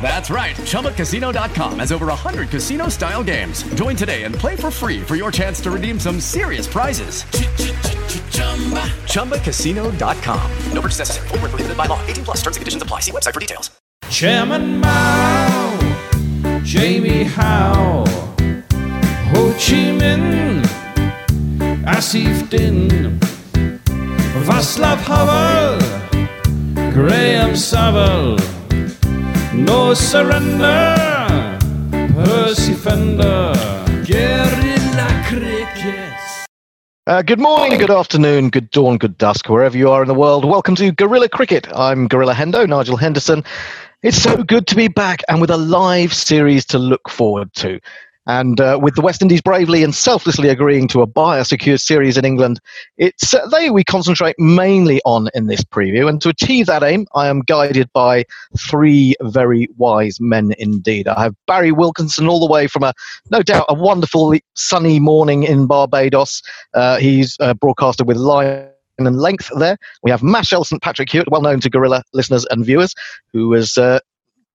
That's 0.00 0.30
right. 0.30 0.54
ChumbaCasino.com 0.54 1.80
has 1.80 1.90
over 1.90 2.06
100 2.06 2.50
casino 2.50 2.88
style 2.88 3.24
games. 3.24 3.64
Join 3.74 3.96
today 3.96 4.22
and 4.22 4.32
play 4.34 4.54
for 4.54 4.70
free 4.70 5.00
for 5.00 5.16
your 5.16 5.32
chance 5.32 5.60
to 5.62 5.72
redeem 5.72 5.98
some 5.98 6.20
serious 6.20 6.68
prizes. 6.68 7.24
ChumbaCasino.com. 9.10 10.50
No 10.72 10.80
purchase 10.80 11.00
necessary. 11.00 11.28
Void 11.28 11.42
were 11.42 11.48
prohibited 11.48 11.76
by 11.76 11.86
law. 11.86 12.00
18 12.06 12.24
plus 12.24 12.36
terms 12.42 12.56
and 12.56 12.62
conditions 12.62 12.82
apply. 12.82 13.00
See 13.00 13.10
website 13.10 13.34
for 13.34 13.40
details. 13.40 13.70
Chairman 14.08 14.78
Mao, 14.80 15.78
Jamie 16.62 17.24
Howe, 17.24 18.04
Ho 19.30 19.52
Chi 19.58 19.90
Minh, 19.98 20.62
Asif 21.84 22.48
Din, 22.48 23.18
Václav 24.46 24.98
Havel, 24.98 25.78
Graham 26.92 27.56
Saville, 27.56 28.38
No 29.56 29.94
Surrender, 29.94 31.58
Percy 32.12 32.74
Fender, 32.74 33.54
Guerilla 34.06 35.24
Crickets. 35.26 36.46
Uh, 37.06 37.22
good 37.22 37.40
morning, 37.40 37.78
good 37.78 37.90
afternoon, 37.90 38.50
good 38.50 38.70
dawn, 38.70 38.98
good 38.98 39.16
dusk, 39.16 39.48
wherever 39.48 39.78
you 39.78 39.90
are 39.90 40.02
in 40.02 40.08
the 40.08 40.14
world. 40.14 40.44
Welcome 40.44 40.74
to 40.76 40.92
Guerilla 40.92 41.30
Cricket. 41.30 41.66
I'm 41.74 42.06
Guerilla 42.06 42.34
Hendo, 42.34 42.68
Nigel 42.68 42.98
Henderson. 42.98 43.44
It's 44.02 44.20
so 44.20 44.42
good 44.42 44.66
to 44.66 44.76
be 44.76 44.88
back 44.88 45.22
and 45.30 45.40
with 45.40 45.50
a 45.50 45.56
live 45.56 46.12
series 46.12 46.66
to 46.66 46.78
look 46.78 47.08
forward 47.08 47.52
to. 47.54 47.80
And 48.26 48.60
uh, 48.60 48.78
with 48.80 48.96
the 48.96 49.02
West 49.02 49.22
Indies 49.22 49.40
bravely 49.40 49.84
and 49.84 49.94
selflessly 49.94 50.48
agreeing 50.48 50.88
to 50.88 51.02
a 51.02 51.06
biosecure 51.06 51.80
series 51.80 52.16
in 52.16 52.24
England, 52.24 52.60
it's 52.96 53.34
uh, 53.34 53.46
they 53.48 53.70
we 53.70 53.84
concentrate 53.84 54.36
mainly 54.38 55.00
on 55.04 55.28
in 55.34 55.46
this 55.46 55.62
preview. 55.62 56.08
And 56.08 56.20
to 56.22 56.28
achieve 56.28 56.66
that 56.66 56.82
aim, 56.82 57.06
I 57.14 57.28
am 57.28 57.40
guided 57.40 57.92
by 57.92 58.24
three 58.58 59.14
very 59.22 59.68
wise 59.76 60.20
men 60.20 60.52
indeed. 60.58 61.08
I 61.08 61.24
have 61.24 61.36
Barry 61.46 61.72
Wilkinson 61.72 62.26
all 62.26 62.40
the 62.40 62.52
way 62.52 62.66
from 62.66 62.82
a, 62.82 62.92
no 63.30 63.42
doubt, 63.42 63.66
a 63.68 63.74
wonderful 63.74 64.34
sunny 64.54 64.98
morning 64.98 65.44
in 65.44 65.66
Barbados. 65.66 66.42
Uh, 66.74 66.96
he's 66.98 67.36
a 67.40 67.54
broadcaster 67.54 68.04
with 68.04 68.16
Line 68.16 68.68
and 68.98 69.18
length 69.18 69.50
there. 69.58 69.76
We 70.02 70.10
have 70.10 70.22
Machel 70.22 70.64
St. 70.64 70.82
Patrick 70.82 71.10
Hewitt, 71.10 71.30
well 71.30 71.42
known 71.42 71.60
to 71.60 71.70
Guerilla 71.70 72.02
listeners 72.12 72.46
and 72.50 72.64
viewers, 72.64 72.94
who 73.32 73.52
is 73.54 73.76
uh, 73.76 74.00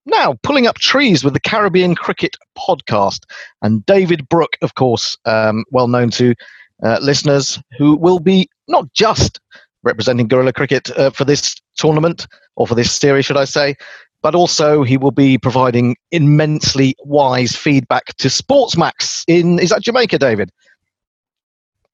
now 0.06 0.36
pulling 0.44 0.68
up 0.68 0.78
trees 0.78 1.24
with 1.24 1.34
the 1.34 1.40
Caribbean 1.40 1.96
Cricket 1.96 2.36
podcast. 2.58 3.24
And 3.62 3.86
David 3.86 4.28
Brook, 4.30 4.58
of 4.62 4.76
course, 4.76 5.18
um, 5.26 5.64
well 5.72 5.88
known 5.88 6.10
to 6.12 6.36
uh, 6.84 7.00
listeners, 7.02 7.60
who 7.78 7.96
will 7.96 8.20
be 8.20 8.50
not 8.68 8.92
just 8.94 9.40
representing 9.84 10.28
Guerilla 10.28 10.54
Cricket 10.54 10.90
uh, 10.98 11.10
for 11.10 11.26
this 11.26 11.56
tournament, 11.78 12.28
or 12.56 12.68
for 12.68 12.76
this 12.76 12.92
series, 12.92 13.26
should 13.26 13.38
I 13.38 13.46
say, 13.46 13.76
but 14.22 14.36
also 14.36 14.84
he 14.84 14.98
will 14.98 15.12
be 15.12 15.38
providing 15.38 15.96
immensely 16.12 16.96
wise 17.04 17.56
feedback 17.56 18.16
to 18.18 18.28
Sportsmax 18.28 19.24
in, 19.28 19.60
is 19.60 19.70
that 19.70 19.82
Jamaica, 19.82 20.20
David? 20.20 20.52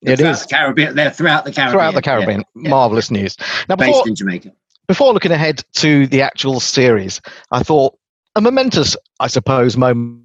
It 0.01 0.18
the 0.18 0.47
Caribbean. 0.50 0.95
They're 0.95 1.09
throughout 1.09 1.45
the 1.45 1.51
Caribbean. 1.51 1.72
throughout 1.72 1.94
the 1.95 2.01
Caribbean. 2.01 2.44
Yeah, 2.56 2.63
yeah. 2.63 2.69
Marvelous 2.69 3.09
news. 3.09 3.35
Now, 3.68 3.75
Based 3.75 3.89
before, 3.89 4.07
in 4.07 4.16
Jamaica. 4.16 4.51
Before 4.88 5.14
looking 5.14 5.34
ahead 5.34 5.64
to 5.74 6.08
the 6.08 6.22
actual 6.22 6.62
series, 6.62 7.20
I 7.52 7.62
thought 7.62 7.98
a 8.36 8.42
momentous, 8.42 8.96
I 9.20 9.28
suppose, 9.28 9.75
moment 9.75 10.24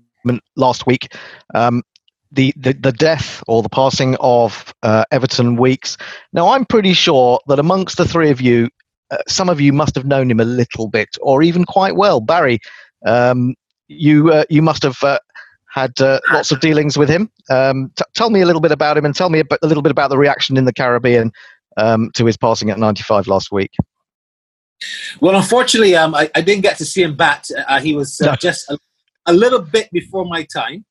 last 0.54 0.86
week. 0.86 1.12
Um, 1.52 1.82
the, 2.30 2.54
the, 2.56 2.72
the 2.72 2.92
death 2.92 3.42
or 3.48 3.62
the 3.62 3.68
passing 3.68 4.16
of 4.20 4.72
uh, 4.84 5.04
Everton 5.10 5.56
Weekes. 5.56 5.96
Now, 6.32 6.48
I'm 6.48 6.64
pretty 6.64 6.92
sure 6.92 7.40
that 7.48 7.58
amongst 7.58 7.96
the 7.96 8.06
three 8.06 8.30
of 8.30 8.40
you, 8.40 8.68
uh, 9.10 9.18
some 9.28 9.48
of 9.48 9.60
you 9.60 9.72
must 9.72 9.96
have 9.96 10.06
known 10.06 10.30
him 10.30 10.40
a 10.40 10.44
little 10.44 10.88
bit 10.88 11.08
or 11.20 11.42
even 11.42 11.64
quite 11.64 11.96
well. 11.96 12.20
Barry, 12.20 12.60
um, 13.04 13.54
you, 13.88 14.30
uh, 14.32 14.44
you 14.48 14.62
must 14.62 14.84
have 14.84 15.02
uh, 15.02 15.18
had 15.68 16.00
uh, 16.00 16.20
lots 16.32 16.52
of 16.52 16.60
dealings 16.60 16.96
with 16.96 17.08
him. 17.08 17.30
Um, 17.50 17.90
t- 17.96 18.04
tell 18.14 18.30
me 18.30 18.40
a 18.40 18.46
little 18.46 18.62
bit 18.62 18.72
about 18.72 18.96
him 18.96 19.04
and 19.04 19.14
tell 19.14 19.28
me 19.28 19.40
a, 19.40 19.66
little 19.66 19.82
bit 19.82 19.92
about 19.92 20.08
the 20.08 20.18
reaction 20.18 20.56
in 20.56 20.66
the 20.66 20.72
Caribbean 20.72 21.32
um, 21.76 22.10
to 22.14 22.24
his 22.24 22.36
passing 22.36 22.70
at 22.70 22.78
95 22.78 23.26
last 23.26 23.50
week. 23.50 23.72
Well, 25.20 25.36
unfortunately, 25.36 25.96
um, 25.96 26.14
I, 26.14 26.30
I 26.34 26.40
didn't 26.40 26.62
get 26.62 26.78
to 26.78 26.84
see 26.84 27.02
him 27.02 27.16
bat. 27.16 27.48
Uh, 27.68 27.80
he 27.80 27.94
was 27.94 28.20
uh, 28.20 28.26
No. 28.26 28.36
just 28.36 28.70
a, 28.70 28.78
a 29.26 29.32
little 29.32 29.60
bit 29.60 29.90
before 29.92 30.24
my 30.24 30.44
time. 30.44 30.84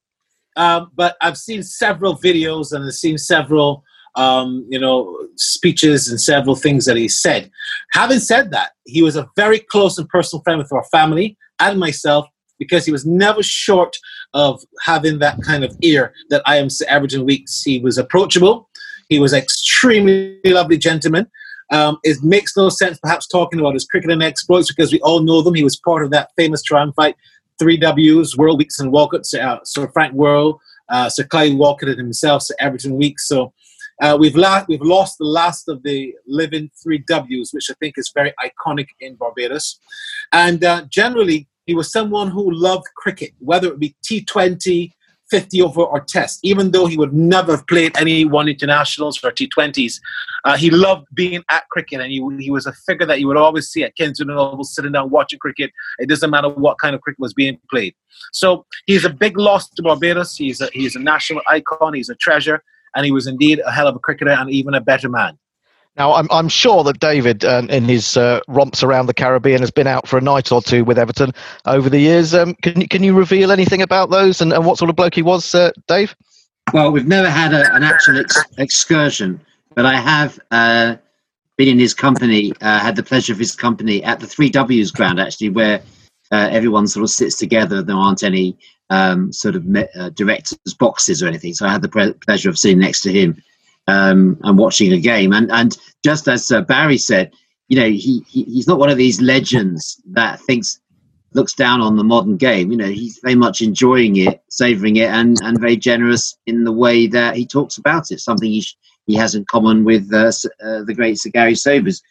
Um, 0.57 0.91
but 0.95 1.15
I've 1.21 1.37
seen 1.37 1.63
several 1.63 2.17
videos 2.17 2.73
and 2.73 2.85
I've 2.85 2.93
seen 2.93 3.17
several, 3.17 3.83
um, 4.15 4.65
you 4.69 4.79
know, 4.79 5.17
speeches 5.37 6.09
and 6.09 6.19
several 6.19 6.55
things 6.55 6.85
that 6.85 6.97
he 6.97 7.07
said. 7.07 7.49
Having 7.93 8.19
said 8.19 8.51
that, 8.51 8.71
he 8.85 9.01
was 9.01 9.15
a 9.15 9.29
very 9.35 9.59
close 9.59 9.97
and 9.97 10.09
personal 10.09 10.43
friend 10.43 10.59
with 10.59 10.73
our 10.73 10.83
family 10.91 11.37
and 11.59 11.79
myself 11.79 12.27
because 12.59 12.85
he 12.85 12.91
was 12.91 13.05
never 13.05 13.41
short 13.41 13.95
of 14.33 14.61
having 14.83 15.19
that 15.19 15.41
kind 15.41 15.63
of 15.63 15.75
ear 15.81 16.13
that 16.29 16.41
I 16.45 16.57
am 16.57 16.69
Sir 16.69 16.85
Everton 16.87 17.25
Weekes. 17.25 17.63
He 17.63 17.79
was 17.79 17.97
approachable. 17.97 18.69
He 19.09 19.19
was 19.19 19.33
extremely 19.33 20.39
lovely 20.45 20.77
gentleman. 20.77 21.27
Um, 21.71 21.97
it 22.03 22.21
makes 22.21 22.55
no 22.55 22.69
sense 22.69 22.99
perhaps 23.01 23.27
talking 23.27 23.59
about 23.59 23.73
his 23.73 23.85
cricketing 23.85 24.21
exploits 24.21 24.71
because 24.71 24.91
we 24.91 24.99
all 25.01 25.21
know 25.21 25.41
them. 25.41 25.55
He 25.55 25.63
was 25.63 25.77
part 25.77 26.03
of 26.03 26.11
that 26.11 26.31
famous 26.37 26.61
triumphant 26.61 27.15
three 27.61 27.77
W's, 27.77 28.35
Worrell 28.35 28.57
Weekes 28.57 28.79
and 28.79 28.91
Walcott, 28.91 29.25
Sir, 29.25 29.39
uh, 29.39 29.59
Sir 29.63 29.87
Frank 29.89 30.13
Worrell, 30.15 30.59
uh, 30.89 31.09
Sir 31.09 31.23
Clyde 31.23 31.57
Walcott 31.57 31.89
and 31.89 31.99
himself, 31.99 32.41
Sir 32.41 32.55
Everton 32.59 32.95
Weekes. 32.95 33.27
So 33.27 33.53
uh, 34.01 34.17
we've, 34.19 34.35
la- 34.35 34.65
we've 34.67 34.81
lost 34.81 35.19
the 35.19 35.25
last 35.25 35.69
of 35.69 35.83
the 35.83 36.11
living 36.25 36.71
three 36.81 37.03
W's, 37.07 37.51
which 37.53 37.69
I 37.69 37.75
think 37.79 37.99
is 37.99 38.11
very 38.15 38.33
iconic 38.43 38.87
in 38.99 39.13
Barbados. 39.15 39.79
And 40.31 40.63
uh, 40.63 40.85
generally, 40.89 41.47
he 41.67 41.75
was 41.75 41.91
someone 41.91 42.31
who 42.31 42.51
loved 42.51 42.87
cricket, 42.97 43.31
whether 43.37 43.67
it 43.67 43.77
be 43.77 43.95
T20, 44.03 44.91
50 45.31 45.61
over, 45.61 45.81
or 45.81 46.01
Test. 46.01 46.39
Even 46.43 46.71
though 46.71 46.85
he 46.85 46.97
would 46.97 47.13
never 47.13 47.53
have 47.53 47.65
played 47.65 47.97
any 47.97 48.25
one 48.25 48.47
internationals 48.47 49.23
or 49.23 49.31
T20s, 49.31 49.99
uh, 50.43 50.57
he 50.57 50.69
loved 50.69 51.07
being 51.13 51.43
at 51.49 51.67
cricket, 51.69 52.01
and 52.01 52.11
he, 52.11 52.21
he 52.39 52.51
was 52.51 52.65
a 52.65 52.73
figure 52.73 53.05
that 53.05 53.19
you 53.19 53.27
would 53.27 53.37
always 53.37 53.69
see 53.69 53.83
at 53.83 53.95
Kensington 53.95 54.37
Oval 54.37 54.63
sitting 54.63 54.91
down 54.91 55.09
watching 55.09 55.39
cricket. 55.39 55.71
It 55.97 56.09
doesn't 56.09 56.29
matter 56.29 56.49
what 56.49 56.77
kind 56.79 56.93
of 56.93 57.01
cricket 57.01 57.19
was 57.19 57.33
being 57.33 57.57
played. 57.69 57.95
So 58.33 58.65
he's 58.85 59.05
a 59.05 59.09
big 59.09 59.37
loss 59.37 59.69
to 59.69 59.81
Barbados. 59.81 60.35
He's 60.35 60.61
a, 60.61 60.69
he's 60.73 60.95
a 60.95 60.99
national 60.99 61.41
icon. 61.47 61.93
He's 61.93 62.09
a 62.09 62.15
treasure, 62.15 62.63
and 62.95 63.05
he 63.05 63.11
was 63.11 63.25
indeed 63.25 63.61
a 63.65 63.71
hell 63.71 63.87
of 63.87 63.95
a 63.95 63.99
cricketer 63.99 64.31
and 64.31 64.51
even 64.51 64.73
a 64.73 64.81
better 64.81 65.09
man. 65.09 65.39
Now, 65.97 66.13
I'm, 66.13 66.27
I'm 66.31 66.47
sure 66.47 66.83
that 66.85 66.99
David, 66.99 67.43
uh, 67.43 67.63
in 67.69 67.83
his 67.83 68.15
uh, 68.15 68.39
romps 68.47 68.81
around 68.81 69.07
the 69.07 69.13
Caribbean, 69.13 69.59
has 69.59 69.71
been 69.71 69.87
out 69.87 70.07
for 70.07 70.17
a 70.17 70.21
night 70.21 70.51
or 70.51 70.61
two 70.61 70.85
with 70.85 70.97
Everton 70.97 71.33
over 71.65 71.89
the 71.89 71.99
years. 71.99 72.33
Um, 72.33 72.55
can, 72.55 72.87
can 72.87 73.03
you 73.03 73.13
reveal 73.13 73.51
anything 73.51 73.81
about 73.81 74.09
those 74.09 74.39
and, 74.39 74.53
and 74.53 74.65
what 74.65 74.77
sort 74.77 74.89
of 74.89 74.95
bloke 74.95 75.15
he 75.15 75.21
was, 75.21 75.53
uh, 75.53 75.71
Dave? 75.87 76.15
Well, 76.73 76.91
we've 76.91 77.07
never 77.07 77.29
had 77.29 77.53
a, 77.53 77.73
an 77.75 77.83
actual 77.83 78.19
ex- 78.19 78.41
excursion, 78.57 79.41
but 79.75 79.85
I 79.85 79.99
have 79.99 80.39
uh, 80.51 80.95
been 81.57 81.67
in 81.67 81.79
his 81.79 81.93
company, 81.93 82.53
uh, 82.61 82.79
had 82.79 82.95
the 82.95 83.03
pleasure 83.03 83.33
of 83.33 83.39
his 83.39 83.53
company 83.53 84.01
at 84.01 84.21
the 84.21 84.27
Three 84.27 84.49
Ws 84.49 84.91
ground, 84.91 85.19
actually, 85.19 85.49
where 85.49 85.81
uh, 86.31 86.47
everyone 86.51 86.87
sort 86.87 87.03
of 87.03 87.09
sits 87.09 87.35
together. 87.35 87.81
There 87.81 87.97
aren't 87.97 88.23
any 88.23 88.57
um, 88.89 89.33
sort 89.33 89.57
of 89.57 89.65
me- 89.65 89.87
directors' 90.13 90.57
boxes 90.79 91.21
or 91.21 91.27
anything. 91.27 91.53
So 91.53 91.65
I 91.65 91.71
had 91.73 91.81
the 91.81 91.89
pre- 91.89 92.13
pleasure 92.13 92.49
of 92.49 92.57
sitting 92.57 92.79
next 92.79 93.01
to 93.01 93.11
him 93.11 93.43
um, 93.87 94.39
and 94.43 94.57
watching 94.57 94.93
a 94.93 94.99
game. 94.99 95.33
And 95.33 95.51
and 95.51 95.77
just 96.03 96.27
as 96.27 96.51
uh, 96.51 96.61
Barry 96.61 96.97
said, 96.97 97.31
you 97.67 97.79
know, 97.79 97.87
he, 97.89 98.23
he 98.27 98.43
he's 98.43 98.67
not 98.67 98.79
one 98.79 98.89
of 98.89 98.97
these 98.97 99.21
legends 99.21 100.01
that 100.11 100.39
thinks 100.41 100.79
looks 101.33 101.53
down 101.53 101.81
on 101.81 101.95
the 101.95 102.03
modern 102.03 102.37
game. 102.37 102.71
You 102.71 102.77
know, 102.77 102.89
he's 102.89 103.19
very 103.23 103.35
much 103.35 103.61
enjoying 103.61 104.17
it, 104.17 104.41
savouring 104.49 104.97
it, 104.97 105.09
and 105.09 105.37
and 105.41 105.59
very 105.59 105.77
generous 105.77 106.37
in 106.45 106.63
the 106.63 106.71
way 106.71 107.07
that 107.07 107.35
he 107.35 107.45
talks 107.45 107.77
about 107.77 108.11
it. 108.11 108.19
Something 108.19 108.51
he 108.51 108.61
sh- 108.61 108.77
he 109.07 109.15
has 109.15 109.35
in 109.35 109.45
common 109.45 109.83
with 109.83 110.11
uh, 110.13 110.31
uh, 110.63 110.83
the 110.83 110.93
great 110.93 111.17
Sir 111.19 111.29
Garry 111.29 111.55
Sobers. 111.55 112.01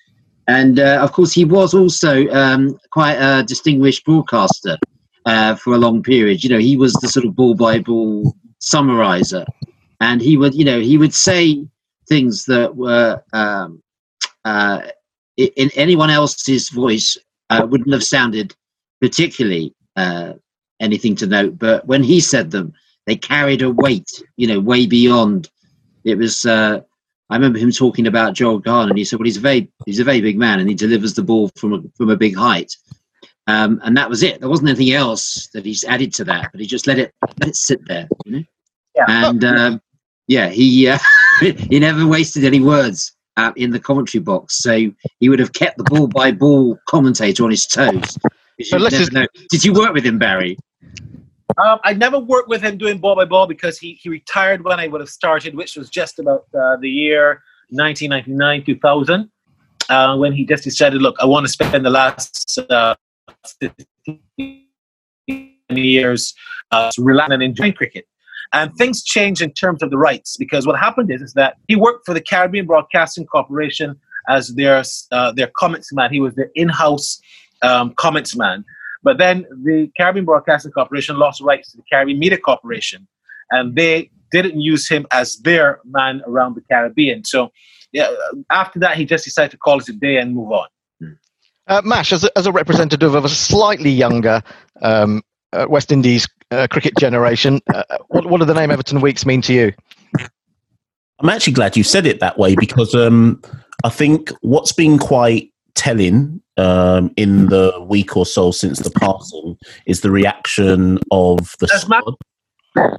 And 0.48 0.80
uh, 0.80 0.98
of 1.00 1.12
course, 1.12 1.32
he 1.32 1.44
was 1.44 1.74
also 1.74 2.26
um, 2.28 2.78
quite 2.90 3.14
a 3.14 3.44
distinguished 3.44 4.04
broadcaster 4.04 4.76
uh, 5.24 5.54
for 5.54 5.74
a 5.74 5.78
long 5.78 6.02
period. 6.02 6.42
You 6.42 6.50
know, 6.50 6.58
he 6.58 6.76
was 6.76 6.92
the 6.94 7.08
sort 7.08 7.26
of 7.26 7.36
ball 7.36 7.54
by 7.54 7.78
ball 7.78 8.34
summarizer, 8.58 9.44
and 10.00 10.20
he 10.20 10.36
would, 10.36 10.54
you 10.54 10.64
know, 10.64 10.80
he 10.80 10.98
would 10.98 11.14
say 11.14 11.64
things 12.08 12.44
that 12.46 12.74
were 12.74 13.22
um, 13.32 13.82
uh, 14.44 14.82
in 15.36 15.70
anyone 15.74 16.10
else's 16.10 16.70
voice 16.70 17.16
uh, 17.50 17.66
wouldn't 17.68 17.92
have 17.92 18.04
sounded 18.04 18.54
particularly 19.00 19.74
uh, 19.96 20.34
anything 20.80 21.14
to 21.16 21.26
note. 21.26 21.58
But 21.58 21.86
when 21.86 22.02
he 22.02 22.20
said 22.20 22.50
them, 22.50 22.72
they 23.06 23.16
carried 23.16 23.62
a 23.62 23.70
weight, 23.70 24.22
you 24.36 24.46
know, 24.46 24.60
way 24.60 24.86
beyond. 24.86 25.48
It 26.04 26.16
was. 26.16 26.46
Uh, 26.46 26.80
I 27.28 27.36
remember 27.36 27.60
him 27.60 27.70
talking 27.70 28.08
about 28.08 28.34
Joel 28.34 28.58
Garner, 28.58 28.90
and 28.90 28.98
he 28.98 29.04
said, 29.04 29.18
"Well, 29.18 29.26
he's 29.26 29.36
a 29.36 29.40
very 29.40 29.70
he's 29.86 30.00
a 30.00 30.04
very 30.04 30.20
big 30.20 30.38
man, 30.38 30.58
and 30.58 30.68
he 30.68 30.74
delivers 30.74 31.14
the 31.14 31.22
ball 31.22 31.50
from 31.56 31.72
a, 31.72 31.82
from 31.96 32.10
a 32.10 32.16
big 32.16 32.36
height." 32.36 32.74
Um, 33.46 33.80
and 33.84 33.96
that 33.96 34.08
was 34.08 34.22
it. 34.22 34.40
There 34.40 34.48
wasn't 34.48 34.68
anything 34.68 34.94
else 34.94 35.48
that 35.54 35.64
he's 35.64 35.84
added 35.84 36.12
to 36.14 36.24
that, 36.24 36.50
but 36.52 36.60
he 36.60 36.66
just 36.66 36.86
let 36.86 36.98
it 36.98 37.14
let 37.38 37.48
it 37.48 37.56
sit 37.56 37.86
there, 37.86 38.08
you 38.24 38.32
know. 38.32 38.44
Yeah. 38.96 39.04
And 39.08 39.44
um, 39.44 39.82
yeah, 40.30 40.48
he 40.48 40.86
uh, 40.86 40.98
he 41.40 41.80
never 41.80 42.06
wasted 42.06 42.44
any 42.44 42.60
words 42.60 43.12
uh, 43.36 43.52
in 43.56 43.72
the 43.72 43.80
commentary 43.80 44.22
box, 44.22 44.58
so 44.58 44.90
he 45.18 45.28
would 45.28 45.40
have 45.40 45.52
kept 45.52 45.76
the 45.76 45.84
ball 45.84 46.06
by 46.06 46.30
ball 46.30 46.78
commentator 46.88 47.42
on 47.42 47.50
his 47.50 47.66
toes. 47.66 48.16
You 48.58 48.78
let's 48.78 48.96
just- 48.96 49.12
know. 49.12 49.26
Did 49.50 49.64
you 49.64 49.72
work 49.72 49.92
with 49.92 50.06
him, 50.06 50.18
Barry? 50.18 50.56
Um, 51.58 51.80
I 51.82 51.94
never 51.94 52.18
worked 52.20 52.48
with 52.48 52.62
him 52.62 52.78
doing 52.78 52.98
ball 52.98 53.16
by 53.16 53.24
ball 53.24 53.48
because 53.48 53.76
he, 53.76 53.94
he 54.00 54.08
retired 54.08 54.62
when 54.62 54.78
I 54.78 54.86
would 54.86 55.00
have 55.00 55.10
started, 55.10 55.56
which 55.56 55.76
was 55.76 55.90
just 55.90 56.20
about 56.20 56.44
uh, 56.54 56.76
the 56.76 56.88
year 56.88 57.42
1999 57.70 58.64
2000, 58.64 59.30
uh, 59.88 60.16
when 60.16 60.32
he 60.32 60.46
just 60.46 60.62
decided, 60.62 61.02
look, 61.02 61.16
I 61.20 61.24
want 61.24 61.44
to 61.44 61.50
spend 61.50 61.84
the 61.84 61.90
last 61.90 62.56
uh, 62.70 62.94
years 65.68 66.34
uh, 66.70 66.92
relaxing 66.98 67.34
and 67.34 67.42
enjoying 67.42 67.72
cricket. 67.72 68.06
And 68.52 68.74
things 68.76 69.04
changed 69.04 69.42
in 69.42 69.52
terms 69.52 69.82
of 69.82 69.90
the 69.90 69.98
rights 69.98 70.36
because 70.36 70.66
what 70.66 70.78
happened 70.78 71.10
is, 71.12 71.22
is 71.22 71.34
that 71.34 71.56
he 71.68 71.76
worked 71.76 72.04
for 72.04 72.14
the 72.14 72.20
Caribbean 72.20 72.66
Broadcasting 72.66 73.26
Corporation 73.26 73.98
as 74.28 74.48
their 74.54 74.82
uh, 75.12 75.32
their 75.32 75.46
comments 75.56 75.92
man. 75.92 76.12
He 76.12 76.20
was 76.20 76.34
the 76.34 76.50
in-house 76.54 77.20
um, 77.62 77.94
comments 77.94 78.36
man. 78.36 78.64
But 79.02 79.18
then 79.18 79.46
the 79.62 79.90
Caribbean 79.96 80.24
Broadcasting 80.24 80.72
Corporation 80.72 81.16
lost 81.16 81.40
rights 81.40 81.70
to 81.70 81.76
the 81.76 81.84
Caribbean 81.90 82.18
Media 82.18 82.38
Corporation, 82.38 83.06
and 83.50 83.76
they 83.76 84.10
didn't 84.30 84.60
use 84.60 84.88
him 84.88 85.06
as 85.12 85.36
their 85.38 85.80
man 85.84 86.22
around 86.26 86.54
the 86.54 86.60
Caribbean. 86.62 87.24
So 87.24 87.52
yeah, 87.92 88.10
after 88.50 88.78
that, 88.80 88.96
he 88.96 89.04
just 89.04 89.24
decided 89.24 89.52
to 89.52 89.56
call 89.56 89.78
it 89.78 89.88
a 89.88 89.92
day 89.92 90.16
and 90.16 90.34
move 90.34 90.52
on. 90.52 90.68
Uh, 91.66 91.82
Mash, 91.84 92.12
as 92.12 92.24
a, 92.24 92.38
as 92.38 92.46
a 92.46 92.52
representative 92.52 93.14
of 93.14 93.24
a 93.24 93.28
slightly 93.28 93.90
younger 93.90 94.42
um, 94.82 95.22
uh, 95.52 95.66
West 95.68 95.92
Indies 95.92 96.26
uh, 96.50 96.66
cricket 96.68 96.96
generation, 96.98 97.60
uh, 97.72 97.84
what, 98.08 98.26
what 98.26 98.38
do 98.40 98.44
the 98.44 98.54
name 98.54 98.70
Everton 98.70 99.00
Weekes 99.00 99.24
mean 99.24 99.42
to 99.42 99.52
you? 99.52 99.72
I'm 101.20 101.28
actually 101.28 101.52
glad 101.52 101.76
you 101.76 101.84
said 101.84 102.06
it 102.06 102.20
that 102.20 102.38
way 102.38 102.54
because 102.56 102.94
um, 102.94 103.42
I 103.84 103.90
think 103.90 104.30
what's 104.40 104.72
been 104.72 104.98
quite 104.98 105.52
telling 105.74 106.40
um, 106.56 107.12
in 107.16 107.46
the 107.46 107.84
week 107.88 108.16
or 108.16 108.26
so 108.26 108.50
since 108.50 108.78
the 108.80 108.90
passing 108.90 109.56
is 109.86 110.00
the 110.00 110.10
reaction 110.10 110.98
of 111.10 111.54
the 111.58 111.70
As 111.74 111.88
Matt- 111.88 112.02
squad. 112.02 112.98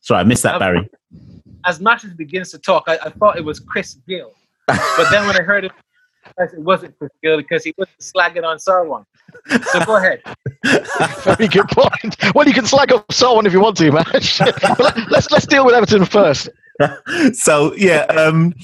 Sorry, 0.00 0.20
I 0.20 0.24
missed 0.24 0.42
that, 0.42 0.58
Barry. 0.58 0.88
As 1.64 1.80
Matches 1.80 2.12
begins 2.14 2.50
to 2.50 2.58
talk, 2.58 2.84
I, 2.88 2.98
I 3.04 3.10
thought 3.10 3.36
it 3.36 3.44
was 3.44 3.60
Chris 3.60 3.94
Gayle, 4.08 4.32
but 4.66 5.10
then 5.10 5.26
when 5.26 5.40
I 5.40 5.42
heard 5.42 5.64
it, 5.64 5.72
it 6.38 6.58
wasn't 6.58 6.96
Chris 6.98 7.10
Gayle 7.22 7.36
because 7.38 7.64
he 7.64 7.74
was 7.76 7.88
slagging 8.00 8.44
on 8.44 8.58
Sarwan. 8.58 9.04
So 9.72 9.84
go 9.84 9.96
ahead. 9.96 10.22
Very 11.24 11.48
good 11.48 11.68
point. 11.68 12.34
Well, 12.34 12.46
you 12.46 12.54
can 12.54 12.66
slag 12.66 12.92
off 12.92 13.04
someone 13.10 13.46
if 13.46 13.52
you 13.52 13.60
want 13.60 13.76
to, 13.78 13.90
Mash. 13.92 14.38
but 14.38 14.78
let, 14.78 15.10
let's 15.10 15.30
let's 15.30 15.46
deal 15.46 15.64
with 15.64 15.74
Everton 15.74 16.04
first. 16.04 16.48
so 17.32 17.74
yeah, 17.74 18.04
um, 18.04 18.54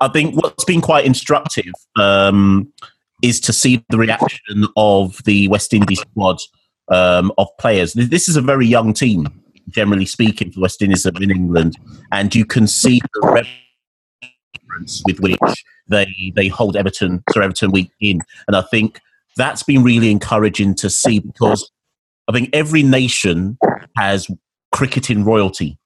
I 0.00 0.08
think 0.08 0.40
what's 0.42 0.64
been 0.64 0.80
quite 0.80 1.04
instructive 1.04 1.72
um, 1.96 2.72
is 3.22 3.40
to 3.40 3.52
see 3.52 3.84
the 3.88 3.98
reaction 3.98 4.66
of 4.76 5.22
the 5.24 5.48
West 5.48 5.72
Indies 5.72 6.00
squad 6.00 6.38
um, 6.90 7.32
of 7.38 7.48
players. 7.58 7.92
This 7.94 8.28
is 8.28 8.36
a 8.36 8.42
very 8.42 8.66
young 8.66 8.92
team, 8.92 9.28
generally 9.68 10.06
speaking, 10.06 10.52
for 10.52 10.60
West 10.60 10.82
Indies 10.82 11.06
in 11.06 11.30
England, 11.30 11.76
and 12.10 12.34
you 12.34 12.44
can 12.44 12.66
see 12.66 13.00
the 13.14 13.46
reverence 14.72 15.02
with 15.06 15.20
which 15.20 15.64
they 15.88 16.32
they 16.34 16.48
hold 16.48 16.76
Everton, 16.76 17.22
Sir 17.30 17.42
Everton 17.42 17.70
Week 17.70 17.90
in, 18.00 18.20
and 18.46 18.56
I 18.56 18.62
think 18.62 19.00
that's 19.36 19.62
been 19.62 19.82
really 19.82 20.10
encouraging 20.10 20.74
to 20.76 20.90
see 20.90 21.18
because 21.18 21.70
I 22.28 22.32
think 22.32 22.50
every 22.52 22.82
nation 22.82 23.58
has 23.96 24.28
cricketing 24.72 25.24
royalty. 25.24 25.78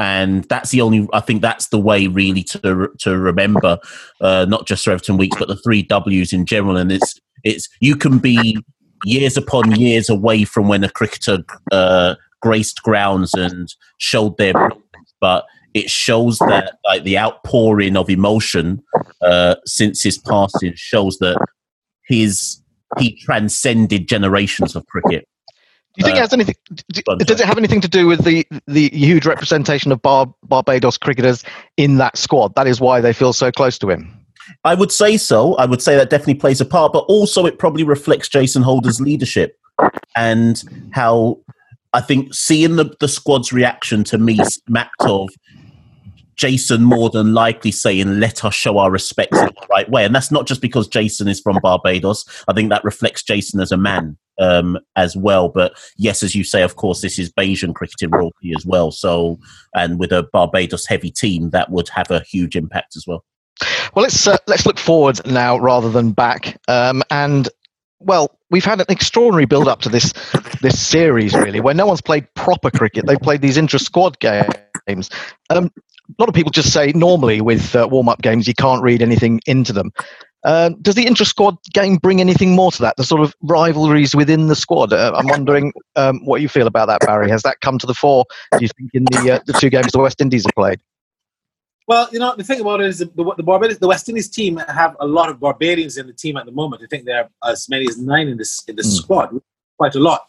And 0.00 0.44
that's 0.44 0.70
the 0.70 0.80
only 0.80 1.08
i 1.12 1.18
think 1.18 1.42
that's 1.42 1.68
the 1.68 1.80
way 1.80 2.06
really 2.06 2.44
to 2.44 2.88
to 3.00 3.18
remember 3.18 3.78
uh, 4.20 4.46
not 4.48 4.64
just 4.64 4.84
Sir 4.84 4.92
Everton 4.92 5.16
Weekes 5.16 5.36
but 5.38 5.48
the 5.48 5.56
three 5.56 5.82
w's 5.82 6.32
in 6.32 6.46
general. 6.46 6.76
And 6.76 6.92
it's 6.92 7.18
it's 7.42 7.68
you 7.80 7.96
can 7.96 8.18
be 8.18 8.58
years 9.04 9.36
upon 9.36 9.74
years 9.74 10.08
away 10.08 10.44
from 10.44 10.68
when 10.68 10.84
a 10.84 10.88
cricketer 10.88 11.38
uh, 11.72 12.14
graced 12.40 12.82
grounds 12.82 13.34
and 13.34 13.74
showed 13.98 14.36
their 14.38 14.52
but 15.20 15.46
it 15.74 15.90
shows 15.90 16.38
that 16.38 16.78
like 16.84 17.04
the 17.04 17.18
outpouring 17.18 17.96
of 17.96 18.08
emotion 18.10 18.82
uh, 19.22 19.56
since 19.64 20.02
his 20.02 20.18
passing 20.18 20.72
shows 20.74 21.18
that 21.18 21.38
his 22.06 22.62
he 22.98 23.14
transcended 23.16 24.08
generations 24.08 24.74
of 24.74 24.86
cricket 24.86 25.28
Do 25.96 26.00
you 26.00 26.04
think 26.04 26.16
it 26.16 26.20
Uh, 26.20 26.22
has 26.22 26.32
anything? 26.32 26.54
Does 27.18 27.40
it 27.40 27.46
have 27.46 27.58
anything 27.58 27.80
to 27.82 27.88
do 27.88 28.06
with 28.06 28.24
the 28.24 28.46
the 28.66 28.88
huge 28.92 29.26
representation 29.26 29.92
of 29.92 30.00
Bar, 30.00 30.32
Barbados 30.44 30.96
cricketers 30.96 31.44
in 31.76 31.98
that 31.98 32.16
squad? 32.16 32.54
That 32.54 32.66
is 32.66 32.80
why 32.80 33.00
they 33.00 33.12
feel 33.12 33.32
so 33.32 33.50
close 33.52 33.78
to 33.80 33.90
him. 33.90 34.14
I 34.64 34.74
would 34.74 34.90
say 34.90 35.18
so. 35.18 35.54
I 35.56 35.66
would 35.66 35.82
say 35.82 35.96
that 35.96 36.08
definitely 36.08 36.36
plays 36.36 36.60
a 36.60 36.64
part, 36.64 36.92
but 36.94 37.04
also 37.08 37.44
it 37.44 37.58
probably 37.58 37.84
reflects 37.84 38.28
Jason 38.30 38.62
Holder's 38.62 39.00
leadership 39.00 39.58
and 40.16 40.62
how 40.92 41.38
I 41.92 42.00
think 42.00 42.32
seeing 42.32 42.76
the, 42.76 42.94
the 43.00 43.08
squad's 43.08 43.52
reaction 43.52 44.04
to 44.04 44.18
me 44.18 44.38
smacked 44.44 45.02
of 45.02 45.28
Jason 46.38 46.84
more 46.84 47.10
than 47.10 47.34
likely 47.34 47.72
saying, 47.72 48.20
let 48.20 48.44
us 48.44 48.54
show 48.54 48.78
our 48.78 48.90
respects 48.90 49.38
in 49.38 49.46
the 49.46 49.66
right 49.70 49.90
way. 49.90 50.04
And 50.04 50.14
that's 50.14 50.30
not 50.30 50.46
just 50.46 50.62
because 50.62 50.88
Jason 50.88 51.28
is 51.28 51.40
from 51.40 51.58
Barbados. 51.62 52.24
I 52.46 52.52
think 52.52 52.70
that 52.70 52.84
reflects 52.84 53.24
Jason 53.24 53.60
as 53.60 53.72
a 53.72 53.76
man 53.76 54.16
um, 54.38 54.78
as 54.96 55.16
well. 55.16 55.48
But 55.48 55.72
yes, 55.96 56.22
as 56.22 56.34
you 56.34 56.44
say, 56.44 56.62
of 56.62 56.76
course, 56.76 57.02
this 57.02 57.18
is 57.18 57.32
Bajan 57.32 57.74
cricketing 57.74 58.10
royalty 58.10 58.52
as 58.56 58.64
well. 58.64 58.92
So, 58.92 59.38
and 59.74 59.98
with 59.98 60.12
a 60.12 60.28
Barbados 60.32 60.86
heavy 60.86 61.10
team, 61.10 61.50
that 61.50 61.70
would 61.70 61.88
have 61.88 62.10
a 62.10 62.20
huge 62.20 62.56
impact 62.56 62.96
as 62.96 63.04
well. 63.06 63.24
Well, 63.94 64.04
let's 64.04 64.26
uh, 64.26 64.36
let's 64.46 64.64
look 64.64 64.78
forward 64.78 65.20
now 65.26 65.58
rather 65.58 65.90
than 65.90 66.12
back. 66.12 66.60
Um, 66.68 67.02
and 67.10 67.48
well, 67.98 68.38
we've 68.50 68.64
had 68.64 68.80
an 68.80 68.86
extraordinary 68.88 69.46
build 69.46 69.66
up 69.66 69.80
to 69.80 69.88
this 69.88 70.12
this 70.60 70.80
series, 70.80 71.34
really, 71.34 71.58
where 71.58 71.74
no 71.74 71.86
one's 71.86 72.00
played 72.00 72.32
proper 72.34 72.70
cricket. 72.70 73.06
They've 73.06 73.18
played 73.18 73.40
these 73.40 73.56
intra 73.56 73.80
squad 73.80 74.20
games. 74.20 75.10
Um, 75.50 75.72
a 76.08 76.22
lot 76.22 76.28
of 76.28 76.34
people 76.34 76.50
just 76.50 76.72
say 76.72 76.92
normally 76.94 77.40
with 77.40 77.76
uh, 77.76 77.86
warm 77.90 78.08
up 78.08 78.22
games 78.22 78.48
you 78.48 78.54
can't 78.54 78.82
read 78.82 79.02
anything 79.02 79.40
into 79.46 79.72
them. 79.72 79.92
Uh, 80.44 80.70
does 80.80 80.94
the 80.94 81.06
intra 81.06 81.26
squad 81.26 81.56
game 81.72 81.96
bring 81.96 82.20
anything 82.20 82.54
more 82.54 82.70
to 82.70 82.80
that? 82.80 82.96
The 82.96 83.04
sort 83.04 83.20
of 83.20 83.34
rivalries 83.42 84.14
within 84.14 84.46
the 84.46 84.54
squad. 84.54 84.92
Uh, 84.92 85.12
I'm 85.14 85.26
wondering 85.26 85.72
um, 85.96 86.24
what 86.24 86.40
you 86.40 86.48
feel 86.48 86.66
about 86.66 86.86
that, 86.86 87.00
Barry. 87.00 87.28
Has 87.28 87.42
that 87.42 87.60
come 87.60 87.78
to 87.78 87.86
the 87.86 87.94
fore? 87.94 88.24
Do 88.52 88.58
you 88.60 88.68
think 88.78 88.90
in 88.94 89.04
the 89.04 89.32
uh, 89.32 89.40
the 89.46 89.52
two 89.52 89.68
games 89.68 89.92
the 89.92 89.98
West 89.98 90.20
Indies 90.20 90.44
have 90.44 90.54
played? 90.54 90.80
Well, 91.88 92.08
you 92.12 92.18
know, 92.18 92.34
the 92.36 92.44
thing 92.44 92.60
about 92.60 92.80
it 92.80 92.86
is 92.86 92.98
the, 92.98 93.06
the, 93.06 93.34
the 93.38 93.42
Barbados, 93.42 93.78
the 93.78 93.88
West 93.88 94.08
Indies 94.08 94.28
team 94.28 94.58
have 94.58 94.94
a 95.00 95.06
lot 95.06 95.30
of 95.30 95.40
Barbadians 95.40 95.96
in 95.96 96.06
the 96.06 96.12
team 96.12 96.36
at 96.36 96.44
the 96.44 96.52
moment. 96.52 96.82
I 96.82 96.86
think 96.86 97.06
there 97.06 97.24
are 97.24 97.50
as 97.50 97.68
many 97.68 97.86
as 97.88 97.98
nine 97.98 98.28
in 98.28 98.36
this 98.36 98.62
in 98.68 98.76
the 98.76 98.84
squad, 98.84 99.34
quite 99.76 99.94
a 99.94 100.00
lot. 100.00 100.26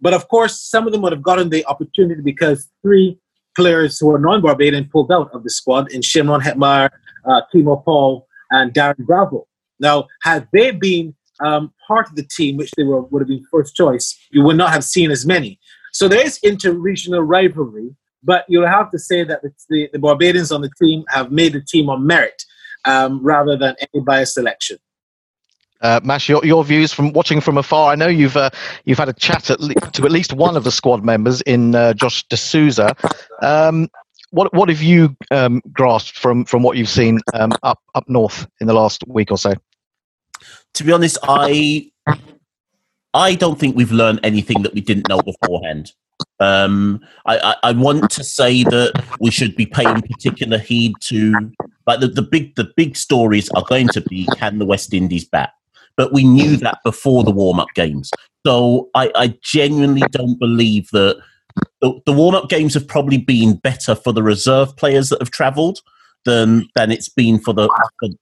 But 0.00 0.14
of 0.14 0.26
course, 0.28 0.58
some 0.58 0.86
of 0.86 0.92
them 0.92 1.02
would 1.02 1.12
have 1.12 1.22
gotten 1.22 1.50
the 1.50 1.64
opportunity 1.66 2.20
because 2.20 2.68
three 2.82 3.18
players 3.54 3.98
who 3.98 4.10
are 4.10 4.18
non-Barbadian 4.18 4.88
pulled 4.90 5.12
out 5.12 5.30
of 5.32 5.42
the 5.42 5.50
squad 5.50 5.90
in 5.92 6.00
Shimron 6.00 6.40
Hetmyer 6.40 6.90
uh, 7.24 7.40
Keemo 7.52 7.84
Paul 7.84 8.26
and 8.50 8.72
Darren 8.72 9.06
Bravo. 9.06 9.46
Now, 9.80 10.06
had 10.22 10.48
they 10.52 10.70
been 10.70 11.14
um, 11.40 11.72
part 11.86 12.08
of 12.08 12.16
the 12.16 12.22
team, 12.24 12.56
which 12.56 12.70
they 12.76 12.84
were 12.84 13.02
would 13.02 13.20
have 13.20 13.28
been 13.28 13.44
first 13.50 13.74
choice, 13.74 14.16
you 14.30 14.42
would 14.42 14.56
not 14.56 14.72
have 14.72 14.84
seen 14.84 15.10
as 15.10 15.26
many. 15.26 15.58
So 15.92 16.08
there 16.08 16.24
is 16.24 16.38
inter-regional 16.42 17.22
rivalry, 17.22 17.94
but 18.22 18.44
you'll 18.48 18.66
have 18.66 18.90
to 18.92 18.98
say 18.98 19.24
that 19.24 19.42
the, 19.42 19.52
the, 19.68 19.90
the 19.92 19.98
Barbadians 19.98 20.52
on 20.52 20.62
the 20.62 20.70
team 20.80 21.04
have 21.08 21.32
made 21.32 21.52
the 21.52 21.60
team 21.60 21.90
on 21.90 22.06
merit 22.06 22.42
um, 22.84 23.22
rather 23.22 23.56
than 23.56 23.74
any 23.80 24.02
bias 24.02 24.34
selection. 24.34 24.78
Uh, 25.82 26.00
Mash, 26.02 26.28
your, 26.28 26.44
your 26.44 26.64
views 26.64 26.92
from 26.92 27.12
watching 27.12 27.40
from 27.40 27.58
afar. 27.58 27.92
I 27.92 27.96
know 27.96 28.06
you've 28.06 28.36
uh, 28.36 28.50
you've 28.84 28.98
had 28.98 29.08
a 29.08 29.12
chat 29.12 29.50
at 29.50 29.60
le- 29.60 29.74
to 29.74 30.04
at 30.04 30.12
least 30.12 30.32
one 30.32 30.56
of 30.56 30.64
the 30.64 30.70
squad 30.70 31.04
members 31.04 31.40
in 31.42 31.74
uh, 31.74 31.92
Josh 31.94 32.22
Da 32.28 32.36
Silva. 32.36 32.94
Um, 33.42 33.88
what 34.30 34.52
what 34.54 34.68
have 34.68 34.82
you 34.82 35.16
um, 35.30 35.60
grasped 35.72 36.18
from 36.18 36.44
from 36.44 36.62
what 36.62 36.76
you've 36.76 36.88
seen 36.88 37.20
um, 37.34 37.52
up 37.62 37.80
up 37.94 38.08
north 38.08 38.46
in 38.60 38.66
the 38.66 38.74
last 38.74 39.06
week 39.06 39.30
or 39.30 39.38
so? 39.38 39.54
To 40.74 40.84
be 40.84 40.92
honest, 40.92 41.18
I 41.22 41.90
I 43.14 43.34
don't 43.34 43.58
think 43.58 43.76
we've 43.76 43.92
learned 43.92 44.20
anything 44.22 44.62
that 44.62 44.74
we 44.74 44.80
didn't 44.80 45.08
know 45.08 45.20
beforehand. 45.20 45.92
Um, 46.40 47.00
I, 47.26 47.38
I, 47.38 47.56
I 47.62 47.72
want 47.72 48.10
to 48.10 48.24
say 48.24 48.62
that 48.64 49.04
we 49.20 49.30
should 49.30 49.54
be 49.54 49.66
paying 49.66 50.02
particular 50.02 50.58
heed 50.58 50.94
to, 51.02 51.52
like 51.86 52.00
the, 52.00 52.08
the 52.08 52.22
big 52.22 52.54
the 52.54 52.72
big 52.76 52.96
stories 52.96 53.48
are 53.50 53.64
going 53.68 53.88
to 53.88 54.00
be 54.02 54.26
can 54.36 54.58
the 54.58 54.64
West 54.64 54.94
Indies 54.94 55.24
bat, 55.24 55.50
but 55.96 56.12
we 56.12 56.24
knew 56.24 56.56
that 56.56 56.78
before 56.84 57.24
the 57.24 57.30
warm 57.30 57.60
up 57.60 57.68
games. 57.74 58.10
So 58.46 58.90
I, 58.94 59.10
I 59.14 59.38
genuinely 59.42 60.02
don't 60.10 60.38
believe 60.38 60.88
that 60.92 61.20
the, 61.80 62.00
the 62.06 62.12
warm 62.12 62.34
up 62.34 62.48
games 62.48 62.74
have 62.74 62.88
probably 62.88 63.18
been 63.18 63.56
better 63.56 63.94
for 63.94 64.12
the 64.12 64.22
reserve 64.22 64.76
players 64.76 65.10
that 65.10 65.20
have 65.20 65.30
travelled 65.30 65.80
than 66.24 66.68
than 66.74 66.90
it's 66.90 67.08
been 67.08 67.38
for 67.38 67.52
the 67.52 67.68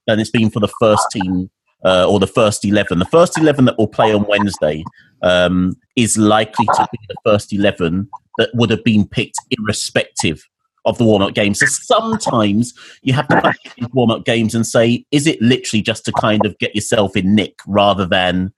than 0.07 0.19
it's 0.19 0.31
been 0.31 0.49
for 0.49 0.59
the 0.59 0.71
first 0.79 1.05
team 1.11 1.49
uh, 1.85 2.07
or 2.07 2.19
the 2.19 2.27
first 2.27 2.65
11. 2.65 2.99
The 2.99 3.05
first 3.05 3.37
11 3.37 3.65
that 3.65 3.77
will 3.77 3.87
play 3.87 4.13
on 4.13 4.25
Wednesday 4.27 4.83
um, 5.23 5.75
is 5.95 6.17
likely 6.17 6.65
to 6.65 6.87
be 6.91 6.99
the 7.07 7.15
first 7.25 7.53
11 7.53 8.09
that 8.37 8.49
would 8.53 8.69
have 8.69 8.83
been 8.83 9.07
picked 9.07 9.37
irrespective 9.51 10.47
of 10.85 10.97
the 10.97 11.03
warm 11.03 11.21
up 11.21 11.33
games. 11.33 11.59
So 11.59 11.65
sometimes 11.67 12.73
you 13.01 13.13
have 13.13 13.27
to 13.29 13.53
warm 13.93 14.11
up 14.11 14.25
games 14.25 14.55
and 14.55 14.65
say, 14.65 15.05
is 15.11 15.27
it 15.27 15.41
literally 15.41 15.81
just 15.81 16.05
to 16.05 16.11
kind 16.11 16.45
of 16.45 16.57
get 16.59 16.75
yourself 16.75 17.15
in 17.15 17.35
nick 17.35 17.59
rather 17.67 18.05
than 18.05 18.53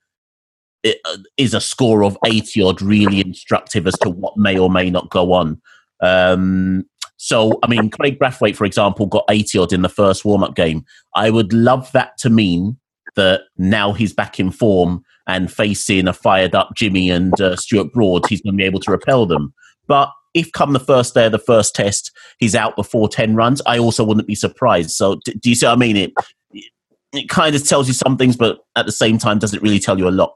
it, 0.82 0.98
uh, 1.04 1.18
is 1.36 1.54
a 1.54 1.60
score 1.60 2.04
of 2.04 2.16
80 2.24 2.62
odd 2.62 2.82
really 2.82 3.20
instructive 3.20 3.86
as 3.86 3.94
to 4.02 4.10
what 4.10 4.36
may 4.36 4.58
or 4.58 4.70
may 4.70 4.90
not 4.90 5.10
go 5.10 5.32
on? 5.32 5.60
Um, 6.00 6.84
so, 7.16 7.58
I 7.62 7.68
mean, 7.68 7.90
Kraigg 7.90 8.18
Brathwaite, 8.18 8.56
for 8.56 8.64
example, 8.64 9.06
got 9.06 9.24
80 9.30 9.58
odd 9.58 9.72
in 9.72 9.82
the 9.82 9.88
first 9.88 10.24
warm 10.24 10.42
up 10.42 10.54
game. 10.54 10.84
I 11.14 11.30
would 11.30 11.52
love 11.52 11.90
that 11.92 12.18
to 12.18 12.30
mean 12.30 12.78
that 13.16 13.42
now 13.56 13.92
he's 13.92 14.12
back 14.12 14.40
in 14.40 14.50
form 14.50 15.04
and 15.26 15.50
facing 15.50 16.08
a 16.08 16.12
fired 16.12 16.54
up 16.54 16.70
Jimmy 16.74 17.10
and 17.10 17.40
uh, 17.40 17.56
Stuart 17.56 17.92
Broad, 17.92 18.26
he's 18.28 18.42
going 18.42 18.54
to 18.54 18.58
be 18.58 18.64
able 18.64 18.80
to 18.80 18.90
repel 18.90 19.26
them. 19.26 19.54
But 19.86 20.10
if 20.34 20.52
come 20.52 20.72
the 20.72 20.80
first 20.80 21.14
day 21.14 21.26
of 21.26 21.32
the 21.32 21.38
first 21.38 21.74
test, 21.74 22.10
he's 22.38 22.54
out 22.54 22.76
before 22.76 23.08
10 23.08 23.36
runs, 23.36 23.62
I 23.66 23.78
also 23.78 24.04
wouldn't 24.04 24.26
be 24.26 24.34
surprised. 24.34 24.90
So, 24.90 25.20
d- 25.24 25.34
do 25.40 25.48
you 25.48 25.54
see 25.54 25.66
what 25.66 25.72
I 25.72 25.76
mean? 25.76 25.96
It, 25.96 26.12
it 27.12 27.28
kind 27.28 27.54
of 27.54 27.66
tells 27.66 27.86
you 27.86 27.94
some 27.94 28.16
things, 28.16 28.36
but 28.36 28.58
at 28.76 28.86
the 28.86 28.92
same 28.92 29.18
time, 29.18 29.38
doesn't 29.38 29.62
really 29.62 29.78
tell 29.78 29.98
you 29.98 30.08
a 30.08 30.10
lot. 30.10 30.34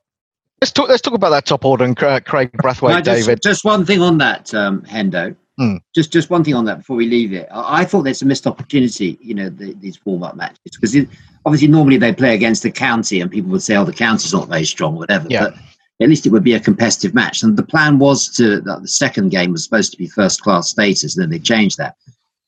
Let's 0.60 0.72
talk. 0.72 0.88
Let's 0.88 1.02
talk 1.02 1.14
about 1.14 1.30
that 1.30 1.46
top 1.46 1.64
order 1.64 1.84
and 1.84 1.96
Kraigg 1.96 2.24
Brathwaite, 2.24 2.90
No, 2.90 3.00
just, 3.00 3.26
David. 3.26 3.42
just 3.42 3.64
one 3.64 3.84
thing 3.84 4.00
on 4.00 4.18
that, 4.18 4.52
um, 4.54 4.82
Hendo. 4.82 5.36
Hmm. 5.56 5.76
Just 5.92 6.12
just 6.12 6.30
one 6.30 6.44
thing 6.44 6.54
on 6.54 6.64
that 6.66 6.78
before 6.78 6.96
we 6.96 7.08
leave 7.08 7.32
it. 7.32 7.48
I, 7.50 7.80
I 7.80 7.84
thought 7.84 8.02
there's 8.02 8.22
a 8.22 8.26
missed 8.26 8.46
opportunity, 8.46 9.18
you 9.20 9.34
know, 9.34 9.48
the, 9.48 9.74
these 9.74 10.04
warm 10.04 10.22
up 10.22 10.36
matches 10.36 10.58
because 10.80 10.96
obviously 11.44 11.66
normally 11.66 11.96
they 11.96 12.12
play 12.12 12.34
against 12.34 12.62
the 12.62 12.70
county 12.70 13.20
and 13.20 13.28
people 13.28 13.50
would 13.50 13.62
say, 13.62 13.76
oh, 13.76 13.84
the 13.84 13.92
county's 13.92 14.32
not 14.32 14.48
very 14.48 14.64
strong, 14.64 14.94
whatever. 14.94 15.26
Yeah. 15.28 15.46
But 15.50 15.54
at 16.00 16.08
least 16.08 16.26
it 16.26 16.30
would 16.32 16.44
be 16.44 16.54
a 16.54 16.60
competitive 16.60 17.14
match. 17.14 17.42
And 17.42 17.56
the 17.56 17.62
plan 17.62 17.98
was 17.98 18.28
to 18.36 18.60
that 18.62 18.82
the 18.82 18.88
second 18.88 19.30
game 19.30 19.52
was 19.52 19.64
supposed 19.64 19.90
to 19.92 19.98
be 19.98 20.06
first 20.06 20.42
class 20.42 20.70
status, 20.70 21.16
and 21.16 21.22
then 21.22 21.30
they 21.30 21.38
changed 21.38 21.78
that. 21.78 21.96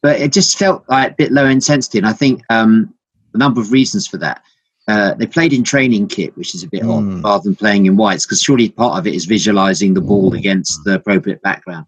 But 0.02 0.20
it 0.20 0.32
just 0.32 0.56
felt 0.58 0.84
like 0.88 1.12
a 1.12 1.14
bit 1.14 1.32
low 1.32 1.46
intensity, 1.46 1.98
and 1.98 2.06
I 2.06 2.12
think 2.12 2.42
um, 2.50 2.94
a 3.34 3.38
number 3.38 3.60
of 3.60 3.72
reasons 3.72 4.06
for 4.06 4.16
that. 4.18 4.42
Uh, 4.88 5.14
they 5.14 5.26
played 5.26 5.52
in 5.52 5.62
training 5.62 6.08
kit, 6.08 6.36
which 6.36 6.54
is 6.54 6.62
a 6.64 6.68
bit 6.68 6.82
Hmm. 6.82 6.90
odd, 6.90 7.22
rather 7.24 7.44
than 7.44 7.54
playing 7.54 7.86
in 7.86 7.96
whites, 7.96 8.24
because 8.26 8.40
surely 8.40 8.70
part 8.70 8.98
of 8.98 9.06
it 9.06 9.14
is 9.14 9.24
visualizing 9.26 9.94
the 9.94 10.00
ball 10.00 10.34
against 10.34 10.82
the 10.84 10.94
appropriate 10.94 11.40
background. 11.42 11.86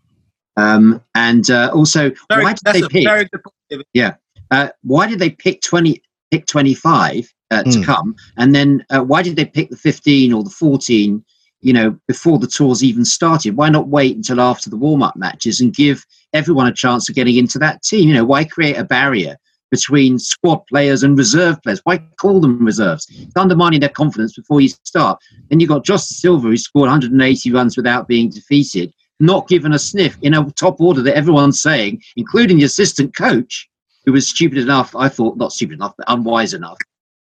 Um, 0.57 1.01
and 1.15 1.51
uh, 1.51 1.71
also, 1.75 2.13
Very, 2.29 2.45
why 2.45 2.53
did 2.53 2.61
that's 2.65 2.81
they 2.81 2.87
a 2.87 2.89
pick? 2.89 3.05
very 3.05 3.29
good. 3.71 3.85
Yeah. 3.95 4.15
Uh, 4.51 4.69
why 4.83 5.07
did 5.09 5.19
they 5.19 5.31
pick 5.31 5.63
20, 5.63 6.03
pick 6.31 6.47
25 6.47 7.33
uh, 7.51 7.63
to 7.65 7.71
Mm. 7.71 7.85
come? 7.85 8.15
And 8.37 8.55
then 8.55 8.85
uh, 8.91 9.01
why 9.03 9.23
did 9.23 9.35
they 9.37 9.47
pick 9.47 9.71
the 9.71 9.77
15 9.77 10.33
or 10.33 10.45
the 10.45 10.51
14, 10.51 11.25
you 11.63 11.73
know, 11.73 11.97
before 12.09 12.39
the 12.39 12.47
tours 12.47 12.85
even 12.85 13.05
started? 13.05 13.57
Why 13.57 13.71
not 13.71 13.89
wait 13.89 14.17
until 14.17 14.41
after 14.41 14.69
the 14.69 14.77
warm 14.77 15.03
up 15.03 15.17
matches 15.17 15.61
and 15.61 15.75
give 15.75 16.05
everyone 16.33 16.67
a 16.67 16.73
chance 16.73 17.09
of 17.09 17.15
getting 17.15 17.37
into 17.37 17.59
that 17.61 17.83
team? 17.83 18.09
You 18.09 18.15
know, 18.15 18.25
why 18.25 18.45
create 18.45 18.77
a 18.77 18.85
barrier 18.85 19.37
between 19.71 20.19
squad 20.19 20.67
players 20.67 21.03
and 21.03 21.17
reserve 21.17 21.63
players? 21.63 21.81
Why 21.85 21.99
call 22.21 22.41
them 22.41 22.65
reserves? 22.65 23.07
It's 23.11 23.37
undermining 23.37 23.81
their 23.81 23.89
confidence 23.89 24.35
before 24.35 24.61
you 24.61 24.69
start. 24.69 25.21
Then 25.49 25.61
you've 25.61 25.71
got 25.71 25.85
Josh 25.85 26.03
Silva, 26.03 26.49
who 26.49 26.57
scored 26.57 26.89
180 26.91 27.53
runs 27.53 27.77
without 27.77 28.09
being 28.09 28.29
defeated, 28.29 28.93
not 29.21 29.49
given 29.49 29.73
a 29.73 29.79
sniff 29.79 30.19
in 30.23 30.35
a 30.35 30.51
top 30.53 30.81
order 30.81 31.01
that 31.03 31.17
everyone's 31.17 31.63
saying, 31.63 32.03
including 32.17 32.59
the 32.59 32.65
assistant 32.65 33.17
coach, 33.17 33.69
who 34.05 34.13
was 34.13 34.27
stupid 34.29 34.59
enough, 34.59 34.97
I 34.97 35.09
thought, 35.09 35.37
not 35.37 35.53
stupid 35.53 35.75
enough, 35.75 35.95
but 35.97 36.11
unwise 36.11 36.55
enough 36.55 36.77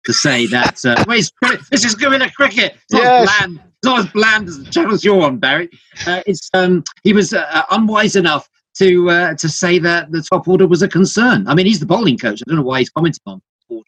to 0.06 0.14
say 0.14 0.46
that 0.48 0.84
uh, 0.86 1.04
it's, 1.10 1.32
this 1.70 1.86
is 1.86 1.96
guerilla 1.96 2.30
cricket. 2.32 2.76
It's 2.90 2.94
not, 2.94 3.04
Yes. 3.04 3.30
as 3.30 3.38
bland, 3.48 3.60
it's 3.66 3.86
not 3.86 4.00
as 4.00 4.08
bland 4.12 4.48
as 4.48 4.64
the 4.64 4.72
channels 4.72 5.04
you're 5.04 5.22
on, 5.22 5.38
Barry. 5.40 5.70
Uh, 6.08 6.22
it's 6.26 6.50
um, 6.54 6.84
he 7.04 7.14
was 7.14 7.34
uh, 7.34 7.64
unwise 7.72 8.16
enough 8.16 8.48
to 8.78 9.10
uh, 9.10 9.34
to 9.36 9.50
say 9.50 9.80
that 9.80 10.12
the 10.12 10.22
top 10.22 10.48
order 10.48 10.68
was 10.68 10.82
a 10.82 10.88
concern. 10.88 11.48
I 11.48 11.56
mean, 11.56 11.66
he's 11.66 11.80
the 11.80 11.86
bowling 11.86 12.18
coach. 12.18 12.42
I 12.42 12.44
don't 12.48 12.58
know 12.58 12.64
why 12.64 12.80
he's 12.80 12.90
commenting 12.90 13.22
on. 13.26 13.42
it. 13.70 13.84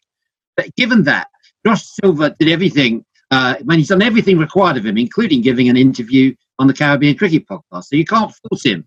But 0.56 0.74
given 0.76 1.04
that, 1.04 1.28
Josh 1.64 1.84
Silva 1.84 2.34
did 2.38 2.48
everything. 2.48 3.04
Uh, 3.30 3.56
I 3.60 3.62
mean, 3.64 3.78
he's 3.78 3.88
done 3.88 4.02
everything 4.02 4.38
required 4.38 4.76
of 4.78 4.86
him, 4.86 4.96
including 4.98 5.42
giving 5.42 5.68
an 5.68 5.76
interview 5.76 6.34
on 6.58 6.66
the 6.66 6.72
Caribbean 6.74 7.16
Cricket 7.16 7.46
Podcast. 7.46 7.84
So 7.84 7.96
you 7.96 8.04
can't 8.04 8.32
force 8.50 8.64
him 8.64 8.84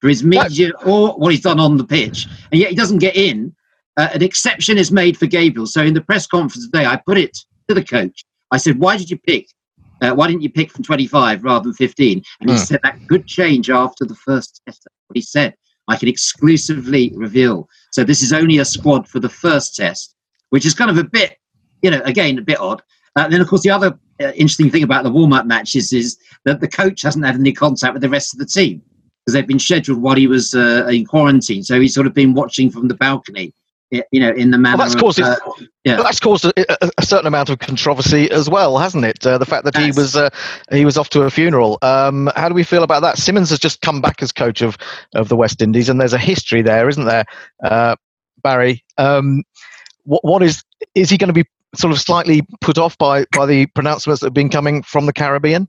for 0.00 0.08
his 0.08 0.22
media 0.24 0.72
or 0.84 1.12
what 1.16 1.30
he's 1.32 1.40
done 1.40 1.58
on 1.60 1.78
the 1.78 1.84
pitch, 1.84 2.26
and 2.52 2.60
yet 2.60 2.68
he 2.70 2.76
doesn't 2.76 2.98
get 2.98 3.16
in. 3.16 3.54
Uh, 3.96 4.08
an 4.12 4.22
exception 4.22 4.76
is 4.78 4.92
made 4.92 5.16
for 5.16 5.26
Gabriel. 5.26 5.66
So 5.66 5.82
in 5.82 5.94
the 5.94 6.00
press 6.00 6.26
conference 6.26 6.66
today, 6.66 6.84
I 6.86 6.96
put 6.96 7.18
it 7.18 7.36
to 7.68 7.74
the 7.74 7.84
coach. 7.84 8.24
I 8.50 8.58
said, 8.58 8.78
"Why 8.78 8.96
did 8.96 9.10
you 9.10 9.18
pick? 9.18 9.48
Uh, 10.02 10.12
why 10.12 10.26
didn't 10.28 10.42
you 10.42 10.50
pick 10.50 10.70
from 10.70 10.84
25 10.84 11.42
rather 11.44 11.64
than 11.64 11.74
15?" 11.74 12.22
And 12.40 12.50
he 12.50 12.56
Hmm. 12.56 12.62
said 12.62 12.80
that 12.82 12.98
could 13.08 13.26
change 13.26 13.70
after 13.70 14.04
the 14.04 14.14
first 14.14 14.60
test. 14.66 14.82
That's 14.84 14.94
What 15.08 15.16
he 15.16 15.22
said, 15.22 15.54
I 15.88 15.96
can 15.96 16.08
exclusively 16.08 17.12
reveal. 17.14 17.68
So 17.92 18.04
this 18.04 18.22
is 18.22 18.32
only 18.32 18.58
a 18.58 18.64
squad 18.64 19.08
for 19.08 19.20
the 19.20 19.28
first 19.28 19.74
test, 19.76 20.14
which 20.50 20.66
is 20.66 20.74
kind 20.74 20.90
of 20.90 20.98
a 20.98 21.04
bit, 21.04 21.36
you 21.82 21.90
know, 21.90 22.02
again 22.04 22.38
a 22.38 22.42
bit 22.42 22.60
odd. 22.60 22.82
Uh, 23.14 23.28
then 23.28 23.40
of 23.40 23.48
course 23.48 23.62
the 23.62 23.70
other 23.70 23.98
uh, 24.22 24.32
interesting 24.32 24.70
thing 24.70 24.82
about 24.82 25.04
the 25.04 25.10
warm-up 25.10 25.46
matches 25.46 25.92
is 25.92 26.18
that 26.44 26.60
the 26.60 26.68
coach 26.68 27.02
hasn't 27.02 27.24
had 27.24 27.34
any 27.34 27.52
contact 27.52 27.92
with 27.94 28.02
the 28.02 28.08
rest 28.08 28.34
of 28.34 28.38
the 28.38 28.46
team 28.46 28.82
because 29.24 29.32
they've 29.34 29.46
been 29.46 29.58
scheduled 29.58 30.02
while 30.02 30.16
he 30.16 30.26
was 30.26 30.54
uh, 30.54 30.86
in 30.90 31.04
quarantine. 31.06 31.62
So 31.62 31.80
he's 31.80 31.94
sort 31.94 32.06
of 32.06 32.14
been 32.14 32.34
watching 32.34 32.70
from 32.70 32.88
the 32.88 32.94
balcony, 32.94 33.52
you 34.12 34.20
know, 34.20 34.30
in 34.30 34.50
the 34.50 34.58
manner. 34.58 34.76
that's 34.76 34.94
caused 34.94 35.18
it- 35.18 35.24
uh, 35.24 35.36
yeah. 35.84 35.96
That's 35.96 36.18
caused 36.18 36.44
a, 36.44 36.84
a, 36.84 36.90
a 36.98 37.06
certain 37.06 37.26
amount 37.26 37.48
of 37.48 37.58
controversy 37.60 38.30
as 38.30 38.50
well, 38.50 38.76
hasn't 38.78 39.04
it? 39.04 39.24
Uh, 39.24 39.38
the 39.38 39.46
fact 39.46 39.64
that 39.64 39.76
he 39.76 39.92
was 39.92 40.16
uh, 40.16 40.30
he 40.70 40.84
was 40.84 40.98
off 40.98 41.10
to 41.10 41.22
a 41.22 41.30
funeral. 41.30 41.78
Um, 41.82 42.30
how 42.34 42.48
do 42.48 42.54
we 42.54 42.64
feel 42.64 42.82
about 42.82 43.02
that? 43.02 43.18
Simmons 43.18 43.50
has 43.50 43.58
just 43.58 43.80
come 43.82 44.00
back 44.00 44.22
as 44.22 44.32
coach 44.32 44.62
of 44.62 44.76
of 45.14 45.28
the 45.28 45.36
West 45.36 45.62
Indies, 45.62 45.88
and 45.88 46.00
there's 46.00 46.12
a 46.12 46.18
history 46.18 46.62
there, 46.62 46.88
isn't 46.88 47.04
there, 47.04 47.24
uh, 47.64 47.94
Barry? 48.42 48.84
Um, 48.98 49.44
what 50.04 50.24
what 50.24 50.42
is 50.42 50.62
is 50.94 51.10
he 51.10 51.18
going 51.18 51.28
to 51.28 51.34
be 51.34 51.48
sort 51.74 51.92
of 51.92 52.00
slightly 52.00 52.42
put 52.60 52.78
off 52.78 52.98
by 52.98 53.24
by 53.36 53.46
the 53.46 53.66
pronouncements 53.66 54.20
that 54.20 54.26
have 54.26 54.34
been 54.34 54.50
coming 54.50 54.82
from 54.82 55.06
the 55.06 55.12
Caribbean? 55.12 55.68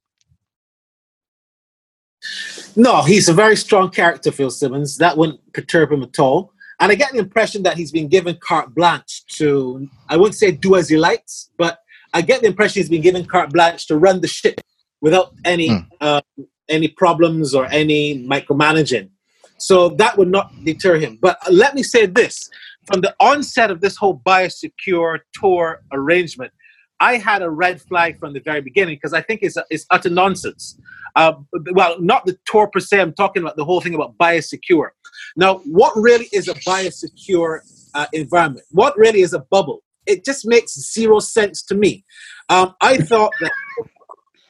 No, 2.76 3.04
he's 3.04 3.30
a 3.30 3.34
very 3.34 3.56
strong 3.56 3.90
character, 3.90 4.32
Phil 4.32 4.50
Simmons. 4.50 4.98
That 4.98 5.18
wouldn't 5.18 5.54
perturb 5.54 5.92
him 5.92 6.04
at 6.04 6.20
all. 6.20 6.54
And 6.80 6.92
I 6.92 6.96
get 6.96 7.12
the 7.12 7.20
impression 7.20 7.64
that 7.64 7.76
he's 7.78 7.92
been 7.92 8.08
given 8.08 8.38
carte 8.42 8.74
blanche 8.76 9.26
to, 9.38 9.88
I 10.10 10.18
wouldn't 10.18 10.36
say 10.36 10.52
do 10.52 10.76
as 10.76 10.90
he 10.90 10.98
likes, 10.98 11.50
but 11.58 11.80
I 12.14 12.22
get 12.22 12.42
the 12.42 12.48
impression 12.48 12.82
he's 12.82 12.90
been 12.90 13.02
given 13.02 13.26
carte 13.26 13.52
blanche 13.52 13.88
to 13.88 13.98
run 13.98 14.22
the 14.22 14.28
ship 14.28 14.62
without 15.02 15.34
any 15.46 15.70
Hmm. 15.70 15.78
uh, 16.02 16.22
any 16.70 16.88
problems 16.88 17.56
or 17.56 17.66
any 17.68 18.26
micromanaging. 18.28 19.10
So 19.58 19.90
that 19.90 20.18
would 20.18 20.28
not 20.28 20.52
deter 20.64 20.98
him. 20.98 21.18
But 21.22 21.38
let 21.50 21.76
me 21.76 21.84
say 21.84 22.06
this 22.06 22.50
from 22.86 23.02
the 23.02 23.16
onset 23.20 23.72
of 23.72 23.82
this 23.82 23.98
whole 23.98 24.20
biosecure 24.26 25.20
tour 25.34 25.82
arrangement, 25.92 26.52
I 27.00 27.18
had 27.18 27.42
a 27.42 27.50
red 27.50 27.82
flag 27.82 28.20
from 28.20 28.34
the 28.34 28.40
very 28.40 28.62
beginning 28.62 28.96
because 28.96 29.14
I 29.14 29.22
think 29.22 29.42
it's, 29.44 29.58
it's 29.70 29.86
utter 29.92 30.10
nonsense. 30.10 30.80
Uh, 31.16 31.34
well, 31.72 32.00
not 32.00 32.26
the 32.26 32.38
tour 32.46 32.68
per 32.68 32.80
se, 32.80 33.00
I'm 33.02 33.14
talking 33.14 33.44
about 33.44 33.56
the 33.56 33.66
whole 33.66 33.82
thing 33.82 33.96
about 33.96 34.18
biosecure. 34.18 34.90
Now, 35.38 35.60
what 35.60 35.94
really 35.96 36.28
is 36.34 36.50
a 36.50 36.56
biosecure 36.56 37.62
uh, 37.98 38.06
environment. 38.14 38.66
What 38.72 38.98
really 38.98 39.22
is 39.22 39.34
a 39.34 39.40
bubble? 39.40 39.84
It 40.06 40.24
just 40.24 40.46
makes 40.46 40.74
zero 40.94 41.20
sense 41.20 41.64
to 41.64 41.76
me. 41.76 42.06
Um, 42.50 42.76
I 42.82 42.98
thought 42.98 43.34
that 43.42 43.52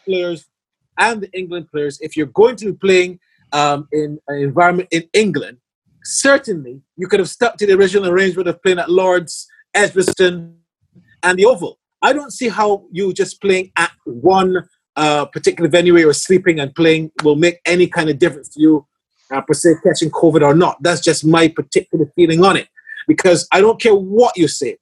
players 0.06 0.46
and 1.00 1.22
the 1.22 1.32
England 1.32 1.68
players, 1.72 2.00
if 2.02 2.16
you're 2.16 2.28
going 2.28 2.56
to 2.58 2.66
be 2.66 2.74
playing 2.74 3.20
um, 3.54 3.88
in 3.92 4.20
an 4.28 4.42
environment 4.42 4.90
in 4.92 5.04
England, 5.14 5.58
certainly 6.04 6.82
you 6.96 7.08
could 7.08 7.20
have 7.20 7.30
stuck 7.30 7.58
to 7.58 7.66
the 7.66 7.74
original 7.74 8.10
arrangement 8.10 8.48
of 8.48 8.62
playing 8.62 8.80
at 8.80 8.90
Lords, 8.90 9.48
Edgbaston, 9.74 10.58
and 11.24 11.40
the 11.40 11.46
Oval. 11.46 11.80
I 12.02 12.14
don't 12.14 12.32
see 12.32 12.50
how 12.50 12.86
you 12.92 13.14
just 13.14 13.42
playing 13.42 13.72
at 13.78 13.92
one 14.06 14.68
uh, 14.96 15.26
particular 15.26 15.70
venue 15.70 15.98
you're 15.98 16.14
sleeping 16.14 16.60
and 16.60 16.74
playing 16.76 17.12
will 17.24 17.36
make 17.36 17.60
any 17.66 17.88
kind 17.88 18.10
of 18.10 18.20
difference 18.20 18.50
to 18.50 18.62
you, 18.62 18.86
uh, 19.32 19.42
per 19.42 19.54
se, 19.54 19.76
catching 19.84 20.12
COVID 20.12 20.42
or 20.42 20.56
not. 20.56 20.78
That's 20.82 21.02
just 21.02 21.26
my 21.26 21.48
particular 21.48 22.12
feeling 22.16 22.44
on 22.44 22.58
it. 22.58 22.68
Because 23.08 23.48
I 23.52 23.62
don't 23.62 23.82
care 23.82 23.96
what 23.96 24.38
you 24.38 24.48
say. 24.48 24.78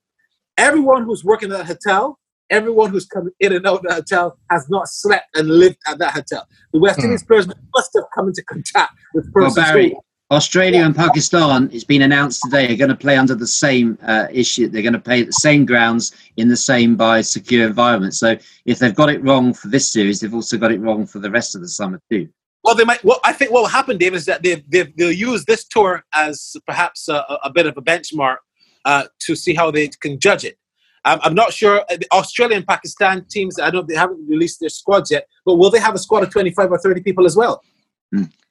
Everyone 0.57 1.03
who's 1.03 1.23
working 1.23 1.51
at 1.51 1.57
that 1.59 1.67
hotel, 1.67 2.19
everyone 2.49 2.91
who's 2.91 3.05
coming 3.05 3.33
in 3.39 3.53
and 3.53 3.65
out 3.67 3.77
of 3.77 3.81
the 3.83 3.93
hotel 3.93 4.37
has 4.49 4.69
not 4.69 4.87
slept 4.87 5.25
and 5.35 5.47
lived 5.47 5.77
at 5.87 5.99
that 5.99 6.13
hotel. 6.13 6.47
The 6.73 6.79
West 6.79 6.99
Indies 6.99 7.23
players 7.23 7.47
must 7.47 7.91
have 7.95 8.05
come 8.13 8.27
into 8.27 8.43
contact 8.43 8.93
with 9.13 9.29
Well, 9.33 9.53
Barry, 9.53 9.95
Australia 10.31 10.83
and 10.83 10.95
Pakistan, 10.95 11.69
it's 11.71 11.83
been 11.83 12.01
announced 12.01 12.41
today, 12.43 12.73
are 12.73 12.77
going 12.77 12.89
to 12.89 12.95
play 12.95 13.15
under 13.15 13.35
the 13.35 13.45
same 13.45 13.97
uh, 14.01 14.27
issue. 14.31 14.67
They're 14.67 14.81
going 14.81 14.93
to 14.93 14.99
play 14.99 15.21
at 15.21 15.27
the 15.27 15.33
same 15.33 15.65
grounds 15.65 16.13
in 16.37 16.47
the 16.47 16.57
same 16.57 16.97
biosecure 16.97 17.67
environment. 17.67 18.15
So 18.15 18.35
if 18.65 18.79
they've 18.79 18.95
got 18.95 19.09
it 19.09 19.23
wrong 19.23 19.53
for 19.53 19.67
this 19.67 19.91
series, 19.91 20.19
they've 20.19 20.33
also 20.33 20.57
got 20.57 20.71
it 20.71 20.81
wrong 20.81 21.05
for 21.05 21.19
the 21.19 21.29
rest 21.29 21.53
of 21.53 21.61
the 21.61 21.67
summer 21.67 22.01
too. 22.09 22.27
Well, 22.65 22.73
they 22.73 22.83
might. 22.83 23.03
Well, 23.03 23.19
I 23.23 23.31
think 23.31 23.51
what 23.51 23.61
will 23.61 23.69
happen, 23.69 23.97
Dave, 23.97 24.15
is 24.15 24.25
that 24.25 24.41
they 24.41 24.63
they 24.67 24.91
they'll 24.97 25.11
use 25.11 25.45
this 25.45 25.63
tour 25.63 26.03
as 26.13 26.55
perhaps 26.65 27.07
a, 27.07 27.23
a 27.43 27.51
bit 27.51 27.67
of 27.67 27.77
a 27.77 27.81
benchmark 27.81 28.37
uh, 28.85 29.03
to 29.19 29.35
see 29.35 29.53
how 29.53 29.69
they 29.69 29.87
can 29.87 30.19
judge 30.19 30.43
it. 30.43 30.57
Um, 31.05 31.19
I'm 31.21 31.35
not 31.35 31.53
sure. 31.53 31.81
uh, 31.81 31.97
The 31.97 32.07
Australia 32.11 32.57
and 32.57 32.65
Pakistan 32.65 33.23
teams, 33.29 33.59
I 33.59 33.69
don't. 33.69 33.83
Know, 33.83 33.93
they 33.93 33.99
haven't 33.99 34.27
released 34.27 34.59
their 34.61 34.69
squads 34.69 35.11
yet, 35.11 35.27
but 35.45 35.57
will 35.57 35.69
they 35.69 35.79
have 35.79 35.93
a 35.93 35.99
squad 35.99 36.23
of 36.23 36.31
25 36.31 36.71
or 36.71 36.79
30 36.79 37.01
people 37.01 37.27
as 37.27 37.35
well? 37.35 37.61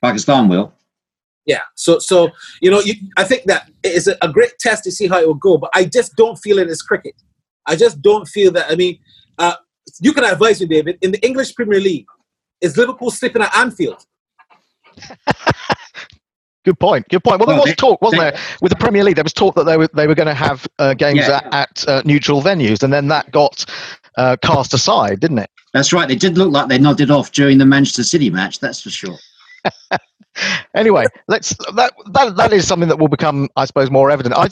Pakistan 0.01 0.49
will. 0.49 0.73
Yeah. 1.45 1.63
So 1.75 1.99
so 1.99 2.31
you 2.63 2.71
know, 2.71 2.81
you, 2.81 2.95
I 3.17 3.25
think 3.25 3.45
that 3.47 3.69
it 3.83 3.93
is 3.93 4.07
a, 4.07 4.17
a 4.23 4.29
great 4.29 4.57
test 4.61 4.85
to 4.85 4.93
see 4.93 5.09
how 5.09 5.19
it 5.19 5.27
will 5.27 5.35
go. 5.35 5.59
But 5.59 5.71
I 5.75 5.85
just 5.85 6.15
don't 6.15 6.37
feel 6.37 6.59
it 6.59 6.71
is 6.71 6.83
cricket. 6.83 7.15
I 7.67 7.75
just 7.75 8.01
don't 8.01 8.29
feel 8.29 8.53
that. 8.53 8.71
I 8.71 8.77
mean, 8.77 8.99
uh, 9.39 9.57
you 10.01 10.13
can 10.13 10.25
advise 10.25 10.61
me, 10.61 10.67
David. 10.69 10.99
In 11.03 11.11
the 11.11 11.25
English 11.27 11.55
Premier 11.55 11.81
League, 11.81 12.07
is 12.65 12.77
Liverpool 12.77 13.11
sleeping 13.11 13.43
at 13.43 13.57
Anfield? 13.57 14.05
Good 16.65 16.81
point. 16.81 17.07
Good 17.11 17.23
point. 17.23 17.41
Well, 17.41 17.47
there 17.47 17.59
was 17.59 17.77
talk, 17.77 18.01
wasn't 18.01 18.23
there, 18.23 18.39
with 18.63 18.71
the 18.71 18.77
Premier 18.77 19.05
League? 19.05 19.17
There 19.17 19.25
was 19.25 19.35
talk 19.35 19.55
that 19.55 19.65
they 19.65 19.77
were 19.77 19.89
they 19.89 20.07
were 20.07 20.15
going 20.15 20.29
to 20.29 20.35
have 20.35 20.67
uh, 20.79 20.95
games 20.95 21.19
Yeah. 21.19 21.43
at, 21.45 21.55
at 21.55 21.89
uh, 21.89 22.03
neutral 22.07 22.41
venues, 22.41 22.83
and 22.83 22.91
then 22.91 23.09
that 23.09 23.31
got 23.31 23.67
uh, 24.17 24.39
cast 24.41 24.73
aside, 24.73 25.21
didn't 25.21 25.41
it? 25.41 25.51
That's 25.75 25.93
right. 25.93 26.09
They 26.09 26.17
did 26.17 26.39
look 26.39 26.51
like 26.51 26.69
they 26.69 26.79
nodded 26.79 27.11
off 27.11 27.33
during 27.33 27.59
the 27.59 27.67
Manchester 27.67 28.03
City 28.03 28.31
match. 28.31 28.61
That's 28.61 28.81
for 28.81 28.91
sure. 28.91 29.17
Anyway, 30.75 31.07
let's 31.29 31.55
that 31.77 31.93
that 32.11 32.35
that 32.37 32.53
is 32.53 32.67
something 32.67 32.89
that 32.89 32.99
will 32.99 33.07
become, 33.07 33.49
I 33.55 33.67
suppose, 33.67 33.89
more 33.89 34.11
evident. 34.11 34.35
I 34.37 34.49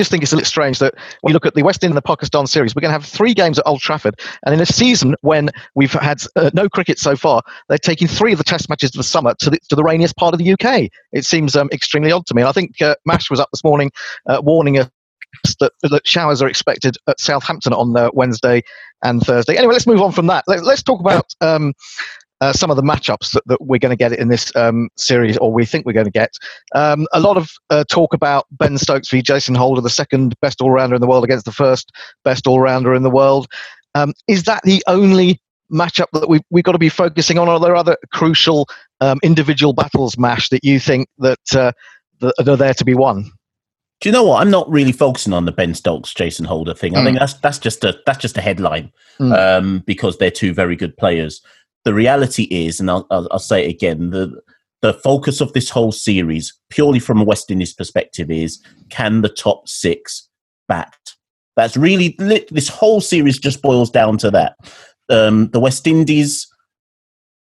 just 0.00 0.10
think 0.10 0.22
it's 0.22 0.32
a 0.32 0.36
little 0.36 0.46
strange 0.46 0.78
that 0.78 0.94
you 1.26 1.32
look 1.32 1.44
at 1.44 1.54
the 1.54 1.62
West 1.62 1.84
Indies 1.84 1.90
and 1.90 1.96
the 1.98 2.02
Pakistan 2.02 2.46
series, 2.46 2.74
we're 2.74 2.80
going 2.80 2.88
to 2.90 2.98
have 2.98 3.04
three 3.04 3.34
games 3.34 3.58
at 3.58 3.66
Old 3.66 3.80
Trafford, 3.80 4.18
and 4.44 4.54
in 4.54 4.60
a 4.60 4.66
season 4.66 5.14
when 5.20 5.50
we've 5.74 5.92
had 5.92 6.22
uh, 6.36 6.50
no 6.54 6.68
cricket 6.68 6.98
so 6.98 7.16
far, 7.16 7.42
they're 7.68 7.78
taking 7.78 8.08
three 8.08 8.32
of 8.32 8.38
the 8.38 8.44
Test 8.44 8.68
matches 8.68 8.90
of 8.90 8.96
the 8.96 9.04
summer 9.04 9.34
to 9.34 9.50
the, 9.50 9.58
to 9.68 9.76
the 9.76 9.84
rainiest 9.84 10.16
part 10.16 10.34
of 10.34 10.38
the 10.38 10.52
UK. 10.52 10.90
It 11.12 11.24
seems 11.24 11.54
um, 11.54 11.68
extremely 11.72 12.10
odd 12.10 12.26
to 12.26 12.34
me. 12.34 12.42
And 12.42 12.48
I 12.48 12.52
think 12.52 12.80
uh, 12.80 12.94
Mash 13.04 13.30
was 13.30 13.38
up 13.38 13.50
this 13.52 13.62
morning 13.62 13.92
uh, 14.26 14.40
warning 14.42 14.78
us 14.78 14.88
that, 15.60 15.72
that 15.82 16.06
showers 16.06 16.42
are 16.42 16.48
expected 16.48 16.96
at 17.06 17.20
Southampton 17.20 17.72
on 17.72 17.96
uh, 17.96 18.10
Wednesday 18.12 18.62
and 19.02 19.22
Thursday. 19.22 19.56
Anyway, 19.56 19.72
let's 19.72 19.86
move 19.86 20.02
on 20.02 20.12
from 20.12 20.26
that. 20.26 20.44
Let, 20.46 20.64
let's 20.64 20.82
talk 20.82 21.00
about. 21.00 21.34
Um, 21.40 21.74
uh, 22.40 22.52
some 22.52 22.70
of 22.70 22.76
the 22.76 22.82
matchups 22.82 23.32
that, 23.32 23.42
that 23.46 23.60
we're 23.60 23.78
going 23.78 23.90
to 23.90 23.96
get 23.96 24.12
in 24.12 24.28
this 24.28 24.54
um, 24.56 24.88
series, 24.96 25.36
or 25.38 25.52
we 25.52 25.66
think 25.66 25.84
we're 25.86 25.92
going 25.92 26.06
to 26.06 26.10
get. 26.10 26.30
Um, 26.74 27.06
a 27.12 27.20
lot 27.20 27.36
of 27.36 27.50
uh, 27.70 27.84
talk 27.90 28.14
about 28.14 28.46
Ben 28.52 28.78
Stokes 28.78 29.10
v 29.10 29.22
Jason 29.22 29.54
Holder, 29.54 29.80
the 29.80 29.90
second 29.90 30.34
best 30.40 30.60
all 30.60 30.70
rounder 30.70 30.94
in 30.94 31.00
the 31.00 31.06
world 31.06 31.24
against 31.24 31.44
the 31.44 31.52
first 31.52 31.90
best 32.24 32.46
all 32.46 32.60
rounder 32.60 32.94
in 32.94 33.02
the 33.02 33.10
world. 33.10 33.46
Um, 33.94 34.12
is 34.28 34.44
that 34.44 34.62
the 34.64 34.82
only 34.86 35.40
matchup 35.72 36.06
that 36.12 36.28
we, 36.28 36.40
we've 36.50 36.64
got 36.64 36.72
to 36.72 36.78
be 36.78 36.88
focusing 36.88 37.38
on? 37.38 37.48
Or 37.48 37.52
are 37.52 37.60
there 37.60 37.76
other 37.76 37.96
crucial 38.12 38.68
um, 39.00 39.18
individual 39.22 39.72
battles, 39.72 40.16
Mash, 40.18 40.48
that 40.48 40.64
you 40.64 40.80
think 40.80 41.08
that, 41.18 41.54
uh, 41.54 41.72
that 42.20 42.48
are 42.48 42.56
there 42.56 42.74
to 42.74 42.84
be 42.84 42.94
won? 42.94 43.30
Do 44.00 44.08
you 44.08 44.12
know 44.14 44.24
what? 44.24 44.40
I'm 44.40 44.50
not 44.50 44.70
really 44.70 44.92
focusing 44.92 45.34
on 45.34 45.44
the 45.44 45.52
Ben 45.52 45.74
Stokes, 45.74 46.14
Jason 46.14 46.46
Holder 46.46 46.72
thing. 46.72 46.96
I 46.96 47.00
Mm. 47.00 47.04
think 47.04 47.18
that's 47.18 47.34
that's 47.34 47.58
just 47.58 47.84
a 47.84 47.98
that's 48.06 48.18
just 48.18 48.38
a 48.38 48.40
headline 48.40 48.90
Mm. 49.20 49.58
um, 49.58 49.78
because 49.86 50.16
they're 50.16 50.30
two 50.30 50.54
very 50.54 50.74
good 50.74 50.96
players. 50.96 51.42
The 51.84 51.94
reality 51.94 52.44
is, 52.50 52.80
and 52.80 52.90
I'll, 52.90 53.06
I'll, 53.10 53.28
I'll 53.30 53.38
say 53.38 53.64
it 53.64 53.70
again: 53.70 54.10
the 54.10 54.40
the 54.82 54.94
focus 54.94 55.40
of 55.40 55.52
this 55.52 55.68
whole 55.68 55.92
series, 55.92 56.54
purely 56.70 56.98
from 56.98 57.20
a 57.20 57.24
West 57.24 57.50
Indies 57.50 57.74
perspective, 57.74 58.30
is 58.30 58.62
can 58.88 59.22
the 59.22 59.28
top 59.28 59.68
six 59.68 60.28
bat? 60.68 60.94
That's 61.56 61.76
really 61.76 62.16
this 62.50 62.68
whole 62.68 63.00
series 63.00 63.38
just 63.38 63.62
boils 63.62 63.90
down 63.90 64.18
to 64.18 64.30
that. 64.30 64.56
Um, 65.08 65.48
the 65.48 65.60
West 65.60 65.86
Indies 65.86 66.46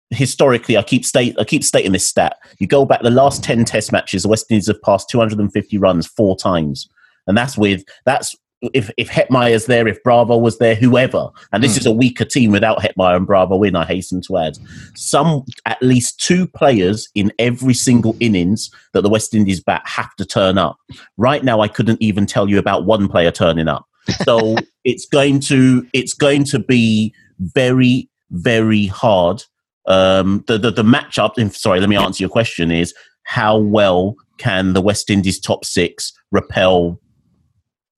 historically, 0.10 0.78
I 0.78 0.84
keep 0.84 1.06
state 1.06 1.36
I 1.40 1.44
keep 1.44 1.64
stating 1.64 1.92
this 1.92 2.08
stat. 2.08 2.38
You 2.60 2.68
go 2.68 2.86
back 2.86 3.02
the 3.02 3.10
last 3.10 3.44
ten 3.44 3.66
Test 3.66 3.92
matches, 3.92 4.24
the 4.24 4.30
West 4.30 4.50
Indies 4.50 4.68
have 4.68 4.82
passed 4.82 5.10
250 5.10 5.78
runs 5.78 6.08
four 6.08 6.36
times, 6.36 6.90
and 7.28 7.38
that's 7.38 7.58
with 7.58 7.84
that's 8.06 8.36
if 8.74 8.90
if 8.98 9.10
Hetmyer's 9.10 9.66
there, 9.66 9.88
if 9.88 10.02
Bravo 10.04 10.38
was 10.38 10.58
there, 10.58 10.76
whoever. 10.76 11.30
And 11.52 11.64
this 11.64 11.76
Hmm. 11.76 11.80
is 11.82 11.86
a 11.86 11.92
weaker 11.92 12.26
team 12.26 12.52
without 12.52 12.80
Hetmyer 12.80 13.16
and 13.18 13.28
Bravo 13.28 13.62
in. 13.64 13.76
I 13.76 13.86
hasten 13.86 14.22
to 14.28 14.38
add, 14.38 14.58
some 14.96 15.44
at 15.66 15.82
least 15.82 16.20
two 16.20 16.48
players 16.48 17.10
in 17.16 17.32
every 17.40 17.74
single 17.74 18.16
innings 18.20 18.70
that 18.94 19.02
the 19.02 19.10
West 19.10 19.34
Indies 19.34 19.62
bat 19.62 19.82
have 19.86 20.16
to 20.16 20.26
turn 20.26 20.58
up. 20.58 20.78
Right 21.18 21.44
now, 21.44 21.60
I 21.62 21.68
couldn't 21.68 22.02
even 22.02 22.26
tell 22.26 22.50
you 22.50 22.58
about 22.58 22.86
one 22.86 23.08
player 23.08 23.32
turning 23.32 23.68
up. 23.68 23.86
So 24.26 24.58
it's 24.84 25.06
going 25.06 25.40
to 25.42 25.86
it's 25.94 26.14
going 26.14 26.44
to 26.46 26.60
be 26.60 27.14
very 27.40 28.10
very 28.32 28.88
hard 28.88 29.44
um, 29.86 30.44
the, 30.48 30.58
the 30.58 30.72
the 30.72 30.84
matchup. 30.84 31.34
Sorry, 31.54 31.80
let 31.80 31.90
me 31.90 31.96
answer 31.98 32.24
your 32.24 32.30
question. 32.30 32.72
Is 32.72 32.94
how 33.24 33.58
well 33.58 34.16
can 34.38 34.74
the 34.74 34.82
West 34.82 35.10
Indies 35.10 35.40
top 35.40 35.64
six 35.64 36.12
repel 36.32 37.00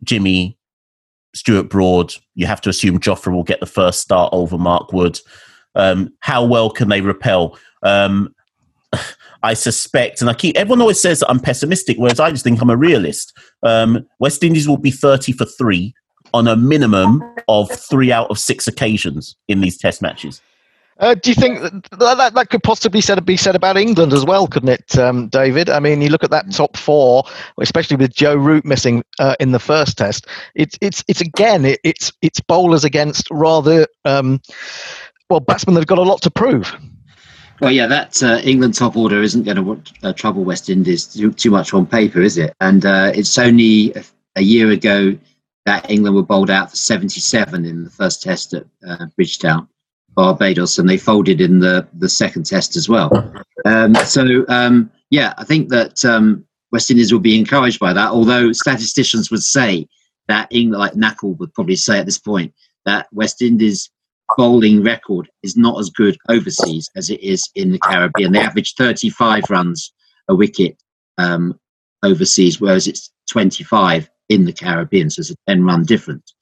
Jimmy, 0.06 0.58
Stuart 1.34 1.70
Broad? 1.70 2.14
You 2.36 2.46
have 2.48 2.62
to 2.62 2.70
assume 2.70 3.00
Jofra 3.00 3.34
will 3.34 3.44
get 3.44 3.60
the 3.60 3.66
first 3.66 4.02
start 4.02 4.30
over 4.34 4.58
Mark 4.58 4.94
Wood. 4.94 5.20
Um, 5.76 6.14
how 6.20 6.46
well 6.46 6.70
can 6.70 6.90
they 6.90 7.02
repel? 7.02 7.58
Um, 7.84 8.34
I 9.44 9.54
suspect, 9.54 10.22
and 10.22 10.30
I 10.30 10.34
keep 10.34 10.58
everyone 10.58 10.82
always 10.82 11.00
says 11.00 11.20
that 11.20 11.30
I'm 11.30 11.40
pessimistic, 11.40 11.98
whereas 11.98 12.20
I 12.20 12.32
just 12.32 12.44
think 12.44 12.60
I'm 12.62 12.70
a 12.72 12.78
realist. 12.78 13.38
Um, 13.62 14.08
West 14.20 14.44
Indies 14.44 14.68
will 14.68 14.78
be 14.78 14.90
30 14.90 15.34
for 15.34 15.46
three 15.46 15.94
on 16.34 16.48
a 16.48 16.56
minimum 16.56 17.22
of 17.48 17.70
three 17.70 18.12
out 18.12 18.30
of 18.32 18.40
six 18.40 18.68
occasions 18.68 19.36
in 19.48 19.62
these 19.62 19.78
Test 19.78 20.02
matches. 20.02 20.42
Uh, 20.98 21.14
do 21.14 21.30
you 21.30 21.36
think 21.36 21.60
that, 21.60 22.00
that 22.00 22.34
that 22.34 22.50
could 22.50 22.64
possibly 22.64 23.02
said, 23.02 23.24
be 23.26 23.36
said 23.36 23.56
about 23.56 23.76
England 23.76 24.14
as 24.14 24.24
well, 24.24 24.48
couldn't 24.48 24.70
it, 24.70 24.98
um, 24.98 25.28
David? 25.28 25.70
I 25.70 25.80
mean, 25.80 26.02
you 26.02 26.08
look 26.08 26.24
at 26.24 26.32
that 26.32 26.52
top 26.54 26.78
four, 26.78 27.24
especially 27.60 27.98
with 27.98 28.16
Joe 28.16 28.36
Root 28.36 28.64
missing 28.64 29.04
uh, 29.20 29.36
in 29.40 29.52
the 29.52 29.60
first 29.60 29.98
test. 29.98 30.28
It's 30.56 30.78
it's 30.80 31.04
it's 31.10 31.20
again 31.20 31.66
it, 31.66 31.80
it's 31.84 32.14
it's 32.22 32.40
bowlers 32.40 32.86
against 32.86 33.28
rather 33.30 33.88
um, 34.06 34.42
well 35.30 35.42
batsmen 35.42 35.74
that've 35.74 35.88
got 35.88 35.98
a 35.98 36.04
lot 36.04 36.22
to 36.22 36.32
prove. 36.32 36.74
Well, 37.62 37.72
yeah, 37.72 37.88
that 37.88 38.22
uh, 38.22 38.42
England 38.44 38.76
top 38.76 38.98
order 38.98 39.22
isn't 39.22 39.44
going 39.44 39.58
to 39.58 40.08
uh, 40.08 40.14
trouble 40.14 40.44
West 40.44 40.70
Indies 40.70 41.06
too, 41.06 41.32
too 41.32 41.52
much 41.52 41.74
on 41.74 41.86
paper, 41.86 42.22
is 42.22 42.38
it? 42.38 42.54
And 42.60 42.86
uh, 42.86 43.12
it's 43.16 43.38
only 43.38 43.94
a, 44.36 44.42
year 44.42 44.72
ago 44.72 45.18
that 45.66 45.90
England 45.90 46.18
were 46.18 46.24
bowled 46.24 46.50
out 46.50 46.72
for 46.72 46.76
77 46.76 47.64
in 47.64 47.86
the 47.86 47.90
first 47.90 48.22
test 48.22 48.54
at 48.54 48.66
uh, 48.86 49.06
Bridgetown, 49.16 49.70
Barbados, 50.16 50.80
and 50.80 50.90
they 50.90 50.98
folded 50.98 51.42
in 51.42 51.60
the, 51.60 51.88
the 51.94 52.10
second 52.10 52.46
test 52.46 52.76
as 52.76 52.88
well. 52.88 53.12
Um, 53.66 53.96
so, 53.96 54.46
um, 54.48 54.92
yeah, 55.10 55.34
I 55.38 55.44
think 55.44 55.70
that 55.70 56.04
um, 56.06 56.46
West 56.72 56.90
Indies 56.90 57.12
will 57.12 57.20
be 57.20 57.38
encouraged 57.38 57.80
by 57.80 57.94
that, 57.94 58.12
although 58.12 58.52
statisticians 58.52 59.30
would 59.30 59.44
say 59.44 59.88
that 60.28 60.48
England, 60.52 60.80
like 60.80 60.94
Knackle 60.94 61.38
would 61.38 61.54
probably 61.54 61.76
say 61.76 62.00
at 62.00 62.06
this 62.06 62.20
point, 62.20 62.54
that 62.86 63.08
West 63.12 63.42
Indies 63.42 63.90
bowling 64.38 64.84
record 64.84 65.30
is 65.44 65.56
not 65.56 65.80
as 65.80 65.90
good 65.90 66.18
overseas 66.30 66.90
as 66.96 67.10
it 67.10 67.22
is 67.22 67.44
in 67.56 67.72
the 67.72 67.80
Caribbean. 67.80 68.32
They 68.32 68.40
average 68.40 68.74
35 68.76 69.44
runs 69.50 69.94
a 70.28 70.36
wicket 70.36 70.82
um, 71.18 71.60
overseas, 72.04 72.60
whereas 72.60 72.88
it's 72.88 73.12
25 73.30 74.10
in 74.30 74.46
the 74.46 74.54
Caribbean. 74.54 75.10
So 75.10 75.20
it's 75.22 75.32
a 75.32 75.36
10 75.48 75.64
run 75.64 75.84
difference, 75.84 76.34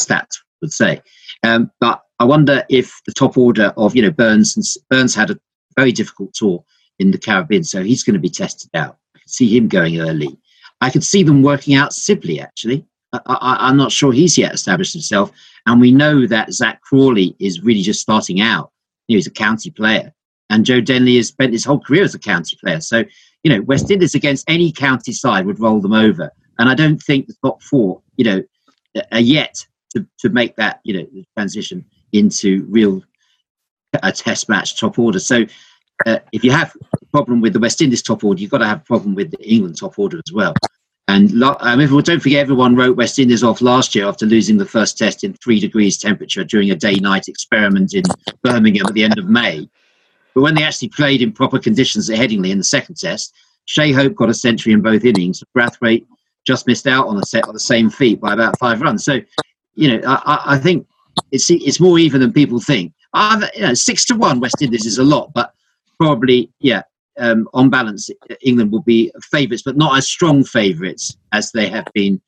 stats 0.00 0.38
would 0.60 0.72
say. 0.72 1.00
Um, 1.44 1.70
but 1.80 2.02
I 2.20 2.24
wonder 2.24 2.64
if 2.68 3.00
the 3.06 3.12
top 3.12 3.38
order 3.38 3.72
of, 3.76 3.94
you 3.94 4.02
know, 4.02 4.10
Burns, 4.10 4.56
and 4.56 4.64
Burns 4.90 5.14
had 5.14 5.30
a 5.30 5.38
very 5.76 5.92
difficult 5.92 6.34
tour 6.34 6.64
in 6.98 7.10
the 7.12 7.18
Caribbean, 7.18 7.64
so 7.64 7.82
he's 7.82 8.02
going 8.02 8.14
to 8.14 8.20
be 8.20 8.28
tested 8.28 8.70
out. 8.74 8.98
I 9.14 9.20
can 9.20 9.28
see 9.28 9.56
him 9.56 9.68
going 9.68 10.00
early 10.00 10.36
I 10.80 10.90
could 10.90 11.04
see 11.04 11.22
them 11.22 11.42
working 11.42 11.74
out 11.74 11.92
Sibley 11.92 12.40
actually. 12.40 12.84
I, 13.12 13.56
I'm 13.60 13.76
not 13.76 13.90
sure 13.90 14.12
he's 14.12 14.36
yet 14.36 14.52
established 14.52 14.92
himself, 14.92 15.32
and 15.66 15.80
we 15.80 15.92
know 15.92 16.26
that 16.26 16.52
Zak 16.52 16.82
Crawley 16.82 17.34
is 17.38 17.62
really 17.62 17.80
just 17.80 18.02
starting 18.02 18.42
out. 18.42 18.70
You 19.06 19.14
know, 19.14 19.18
he's 19.18 19.26
a 19.26 19.30
county 19.30 19.70
player, 19.70 20.12
and 20.50 20.66
Joe 20.66 20.82
Denley 20.82 21.16
has 21.16 21.28
spent 21.28 21.52
his 21.52 21.64
whole 21.64 21.80
career 21.80 22.04
as 22.04 22.14
a 22.14 22.18
county 22.18 22.58
player. 22.62 22.82
So, 22.82 23.04
you 23.44 23.50
know, 23.50 23.62
West 23.62 23.90
Indies 23.90 24.14
against 24.14 24.44
any 24.46 24.70
county 24.72 25.12
side 25.12 25.46
would 25.46 25.58
roll 25.58 25.80
them 25.80 25.94
over, 25.94 26.30
and 26.58 26.68
I 26.68 26.74
don't 26.74 27.02
think 27.02 27.28
the 27.28 27.36
top 27.42 27.62
four, 27.62 28.02
you 28.18 28.24
know, 28.26 28.42
are 29.10 29.20
yet 29.20 29.66
to, 29.94 30.06
to 30.18 30.28
make 30.28 30.56
that 30.56 30.80
you 30.84 30.98
know 30.98 31.06
transition 31.34 31.86
into 32.12 32.66
real 32.68 33.02
a 34.02 34.12
test 34.12 34.48
match 34.48 34.78
top 34.78 34.98
order. 34.98 35.18
So 35.18 35.44
uh, 36.06 36.18
if 36.32 36.44
you 36.44 36.50
have 36.50 36.76
a 37.00 37.06
problem 37.06 37.40
with 37.40 37.52
the 37.52 37.58
West 37.58 37.80
Indies 37.80 38.02
top 38.02 38.22
order, 38.24 38.40
you've 38.40 38.50
got 38.50 38.58
to 38.58 38.66
have 38.66 38.80
a 38.80 38.84
problem 38.84 39.14
with 39.14 39.30
the 39.30 39.42
England 39.42 39.78
top 39.78 39.98
order 39.98 40.18
as 40.18 40.32
well. 40.32 40.54
And 41.08 41.42
um, 41.42 42.02
don't 42.02 42.20
forget, 42.20 42.40
everyone 42.40 42.76
wrote 42.76 42.98
West 42.98 43.18
Indies 43.18 43.42
off 43.42 43.62
last 43.62 43.94
year 43.94 44.06
after 44.06 44.26
losing 44.26 44.58
the 44.58 44.66
first 44.66 44.98
test 44.98 45.24
in 45.24 45.32
three 45.32 45.58
degrees 45.58 45.96
temperature 45.96 46.44
during 46.44 46.70
a 46.70 46.76
day-night 46.76 47.28
experiment 47.28 47.94
in 47.94 48.02
Birmingham 48.42 48.86
at 48.86 48.92
the 48.92 49.04
end 49.04 49.18
of 49.18 49.26
May. 49.26 49.68
But 50.34 50.42
when 50.42 50.54
they 50.54 50.64
actually 50.64 50.90
played 50.90 51.22
in 51.22 51.32
proper 51.32 51.58
conditions 51.58 52.10
at 52.10 52.18
Headingley 52.18 52.50
in 52.50 52.58
the 52.58 52.64
second 52.64 52.96
test, 52.96 53.34
Shai 53.64 53.90
Hope 53.90 54.14
got 54.14 54.28
a 54.28 54.34
century 54.34 54.74
in 54.74 54.82
both 54.82 55.04
innings. 55.04 55.42
Brathwaite 55.56 56.06
just 56.46 56.66
missed 56.66 56.86
out 56.86 57.06
on 57.06 57.16
the 57.16 57.24
set 57.24 57.48
on 57.48 57.54
the 57.54 57.60
same 57.60 57.88
feet 57.88 58.20
by 58.20 58.34
about 58.34 58.58
five 58.58 58.82
runs. 58.82 59.02
So, 59.02 59.20
you 59.74 59.88
know, 59.88 60.06
I, 60.06 60.42
I 60.44 60.58
think 60.58 60.86
it's 61.32 61.50
it's 61.50 61.80
more 61.80 61.98
even 61.98 62.20
than 62.20 62.32
people 62.32 62.60
think. 62.60 62.92
Uh, 63.14 63.46
you 63.54 63.62
know, 63.62 63.74
six 63.74 64.04
to 64.06 64.14
one 64.14 64.40
West 64.40 64.60
Indies 64.60 64.86
is 64.86 64.98
a 64.98 65.04
lot, 65.04 65.32
but 65.34 65.52
probably 66.00 66.50
yeah. 66.60 66.82
Um, 67.20 67.48
on 67.52 67.68
balance, 67.68 68.08
England 68.42 68.70
will 68.70 68.82
be 68.82 69.10
favourites, 69.32 69.64
but 69.64 69.76
not 69.76 69.98
as 69.98 70.06
strong 70.06 70.44
favourites 70.44 71.16
as 71.32 71.50
they 71.50 71.68
have 71.68 71.88
been 71.92 72.20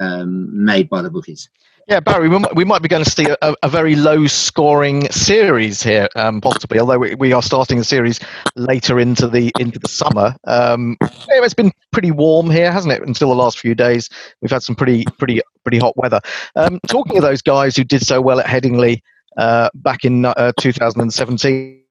um, 0.00 0.64
made 0.64 0.88
by 0.88 1.02
the 1.02 1.10
bookies. 1.10 1.50
Yeah, 1.88 2.00
Barry, 2.00 2.28
we 2.28 2.40
might, 2.40 2.56
we 2.56 2.64
might 2.64 2.82
be 2.82 2.88
going 2.88 3.04
to 3.04 3.10
see 3.10 3.26
a, 3.42 3.54
a 3.62 3.68
very 3.68 3.94
low 3.94 4.26
scoring 4.26 5.08
series 5.12 5.84
here, 5.84 6.08
um, 6.16 6.40
possibly. 6.40 6.80
Although 6.80 6.98
we, 6.98 7.14
we 7.14 7.32
are 7.32 7.42
starting 7.42 7.78
the 7.78 7.84
series 7.84 8.18
later 8.56 8.98
into 8.98 9.28
the 9.28 9.52
into 9.60 9.78
the 9.78 9.88
summer. 9.88 10.34
Um, 10.48 10.96
it's 11.00 11.54
been 11.54 11.70
pretty 11.92 12.10
warm 12.10 12.50
here, 12.50 12.72
hasn't 12.72 12.92
it? 12.92 13.06
Until 13.06 13.28
the 13.28 13.36
last 13.36 13.60
few 13.60 13.76
days, 13.76 14.10
we've 14.42 14.50
had 14.50 14.64
some 14.64 14.74
pretty 14.74 15.04
pretty 15.16 15.40
pretty 15.62 15.78
hot 15.78 15.96
weather. 15.96 16.20
Um, 16.56 16.80
talking 16.88 17.18
of 17.18 17.22
those 17.22 17.40
guys 17.40 17.76
who 17.76 17.84
did 17.84 18.02
so 18.02 18.20
well 18.20 18.40
at 18.40 18.46
Headingley 18.46 19.00
uh, 19.36 19.70
back 19.74 20.04
in 20.04 20.24
uh, 20.24 20.52
2017. 20.58 21.84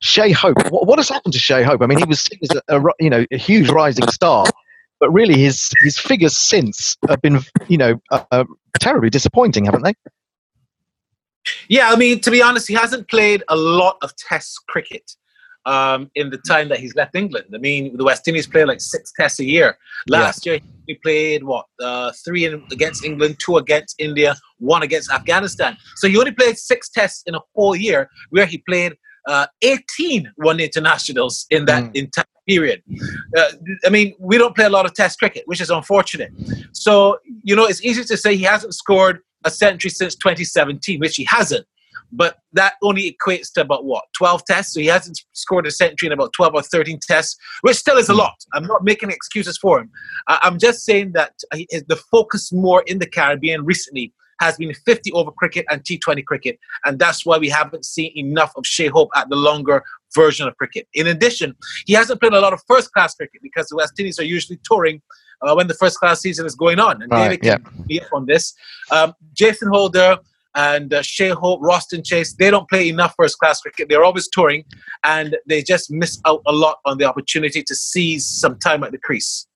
Shai 0.00 0.30
Hope. 0.32 0.70
What, 0.70 0.86
what, 0.86 0.98
has 0.98 1.08
happened 1.08 1.32
to 1.32 1.40
Shai 1.40 1.62
Hope? 1.62 1.80
I 1.80 1.86
mean, 1.86 1.98
he 1.98 2.04
was 2.04 2.28
a, 2.68 2.76
a 2.76 2.82
you 3.00 3.08
know 3.08 3.24
a 3.32 3.38
huge 3.38 3.70
rising 3.70 4.06
star, 4.08 4.44
but 5.00 5.10
really 5.10 5.38
his 5.38 5.70
his 5.82 5.98
figures 5.98 6.36
since 6.36 6.96
have 7.08 7.20
been 7.22 7.40
you 7.68 7.78
know 7.78 8.00
uh, 8.10 8.24
uh, 8.30 8.44
terribly 8.78 9.10
disappointing, 9.10 9.64
haven't 9.64 9.82
they? 9.82 9.94
Yeah, 11.68 11.90
I 11.90 11.96
mean, 11.96 12.20
to 12.20 12.30
be 12.30 12.42
honest, 12.42 12.68
he 12.68 12.74
hasn't 12.74 13.08
played 13.08 13.42
a 13.48 13.56
lot 13.56 13.96
of 14.02 14.14
Test 14.16 14.60
cricket 14.68 15.10
um, 15.66 16.10
in 16.14 16.30
the 16.30 16.38
time 16.38 16.68
that 16.68 16.80
he's 16.80 16.94
left 16.94 17.14
England. 17.14 17.46
I 17.54 17.58
mean, 17.58 17.96
the 17.96 18.04
West 18.04 18.28
Indies 18.28 18.46
play 18.46 18.64
like 18.64 18.80
six 18.80 19.12
Tests 19.16 19.40
a 19.40 19.44
year. 19.44 19.78
Last 20.08 20.44
yeah. 20.44 20.52
year, 20.52 20.60
he 20.86 20.94
played 20.96 21.44
what 21.44 21.66
uh, 21.82 22.12
three 22.24 22.44
in, 22.44 22.62
against 22.70 23.04
England, 23.04 23.36
two 23.38 23.56
against 23.56 23.96
India, 23.98 24.36
one 24.58 24.82
against 24.82 25.10
Afghanistan. 25.10 25.76
So 25.96 26.08
he 26.08 26.18
only 26.18 26.32
played 26.32 26.58
six 26.58 26.88
Tests 26.90 27.22
in 27.26 27.34
a 27.34 27.40
whole 27.54 27.76
year, 27.76 28.08
where 28.30 28.46
he 28.46 28.58
played 28.58 28.96
uh, 29.26 29.46
18 29.62 30.32
one 30.36 30.60
internationals 30.60 31.46
in 31.50 31.66
that 31.66 31.84
mm. 31.84 31.94
entire 31.94 32.24
period. 32.50 32.82
Uh, 33.36 33.52
I 33.86 33.90
mean, 33.90 34.14
we 34.18 34.36
don't 34.36 34.56
play 34.56 34.64
a 34.64 34.70
lot 34.70 34.84
of 34.86 34.94
Test 34.94 35.18
cricket, 35.18 35.44
which 35.46 35.60
is 35.60 35.70
unfortunate. 35.70 36.32
So, 36.72 37.18
you 37.42 37.54
know, 37.54 37.66
it's 37.66 37.84
easy 37.84 38.04
to 38.04 38.16
say 38.16 38.36
he 38.36 38.42
hasn't 38.42 38.74
scored 38.74 39.20
a 39.44 39.50
century 39.50 39.90
since 39.90 40.14
2017, 40.16 40.98
which 41.00 41.16
he 41.16 41.24
hasn't. 41.24 41.66
But 42.12 42.38
that 42.54 42.74
only 42.82 43.04
equates 43.14 43.52
to 43.52 43.60
about 43.60 43.84
what 43.84 44.04
12 44.16 44.44
tests. 44.44 44.74
So 44.74 44.80
he 44.80 44.86
hasn't 44.86 45.20
scored 45.32 45.66
a 45.66 45.70
century 45.70 46.06
in 46.08 46.12
about 46.12 46.32
12 46.32 46.54
or 46.54 46.62
13 46.62 46.98
tests, 47.06 47.36
which 47.60 47.76
still 47.76 47.98
is 47.98 48.08
a 48.08 48.14
lot. 48.14 48.34
I'm 48.52 48.66
not 48.66 48.82
making 48.82 49.10
excuses 49.10 49.56
for 49.56 49.78
him. 49.78 49.90
I'm 50.26 50.58
just 50.58 50.84
saying 50.84 51.12
that 51.12 51.34
the 51.52 52.00
focus 52.10 52.52
more 52.52 52.82
in 52.88 52.98
the 52.98 53.06
Caribbean 53.06 53.64
recently 53.64 54.12
has 54.40 54.56
been 54.56 54.72
50 54.74 55.12
over 55.12 55.30
cricket 55.30 55.66
and 55.70 55.84
T20 55.84 56.24
cricket. 56.24 56.58
And 56.84 56.98
that's 56.98 57.24
why 57.24 57.38
we 57.38 57.48
haven't 57.48 57.84
seen 57.84 58.10
enough 58.16 58.52
of 58.56 58.66
Shai 58.66 58.88
Hope 58.88 59.10
at 59.14 59.28
the 59.28 59.36
longer 59.36 59.84
version 60.14 60.46
of 60.46 60.56
cricket. 60.56 60.86
In 60.94 61.06
addition, 61.06 61.54
he 61.86 61.92
hasn't 61.92 62.20
played 62.20 62.32
a 62.32 62.40
lot 62.40 62.52
of 62.52 62.60
first 62.66 62.92
class 62.92 63.14
cricket 63.14 63.40
because 63.42 63.68
the 63.68 63.76
West 63.76 63.98
Indies 63.98 64.18
are 64.18 64.24
usually 64.24 64.58
touring 64.64 65.00
uh, 65.42 65.54
when 65.54 65.66
the 65.66 65.74
first 65.74 65.98
class 65.98 66.20
season 66.20 66.46
is 66.46 66.54
going 66.54 66.78
on. 66.78 67.02
And 67.02 67.10
David 67.10 67.42
can 67.42 67.62
yeah. 67.64 67.82
be 67.86 68.00
up 68.00 68.12
on 68.12 68.26
this. 68.26 68.54
Um, 68.90 69.14
Jason 69.32 69.68
Holder 69.68 70.18
and 70.54 70.92
uh, 70.92 71.02
Shai 71.02 71.28
Hope, 71.28 71.60
Roston 71.60 72.04
Chase, 72.04 72.34
they 72.34 72.50
don't 72.50 72.68
play 72.68 72.88
enough 72.88 73.14
first 73.16 73.38
class 73.38 73.60
cricket. 73.60 73.88
They're 73.88 74.04
always 74.04 74.28
touring 74.28 74.64
and 75.04 75.36
they 75.46 75.62
just 75.62 75.90
miss 75.90 76.20
out 76.26 76.42
a 76.46 76.52
lot 76.52 76.78
on 76.84 76.98
the 76.98 77.04
opportunity 77.04 77.62
to 77.62 77.74
seize 77.74 78.26
some 78.26 78.58
time 78.58 78.82
at 78.82 78.92
the 78.92 78.98
crease. 78.98 79.46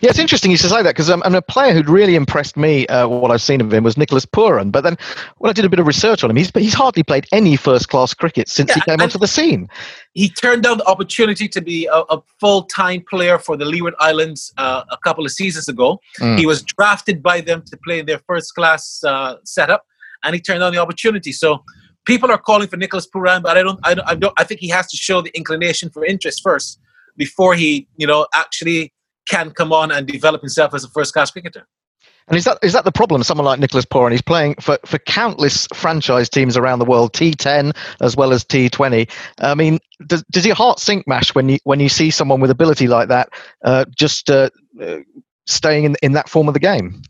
Yeah, 0.00 0.10
it's 0.10 0.18
interesting 0.18 0.50
you 0.50 0.56
should 0.56 0.70
say 0.70 0.82
that 0.82 0.90
because 0.90 1.10
um, 1.10 1.22
a 1.24 1.42
player 1.42 1.72
who'd 1.72 1.88
really 1.88 2.14
impressed 2.14 2.56
me, 2.56 2.86
uh, 2.86 3.06
what 3.08 3.30
I've 3.30 3.42
seen 3.42 3.60
of 3.60 3.72
him, 3.72 3.84
was 3.84 3.96
Nicholas 3.96 4.26
Pooran. 4.26 4.72
But 4.72 4.82
then 4.82 4.96
when 5.38 5.50
I 5.50 5.52
did 5.52 5.64
a 5.64 5.68
bit 5.68 5.78
of 5.78 5.86
research 5.86 6.24
on 6.24 6.30
him, 6.30 6.36
he's, 6.36 6.50
he's 6.54 6.74
hardly 6.74 7.02
played 7.02 7.26
any 7.32 7.56
first 7.56 7.88
class 7.88 8.14
cricket 8.14 8.48
since 8.48 8.68
yeah, 8.68 8.74
he 8.74 8.80
came 8.82 9.00
onto 9.00 9.18
the 9.18 9.26
scene. 9.26 9.68
He 10.14 10.28
turned 10.28 10.62
down 10.62 10.78
the 10.78 10.86
opportunity 10.86 11.48
to 11.48 11.60
be 11.60 11.86
a, 11.86 12.00
a 12.10 12.22
full 12.38 12.64
time 12.64 13.04
player 13.08 13.38
for 13.38 13.56
the 13.56 13.64
Leeward 13.64 13.94
Islands 13.98 14.52
uh, 14.58 14.82
a 14.90 14.98
couple 14.98 15.24
of 15.24 15.32
seasons 15.32 15.68
ago. 15.68 16.00
Mm. 16.20 16.38
He 16.38 16.46
was 16.46 16.62
drafted 16.62 17.22
by 17.22 17.40
them 17.40 17.62
to 17.66 17.76
play 17.76 18.00
in 18.00 18.06
their 18.06 18.20
first 18.26 18.54
class 18.54 19.02
uh, 19.04 19.36
setup, 19.44 19.84
and 20.22 20.34
he 20.34 20.40
turned 20.40 20.60
down 20.60 20.72
the 20.72 20.78
opportunity. 20.78 21.32
So 21.32 21.64
people 22.04 22.30
are 22.30 22.38
calling 22.38 22.68
for 22.68 22.76
Nicholas 22.76 23.06
Pooran, 23.06 23.42
but 23.42 23.56
I 23.56 23.62
don't, 23.62 23.80
I 23.84 23.94
don't, 23.94 24.08
I 24.08 24.14
don't, 24.14 24.34
I 24.36 24.44
think 24.44 24.60
he 24.60 24.68
has 24.68 24.86
to 24.88 24.96
show 24.96 25.22
the 25.22 25.30
inclination 25.36 25.90
for 25.90 26.04
interest 26.04 26.40
first 26.42 26.80
before 27.16 27.54
he, 27.54 27.86
you 27.96 28.06
know, 28.06 28.26
actually 28.34 28.92
can 29.30 29.50
come 29.52 29.72
on 29.72 29.90
and 29.90 30.06
develop 30.06 30.42
himself 30.42 30.74
as 30.74 30.84
a 30.84 30.88
first 30.88 31.12
class 31.12 31.30
cricketer. 31.30 31.66
And 32.28 32.36
is 32.36 32.44
that 32.44 32.58
is 32.62 32.72
that 32.74 32.84
the 32.84 32.92
problem? 32.92 33.24
Someone 33.24 33.44
like 33.44 33.58
Nicholas 33.58 33.84
Pooran, 33.84 34.12
he's 34.12 34.22
playing 34.22 34.54
for, 34.60 34.78
for 34.84 34.98
countless 34.98 35.66
franchise 35.74 36.28
teams 36.28 36.56
around 36.56 36.78
the 36.78 36.84
world, 36.84 37.12
T10 37.12 37.76
as 38.00 38.16
well 38.16 38.32
as 38.32 38.44
T20. 38.44 39.10
I 39.38 39.54
mean, 39.54 39.80
does, 40.06 40.22
does 40.30 40.46
your 40.46 40.54
heart 40.54 40.78
sink, 40.78 41.08
Mash, 41.08 41.34
when 41.34 41.48
you 41.48 41.58
when 41.64 41.80
you 41.80 41.88
see 41.88 42.10
someone 42.10 42.40
with 42.40 42.50
ability 42.50 42.86
like 42.86 43.08
that 43.08 43.30
uh, 43.64 43.84
just 43.96 44.30
uh, 44.30 44.50
uh, 44.80 44.98
staying 45.46 45.84
in 45.84 45.96
in 46.02 46.12
that 46.12 46.28
form 46.28 46.46
of 46.46 46.54
the 46.54 46.60
game? 46.60 47.02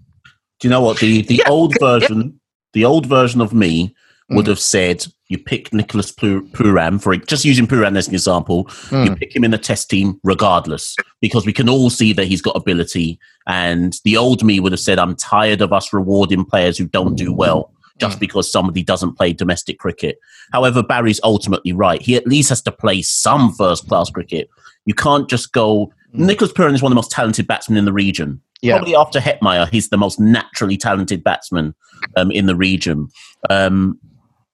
Do 0.61 0.69
you 0.69 0.71
know 0.71 0.81
what 0.81 0.99
the 1.01 1.23
the 1.23 1.37
yeah. 1.37 1.51
old 1.51 1.79
version, 1.79 2.41
the 2.73 2.87
old 2.87 3.05
version 3.05 3.43
of 3.43 3.53
me 3.53 3.95
would 4.31 4.47
mm. 4.47 4.51
have 4.51 4.61
said 4.61 5.07
you 5.31 5.39
pick 5.39 5.73
Nicholas 5.73 6.11
Pooran 6.11 7.01
for 7.01 7.15
just 7.17 7.45
using 7.45 7.69
Pooran 7.69 7.97
as 7.97 8.09
an 8.09 8.15
example. 8.15 8.65
Mm. 8.65 9.07
You 9.07 9.17
pick 9.17 9.35
him 9.35 9.45
in 9.45 9.53
the 9.53 9.59
test 9.59 9.89
team 9.89 10.21
regardless 10.25 10.97
because 11.21 11.47
we 11.47 11.53
can 11.53 11.69
all 11.69 11.89
see 11.89 12.13
that 12.13 12.27
he's 12.27 12.43
got 12.43 12.57
ability. 12.57 13.19
And 13.47 13.97
the 14.05 14.17
old 14.17 14.43
me 14.43 14.59
would 14.59 14.73
have 14.73 14.81
said, 14.81 14.99
"I'm 14.99 15.15
tired 15.15 15.63
of 15.63 15.73
us 15.73 15.93
rewarding 15.93 16.45
players 16.45 16.77
who 16.77 16.87
don't 16.87 17.15
do 17.15 17.33
well." 17.33 17.73
Just 17.99 18.17
mm. 18.17 18.21
because 18.21 18.51
somebody 18.51 18.83
doesn't 18.83 19.17
play 19.17 19.33
domestic 19.33 19.79
cricket. 19.79 20.19
However, 20.53 20.83
Barry's 20.83 21.21
ultimately 21.23 21.73
right. 21.73 22.03
He 22.03 22.17
at 22.17 22.27
least 22.27 22.49
has 22.49 22.63
to 22.63 22.73
play 22.73 23.03
some 23.03 23.53
first 23.53 23.87
class 23.89 24.11
cricket. 24.11 24.51
You 24.85 24.95
can't 24.95 25.29
just 25.31 25.53
go. 25.53 25.93
Mm. 26.13 26.27
Nicholas 26.27 26.53
Pooran 26.53 26.75
is 26.75 26.83
one 26.83 26.91
of 26.91 26.95
the 26.95 27.03
most 27.03 27.13
talented 27.13 27.47
batsmen 27.47 27.79
in 27.79 27.85
the 27.85 27.93
region. 27.93 28.41
Yeah. 28.63 28.79
Probably 28.79 28.97
after 28.97 29.21
Hetmyer, 29.21 29.71
he's 29.71 29.91
the 29.91 29.97
most 29.97 30.19
naturally 30.19 30.77
talented 30.77 31.23
batsman 31.23 31.75
um, 32.17 32.31
in 32.31 32.47
the 32.47 32.57
region. 32.57 33.09
Um, 33.49 33.99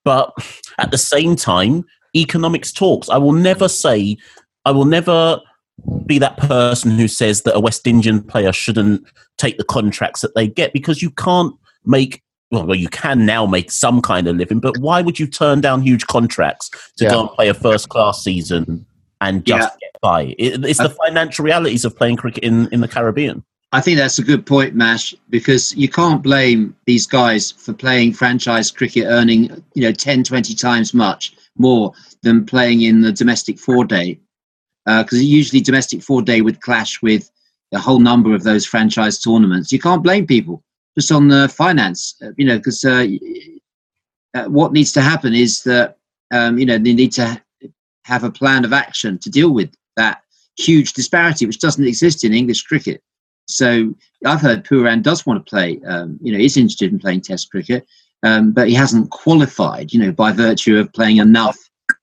but 0.06 0.32
at 0.78 0.92
the 0.92 0.98
same 0.98 1.34
time, 1.34 1.84
economics 2.14 2.72
talks. 2.72 3.08
I 3.08 3.18
will 3.18 3.32
never 3.32 3.68
say, 3.68 4.16
I 4.64 4.70
will 4.70 4.84
never 4.84 5.40
be 6.06 6.20
that 6.20 6.36
person 6.36 6.92
who 6.92 7.08
says 7.08 7.42
that 7.42 7.56
a 7.56 7.60
West 7.60 7.88
Indian 7.88 8.22
player 8.22 8.52
shouldn't 8.52 9.04
take 9.36 9.58
the 9.58 9.64
contracts 9.64 10.20
that 10.20 10.36
they 10.36 10.46
get 10.46 10.72
because 10.72 11.02
you 11.02 11.10
can't 11.10 11.52
make 11.84 12.22
well, 12.52 12.76
you 12.76 12.88
can 12.88 13.26
now 13.26 13.44
make 13.44 13.72
some 13.72 14.00
kind 14.00 14.28
of 14.28 14.36
living, 14.36 14.60
but 14.60 14.78
why 14.78 15.02
would 15.02 15.18
you 15.18 15.26
turn 15.26 15.60
down 15.60 15.82
huge 15.82 16.06
contracts 16.06 16.70
to 16.96 17.04
yeah. 17.04 17.10
go 17.10 17.22
and 17.22 17.30
play 17.30 17.48
a 17.48 17.54
first 17.54 17.88
class 17.88 18.22
season 18.22 18.86
and 19.20 19.44
just 19.44 19.68
yeah. 19.72 19.78
get 19.80 20.00
by? 20.00 20.22
It, 20.38 20.64
it's 20.64 20.78
the 20.78 20.88
financial 21.06 21.44
realities 21.44 21.84
of 21.84 21.96
playing 21.96 22.16
cricket 22.16 22.44
in, 22.44 22.72
in 22.72 22.80
the 22.80 22.86
Caribbean. 22.86 23.44
I 23.76 23.82
think 23.82 23.98
that's 23.98 24.18
a 24.18 24.24
good 24.24 24.46
point, 24.46 24.74
Mash, 24.74 25.14
because 25.28 25.76
you 25.76 25.86
can't 25.86 26.22
blame 26.22 26.74
these 26.86 27.06
guys 27.06 27.52
for 27.52 27.74
playing 27.74 28.14
franchise 28.14 28.70
cricket, 28.70 29.04
earning 29.06 29.62
you 29.74 29.82
know 29.82 29.92
10, 29.92 30.24
20 30.24 30.54
times 30.54 30.94
much 30.94 31.36
more 31.58 31.92
than 32.22 32.46
playing 32.46 32.80
in 32.80 33.02
the 33.02 33.12
domestic 33.12 33.58
four 33.58 33.84
day, 33.84 34.18
because 34.86 35.18
uh, 35.18 35.22
usually 35.22 35.60
domestic 35.60 36.02
four 36.02 36.22
day 36.22 36.40
would 36.40 36.62
clash 36.62 37.02
with 37.02 37.30
a 37.74 37.78
whole 37.78 37.98
number 37.98 38.34
of 38.34 38.44
those 38.44 38.64
franchise 38.64 39.18
tournaments. 39.18 39.70
You 39.70 39.78
can't 39.78 40.02
blame 40.02 40.26
people 40.26 40.64
just 40.98 41.12
on 41.12 41.28
the 41.28 41.46
finance, 41.46 42.14
uh, 42.24 42.30
you 42.38 42.46
know, 42.46 42.56
because 42.56 42.82
uh, 42.82 43.06
uh, 44.32 44.44
what 44.46 44.72
needs 44.72 44.92
to 44.92 45.02
happen 45.02 45.34
is 45.34 45.64
that 45.64 45.98
um, 46.32 46.56
you 46.56 46.64
know 46.64 46.78
they 46.78 46.94
need 46.94 47.12
to 47.12 47.42
have 48.06 48.24
a 48.24 48.30
plan 48.30 48.64
of 48.64 48.72
action 48.72 49.18
to 49.18 49.28
deal 49.28 49.50
with 49.50 49.70
that 49.96 50.22
huge 50.56 50.94
disparity, 50.94 51.44
which 51.44 51.60
doesn't 51.60 51.86
exist 51.86 52.24
in 52.24 52.32
English 52.32 52.62
cricket. 52.62 53.02
So 53.46 53.94
I've 54.24 54.40
heard 54.40 54.64
Pooran 54.64 55.02
does 55.02 55.24
want 55.26 55.44
to 55.44 55.48
play. 55.50 55.80
Um, 55.86 56.18
you 56.22 56.32
know, 56.32 56.38
he's 56.38 56.56
interested 56.56 56.92
in 56.92 56.98
playing 56.98 57.20
Test 57.22 57.50
cricket, 57.50 57.86
um, 58.22 58.52
but 58.52 58.68
he 58.68 58.74
hasn't 58.74 59.10
qualified. 59.10 59.92
You 59.92 60.00
know, 60.00 60.12
by 60.12 60.32
virtue 60.32 60.78
of 60.78 60.92
playing 60.92 61.18
enough 61.18 61.56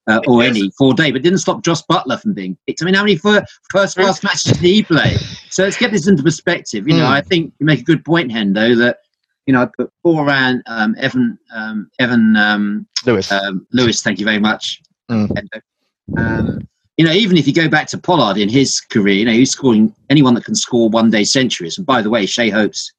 uh, 0.08 0.20
or 0.28 0.42
any 0.44 0.72
four 0.78 0.94
day, 0.94 1.12
but 1.12 1.22
didn't 1.22 1.40
stop 1.40 1.64
Jos 1.64 1.84
Buttler 1.84 2.20
from 2.22 2.34
being 2.34 2.58
picked. 2.66 2.82
I 2.82 2.86
mean, 2.86 2.94
how 2.94 3.04
many 3.04 3.18
first 3.18 3.62
class 3.72 4.24
matches 4.24 4.54
did 4.54 4.58
he 4.58 4.84
play? 4.84 5.18
So 5.50 5.64
let's 5.64 5.78
get 5.78 5.92
this 5.92 6.08
into 6.08 6.24
perspective. 6.24 6.88
You 6.88 6.96
know, 6.96 7.06
Mm. 7.06 7.12
I 7.12 7.22
think 7.22 7.54
you 7.60 7.66
make 7.66 7.80
a 7.82 7.84
good 7.84 8.04
point, 8.06 8.32
Hendo, 8.32 8.78
that 8.78 8.98
you 9.46 9.54
know 9.54 9.64
I 9.64 9.68
put 9.78 9.92
Pooran, 10.06 10.62
um, 10.68 10.96
Evan, 10.98 11.38
um, 11.54 11.90
Evan 12.00 12.36
um, 12.38 12.88
Lewis. 13.06 13.32
um, 13.32 13.68
Lewis. 13.74 14.02
Thank 14.02 14.20
you 14.20 14.26
very 14.26 14.40
much. 14.40 14.82
Mm. 15.12 15.28
Hendo. 15.30 16.68
You 16.98 17.06
know, 17.06 17.12
even 17.12 17.38
if 17.38 17.48
you 17.48 17.54
go 17.54 17.68
back 17.68 17.88
to 17.88 17.98
Pollard 17.98 18.38
in 18.38 18.50
his 18.50 18.80
career, 18.80 19.16
you 19.16 19.26
know, 19.26 19.32
he's 19.32 19.52
scoring 19.52 19.94
anyone 20.10 20.36
that 20.36 20.46
can 20.46 20.56
score 20.56 20.90
one 20.90 21.10
day 21.10 21.24
centuries. 21.24 21.78
And 21.78 21.88
by 21.88 22.02
the 22.02 22.10
way, 22.10 22.26
Shai 22.26 22.50
Hope's, 22.50 22.92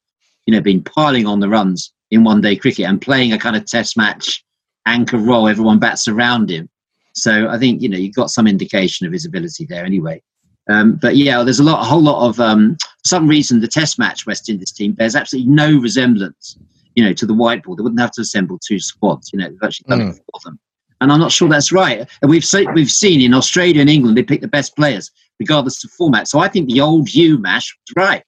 you 0.47 0.53
know, 0.53 0.61
been 0.61 0.83
piling 0.83 1.27
on 1.27 1.41
the 1.41 1.49
runs 1.49 1.93
in 2.11 2.25
one 2.25 2.41
day 2.41 2.57
cricket 2.57 2.87
and 2.87 3.01
playing 3.01 3.33
a 3.33 3.39
kind 3.39 3.57
of 3.57 3.67
test 3.67 3.97
match 3.97 4.45
anchor 4.87 5.19
role. 5.19 5.49
Everyone 5.49 5.79
bats 5.79 6.09
around 6.09 6.51
him. 6.51 6.69
So 7.15 7.49
I 7.49 7.59
think, 7.59 7.83
you 7.83 7.89
know, 7.89 7.97
you've 7.97 8.15
got 8.15 8.31
some 8.31 8.49
indication 8.49 9.07
of 9.07 9.13
his 9.13 9.25
ability 9.25 9.67
there 9.67 9.85
anyway. 9.85 10.21
Um, 10.69 10.97
but 11.01 11.17
yeah, 11.17 11.43
there's 11.43 11.61
a 11.61 11.65
lot, 11.65 11.81
a 11.81 11.85
whole 11.85 12.03
lot 12.03 12.27
of, 12.27 12.41
um, 12.41 12.77
for 12.81 13.09
some 13.09 13.29
reason, 13.29 13.61
the 13.61 13.69
test 13.69 13.99
match 13.99 14.27
West 14.27 14.49
Indies 14.49 14.73
team 14.73 14.93
bears 14.93 15.15
absolutely 15.15 15.51
no 15.51 15.79
resemblance, 15.79 16.59
you 16.95 17.05
know, 17.05 17.13
to 17.13 17.27
the 17.27 17.35
white 17.35 17.63
ball. 17.63 17.77
They 17.77 17.83
wouldn't 17.83 18.01
have 18.01 18.13
to 18.13 18.23
assemble 18.23 18.59
two 18.59 18.81
squads, 18.81 19.31
you 19.33 19.39
know, 19.39 19.49
they've 19.49 19.59
actually 19.63 19.87
done 19.89 20.01
it 20.09 20.15
for 20.15 20.41
them. 20.45 20.59
And 21.05 21.13
I'm 21.13 21.21
not 21.21 21.33
sure 21.33 21.49
that's 21.49 21.71
right. 21.71 22.09
And 22.23 22.31
we've 22.31 22.45
se- 22.45 22.67
we've 22.75 22.91
seen 22.91 23.21
in 23.21 23.35
Australia 23.35 23.81
and 23.81 23.91
England 23.91 24.17
they 24.17 24.23
pick 24.23 24.41
the 24.41 24.49
best 24.49 24.75
players 24.75 25.11
regardless 25.39 25.85
of 25.85 25.91
format. 25.93 26.29
So 26.29 26.39
I 26.39 26.49
think 26.49 26.69
the 26.69 26.81
old 26.81 27.13
you 27.13 27.39
mash 27.39 27.77
was 27.89 27.95
right. 27.97 28.23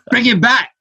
Bring 0.10 0.24
him 0.24 0.40
back. 0.40 0.75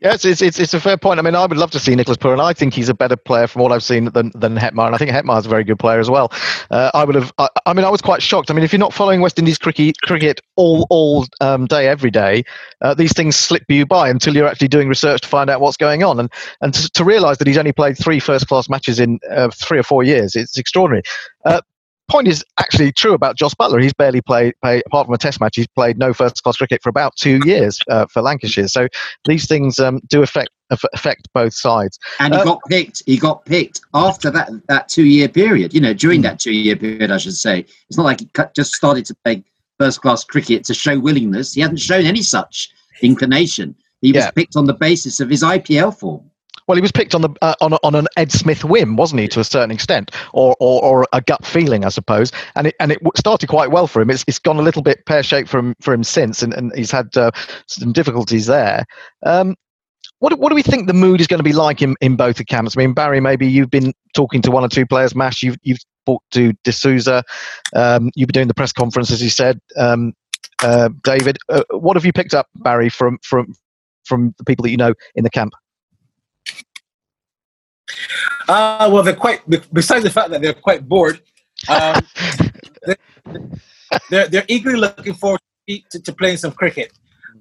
Yes, 0.00 0.24
it's, 0.24 0.40
it's 0.40 0.58
it's 0.58 0.74
a 0.74 0.80
fair 0.80 0.96
point. 0.96 1.18
I 1.18 1.22
mean, 1.22 1.34
I 1.34 1.44
would 1.44 1.56
love 1.56 1.72
to 1.72 1.80
see 1.80 1.94
Nicholas 1.94 2.16
Pooran. 2.16 2.40
I 2.40 2.52
think 2.52 2.72
he's 2.72 2.88
a 2.88 2.94
better 2.94 3.16
player 3.16 3.46
from 3.46 3.62
what 3.62 3.72
I've 3.72 3.82
seen 3.82 4.06
than 4.06 4.30
than 4.34 4.56
Hetmyer, 4.56 4.86
and 4.86 4.94
I 4.94 4.98
think 4.98 5.10
Hetmyer's 5.10 5.46
a 5.46 5.48
very 5.48 5.64
good 5.64 5.78
player 5.78 5.98
as 5.98 6.08
well. 6.08 6.32
Uh, 6.70 6.90
I 6.94 7.04
would 7.04 7.16
have. 7.16 7.32
I, 7.38 7.48
I 7.66 7.72
mean, 7.72 7.84
I 7.84 7.90
was 7.90 8.00
quite 8.00 8.22
shocked. 8.22 8.50
I 8.50 8.54
mean, 8.54 8.64
if 8.64 8.72
you're 8.72 8.78
not 8.78 8.94
following 8.94 9.20
West 9.20 9.38
Indies 9.38 9.58
cricket 9.58 10.00
cricket 10.02 10.40
all 10.56 10.86
all 10.90 11.26
um, 11.40 11.66
day 11.66 11.88
every 11.88 12.10
day, 12.10 12.44
uh, 12.80 12.94
these 12.94 13.12
things 13.12 13.36
slip 13.36 13.64
you 13.68 13.86
by 13.86 14.08
until 14.08 14.36
you're 14.36 14.46
actually 14.48 14.68
doing 14.68 14.88
research 14.88 15.22
to 15.22 15.28
find 15.28 15.50
out 15.50 15.60
what's 15.60 15.76
going 15.76 16.04
on, 16.04 16.20
and 16.20 16.32
and 16.60 16.74
to, 16.74 16.90
to 16.90 17.04
realise 17.04 17.38
that 17.38 17.46
he's 17.46 17.58
only 17.58 17.72
played 17.72 17.98
three 17.98 18.20
first 18.20 18.46
class 18.46 18.68
matches 18.68 19.00
in 19.00 19.18
uh, 19.30 19.50
three 19.50 19.78
or 19.78 19.84
four 19.84 20.04
years, 20.04 20.36
it's 20.36 20.58
extraordinary. 20.58 21.02
Point 22.10 22.26
is 22.26 22.42
actually 22.58 22.90
true 22.92 23.12
about 23.12 23.36
Jos 23.36 23.54
Buttler. 23.54 23.82
He's 23.82 23.92
barely 23.92 24.22
played, 24.22 24.54
apart 24.62 25.06
from 25.06 25.12
a 25.14 25.18
test 25.18 25.40
match, 25.40 25.56
he's 25.56 25.66
played 25.66 25.98
no 25.98 26.14
first 26.14 26.42
class 26.42 26.56
cricket 26.56 26.82
for 26.82 26.88
about 26.88 27.14
two 27.16 27.38
years 27.44 27.78
uh, 27.90 28.06
for 28.06 28.22
Lancashire. 28.22 28.66
So 28.68 28.88
these 29.26 29.46
things 29.46 29.78
um, 29.78 30.00
do 30.08 30.22
affect 30.22 30.48
affect 30.70 31.28
both 31.34 31.54
sides. 31.54 31.98
And 32.18 32.34
he 32.34 32.40
Uh, 32.40 32.44
got 32.44 32.60
picked. 32.68 33.02
He 33.06 33.16
got 33.18 33.44
picked 33.44 33.80
after 33.94 34.30
that 34.30 34.50
that 34.68 34.88
two 34.88 35.04
year 35.04 35.28
period. 35.28 35.74
You 35.74 35.80
know, 35.82 35.92
during 35.92 36.22
that 36.22 36.38
two 36.40 36.52
year 36.52 36.76
period, 36.76 37.10
I 37.10 37.18
should 37.18 37.36
say. 37.36 37.60
It's 37.88 37.96
not 37.98 38.04
like 38.04 38.20
he 38.20 38.26
cut- 38.32 38.54
just 38.54 38.74
started 38.74 39.04
to 39.06 39.14
play 39.24 39.44
first 39.78 40.00
class 40.00 40.24
cricket 40.24 40.64
to 40.64 40.74
show 40.74 40.98
willingness. 40.98 41.52
He 41.54 41.60
hadn't 41.60 41.76
shown 41.78 42.04
any 42.06 42.22
such 42.22 42.70
inclination. 43.02 43.74
He 44.00 44.12
was 44.12 44.24
Yeah. 44.24 44.30
picked 44.30 44.56
on 44.56 44.64
the 44.66 44.74
basis 44.74 45.20
of 45.20 45.28
his 45.28 45.42
IPL 45.42 45.90
form. 45.92 46.30
Well, 46.68 46.76
he 46.76 46.82
was 46.82 46.92
picked 46.92 47.14
on 47.14 47.22
the 47.22 47.30
uh, 47.40 47.54
on, 47.60 47.72
on 47.82 47.94
an 47.94 48.06
Ed 48.16 48.30
Smith 48.30 48.62
whim, 48.64 48.96
wasn't 48.96 49.22
he, 49.22 49.28
to 49.28 49.40
a 49.40 49.44
certain 49.44 49.70
extent, 49.70 50.10
or 50.34 50.54
or, 50.60 50.84
or 50.84 51.06
a 51.12 51.20
gut 51.22 51.44
feeling, 51.44 51.84
I 51.84 51.88
suppose. 51.88 52.30
And 52.54 52.68
it 52.68 52.76
and 52.78 52.92
it 52.92 53.00
started 53.16 53.48
quite 53.48 53.70
well 53.70 53.86
for 53.86 54.02
him. 54.02 54.10
It's 54.10 54.24
it's 54.28 54.38
gone 54.38 54.58
a 54.58 54.62
little 54.62 54.82
bit 54.82 55.04
pear 55.06 55.22
shaped 55.22 55.48
for 55.48 55.58
him 55.58 55.74
for 55.80 55.94
him 55.94 56.04
since, 56.04 56.42
and, 56.42 56.52
and 56.52 56.70
he's 56.76 56.90
had 56.90 57.16
uh, 57.16 57.30
some 57.66 57.92
difficulties 57.92 58.46
there. 58.46 58.84
Um, 59.24 59.56
what, 60.20 60.38
what 60.38 60.48
do 60.48 60.54
we 60.54 60.62
think 60.62 60.86
the 60.86 60.94
mood 60.94 61.20
is 61.20 61.26
going 61.26 61.38
to 61.38 61.44
be 61.44 61.52
like 61.52 61.80
in, 61.80 61.94
in 62.00 62.16
both 62.16 62.36
the 62.36 62.44
camps? 62.44 62.76
I 62.76 62.80
mean, 62.80 62.92
Barry, 62.92 63.20
maybe 63.20 63.46
you've 63.46 63.70
been 63.70 63.94
talking 64.14 64.42
to 64.42 64.50
one 64.50 64.64
or 64.64 64.68
two 64.68 64.84
players. 64.84 65.14
Mash, 65.14 65.42
you've 65.42 65.56
you've 65.62 65.78
talked 66.06 66.30
to 66.32 66.52
Da 66.64 66.72
Silva. 66.72 67.22
Um, 67.74 68.10
you've 68.14 68.26
been 68.26 68.34
doing 68.34 68.48
the 68.48 68.54
press 68.54 68.72
conference, 68.72 69.10
as 69.10 69.22
you 69.22 69.30
said. 69.30 69.60
Um, 69.76 70.12
uh, 70.62 70.90
David, 71.04 71.38
uh, 71.48 71.62
what 71.70 71.96
have 71.96 72.04
you 72.04 72.12
picked 72.12 72.34
up, 72.34 72.48
Barry, 72.56 72.88
from 72.88 73.18
from 73.22 73.54
from 74.04 74.34
the 74.38 74.44
people 74.44 74.64
that 74.64 74.70
you 74.70 74.76
know 74.76 74.94
in 75.14 75.24
the 75.24 75.30
camp? 75.30 75.52
Uh, 78.48 78.88
well, 78.92 79.02
they're 79.02 79.14
quite. 79.14 79.40
Besides 79.72 80.04
the 80.04 80.10
fact 80.10 80.30
that 80.30 80.42
they're 80.42 80.54
quite 80.54 80.88
bored, 80.88 81.20
um, 81.68 82.00
they're, 82.86 82.96
they're 84.10 84.28
they're 84.28 84.44
eagerly 84.48 84.78
looking 84.78 85.14
forward 85.14 85.40
to, 85.68 86.00
to 86.00 86.12
playing 86.12 86.38
some 86.38 86.52
cricket. 86.52 86.92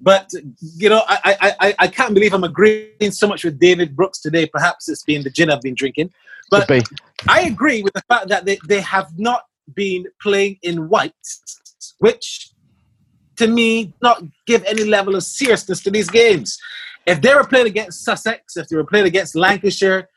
But 0.02 0.32
you 0.60 0.90
know, 0.90 1.04
I, 1.08 1.38
I 1.42 1.56
I 1.60 1.76
I 1.80 1.88
can't 1.88 2.14
believe 2.14 2.34
I'm 2.34 2.44
agreeing 2.44 3.12
so 3.12 3.28
much 3.28 3.44
with 3.44 3.60
David 3.60 3.96
Brooks 3.96 4.20
today. 4.20 4.46
Perhaps 4.46 4.90
it's 4.90 5.04
been 5.04 5.24
the 5.24 5.30
gin 5.30 5.50
I've 5.50 5.62
been 5.62 5.76
drinking, 5.76 6.12
but 6.52 6.68
be. 6.68 6.82
I 7.28 7.42
agree 7.42 7.82
with 7.82 7.94
the 7.94 8.04
fact 8.08 8.28
that 8.30 8.46
they, 8.46 8.60
they 8.68 8.82
have 8.82 9.08
not 9.18 9.44
been 9.74 10.06
playing 10.22 10.58
in 10.62 10.88
white, 10.88 11.14
which 12.00 12.52
to 13.38 13.48
me 13.48 13.94
not 14.02 14.24
give 14.46 14.64
any 14.66 14.84
level 14.84 15.16
of 15.16 15.24
seriousness 15.24 15.82
to 15.84 15.92
these 15.92 16.10
games. 16.10 16.58
If 17.06 17.22
they 17.22 17.34
were 17.34 17.46
playing 17.46 17.68
against 17.68 18.04
Sussex, 18.04 18.58
if 18.58 18.68
they 18.68 18.76
were 18.76 18.84
playing 18.84 19.08
against 19.08 19.36
Lancashire, 19.36 20.10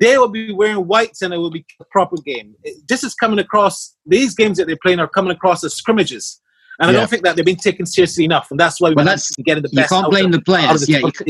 they 0.00 0.16
will 0.18 0.28
be 0.28 0.52
wearing 0.52 0.86
whites 0.86 1.22
and 1.22 1.32
it 1.34 1.38
will 1.38 1.50
be 1.50 1.64
a 1.80 1.84
proper 1.90 2.16
game. 2.24 2.54
This 2.88 3.02
is 3.04 3.14
coming 3.14 3.38
across, 3.38 3.96
these 4.06 4.34
games 4.34 4.58
that 4.58 4.66
they're 4.66 4.78
playing 4.82 5.00
are 5.00 5.08
coming 5.08 5.32
across 5.32 5.64
as 5.64 5.74
scrimmages. 5.74 6.40
And 6.80 6.88
I 6.90 6.92
don't 6.92 7.10
think 7.10 7.24
that 7.24 7.34
they're 7.34 7.44
being 7.44 7.56
taken 7.56 7.86
seriously 7.86 8.24
enough. 8.24 8.48
And 8.52 8.60
that's 8.60 8.80
why 8.80 8.90
we're 8.90 8.94
Well, 8.96 9.04
that's- 9.06 9.30
getting 9.44 9.64
the 9.64 9.68
best. 9.70 9.90
you 9.90 9.96
can't 9.96 10.10
blame 10.10 10.26
of- 10.26 10.32
the 10.32 10.40
players. 10.42 10.82
the 10.86 10.92
Yeah, 10.92 10.98
you 10.98 11.10
top- 11.10 11.26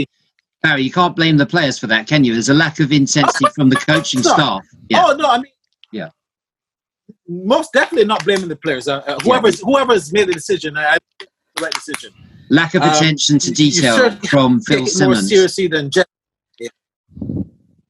Barry, 0.63 0.83
you 0.83 0.91
can't 0.91 1.15
blame 1.17 1.37
the 1.39 1.47
players 1.47 1.79
for 1.79 1.87
that, 1.87 2.07
can 2.09 2.25
you? 2.25 2.33
There's 2.35 2.49
a 2.49 2.55
lack 2.55 2.81
of 2.81 2.91
intensity 2.93 3.47
from 3.55 3.69
the 3.71 3.77
coaching 3.77 4.23
staff. 4.23 4.63
Yeah. 4.91 5.05
Oh, 5.07 5.15
no, 5.15 5.27
I 5.27 5.37
mean, 5.39 5.53
Yeah. 5.93 6.09
most 7.29 7.73
definitely 7.73 8.07
not 8.07 8.25
blaming 8.25 8.49
the 8.49 8.57
players. 8.57 8.89
Uh, 8.89 8.97
uh, 9.07 9.19
whoever's, 9.21 9.61
whoever's 9.61 10.13
made 10.13 10.29
the 10.29 10.33
decision, 10.33 10.77
I, 10.77 10.95
I 10.95 10.99
think 11.19 11.31
the 11.57 11.63
right 11.63 11.73
decision. 11.73 12.13
Lack 12.51 12.75
of 12.75 12.83
Um, 12.83 12.91
attention 12.91 13.39
to 13.39 13.51
you- 13.53 13.67
you 13.67 13.71
detail 13.73 14.11
from 14.29 14.61
Phil 14.63 14.79
it 14.79 14.81
more 14.81 14.89
Simmons. 14.89 15.29
seriously 15.29 15.69
than 15.69 15.91
just 15.91 16.07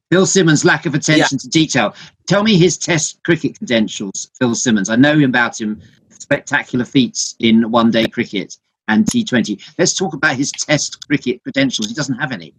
Phil 0.09 0.25
Simmons' 0.25 0.65
lack 0.65 0.85
of 0.85 0.95
attention 0.95 1.37
to 1.37 1.47
detail. 1.47 1.95
Tell 2.27 2.43
me 2.43 2.57
his 2.57 2.77
Test 2.77 3.21
cricket 3.23 3.57
credentials, 3.57 4.31
Phil 4.39 4.55
Simmons. 4.55 4.89
I 4.89 4.95
know 4.95 5.23
about 5.23 5.59
him, 5.59 5.81
spectacular 6.09 6.85
feats 6.85 7.35
in 7.39 7.69
one 7.69 7.91
day 7.91 8.07
cricket 8.07 8.57
and 8.87 9.05
T20. 9.05 9.61
Let's 9.77 9.93
talk 9.93 10.13
about 10.13 10.35
his 10.35 10.51
Test 10.51 11.05
cricket 11.07 11.43
credentials. 11.43 11.87
He 11.89 11.93
doesn't 11.93 12.17
have 12.17 12.31
any. 12.31 12.53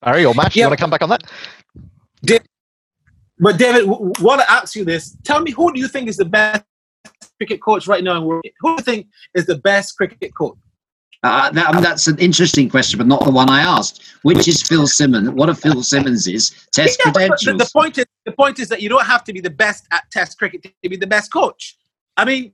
Barry 0.00 0.24
or 0.24 0.34
Mash, 0.34 0.56
you 0.56 0.62
want 0.62 0.78
to 0.78 0.80
come 0.80 0.90
back 0.90 1.02
on 1.02 1.10
that? 1.10 1.22
But 3.40 3.58
David, 3.58 3.86
w- 3.86 4.12
want 4.20 4.40
to 4.40 4.50
ask 4.50 4.74
you 4.74 4.84
this? 4.84 5.16
Tell 5.24 5.40
me, 5.40 5.50
who 5.50 5.72
do 5.72 5.78
you 5.78 5.88
think 5.88 6.08
is 6.08 6.16
the 6.16 6.24
best 6.24 6.64
cricket 7.38 7.62
coach 7.62 7.86
right 7.86 8.02
now 8.02 8.16
in 8.16 8.24
world? 8.24 8.44
Who 8.60 8.70
do 8.70 8.74
you 8.80 8.84
think 8.84 9.06
is 9.34 9.46
the 9.46 9.56
best 9.58 9.96
cricket 9.96 10.34
coach? 10.34 10.56
Uh, 11.24 11.50
that, 11.50 11.72
that's 11.82 12.06
an 12.06 12.16
interesting 12.18 12.68
question, 12.68 12.96
but 12.96 13.06
not 13.06 13.24
the 13.24 13.30
one 13.30 13.50
I 13.50 13.60
asked. 13.60 14.02
Which 14.22 14.46
is 14.46 14.62
Phil 14.62 14.86
Simmons? 14.86 15.30
What 15.30 15.48
are 15.48 15.54
Phil 15.54 15.82
Simmons' 15.82 16.24
Test 16.72 17.00
Yeah, 17.04 17.10
but- 17.10 17.14
but 17.14 17.38
credentials? 17.38 17.44
the, 17.58 17.64
the 17.64 17.70
point 17.72 17.98
is, 17.98 18.06
the 18.24 18.32
point 18.32 18.58
is 18.60 18.68
that 18.68 18.80
you 18.80 18.88
don't 18.88 19.04
have 19.04 19.24
to 19.24 19.32
be 19.32 19.40
the 19.40 19.50
best 19.50 19.86
at 19.90 20.04
Test 20.12 20.38
cricket 20.38 20.62
to 20.62 20.88
be 20.88 20.96
the 20.96 21.06
best 21.08 21.32
coach. 21.32 21.76
I 22.16 22.24
mean, 22.24 22.52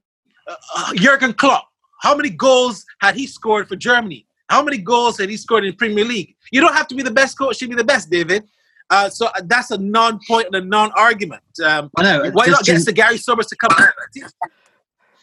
uh, 0.49 0.55
uh, 0.77 0.95
Jurgen 0.95 1.35
Klopp. 1.35 1.69
How 2.01 2.15
many 2.17 2.31
goals 2.31 2.85
had 3.01 3.15
he 3.15 3.27
scored 3.27 3.69
for 3.69 3.77
Germany? 3.77 4.27
How 4.49 4.63
many 4.63 4.79
goals 4.79 5.19
had 5.19 5.29
he 5.31 5.37
scored 5.37 5.65
in 5.65 5.75
Premier 5.75 6.05
League? 6.05 6.35
You 6.53 6.61
don't 6.61 6.75
have 6.75 6.87
to 6.89 6.95
be 6.95 7.03
the 7.03 7.11
best 7.11 7.37
coach 7.39 7.59
to 7.59 7.69
be 7.69 7.75
the 7.75 7.85
best, 7.85 8.11
David. 8.11 8.45
Uh, 8.91 9.09
so 9.09 9.27
uh, 9.27 9.41
that's 9.45 9.71
a 9.71 9.79
non-point 9.79 10.47
and 10.49 10.57
a 10.57 10.61
non-argument. 10.67 11.43
Um, 11.65 11.91
I 11.97 12.03
know, 12.03 12.31
Why 12.33 12.47
not 12.47 12.65
get 12.65 12.77
in- 12.77 12.83
Sir 12.83 12.93
Garry 12.93 13.17
Sobers 13.17 13.47
to 13.49 13.57
come? 13.57 13.71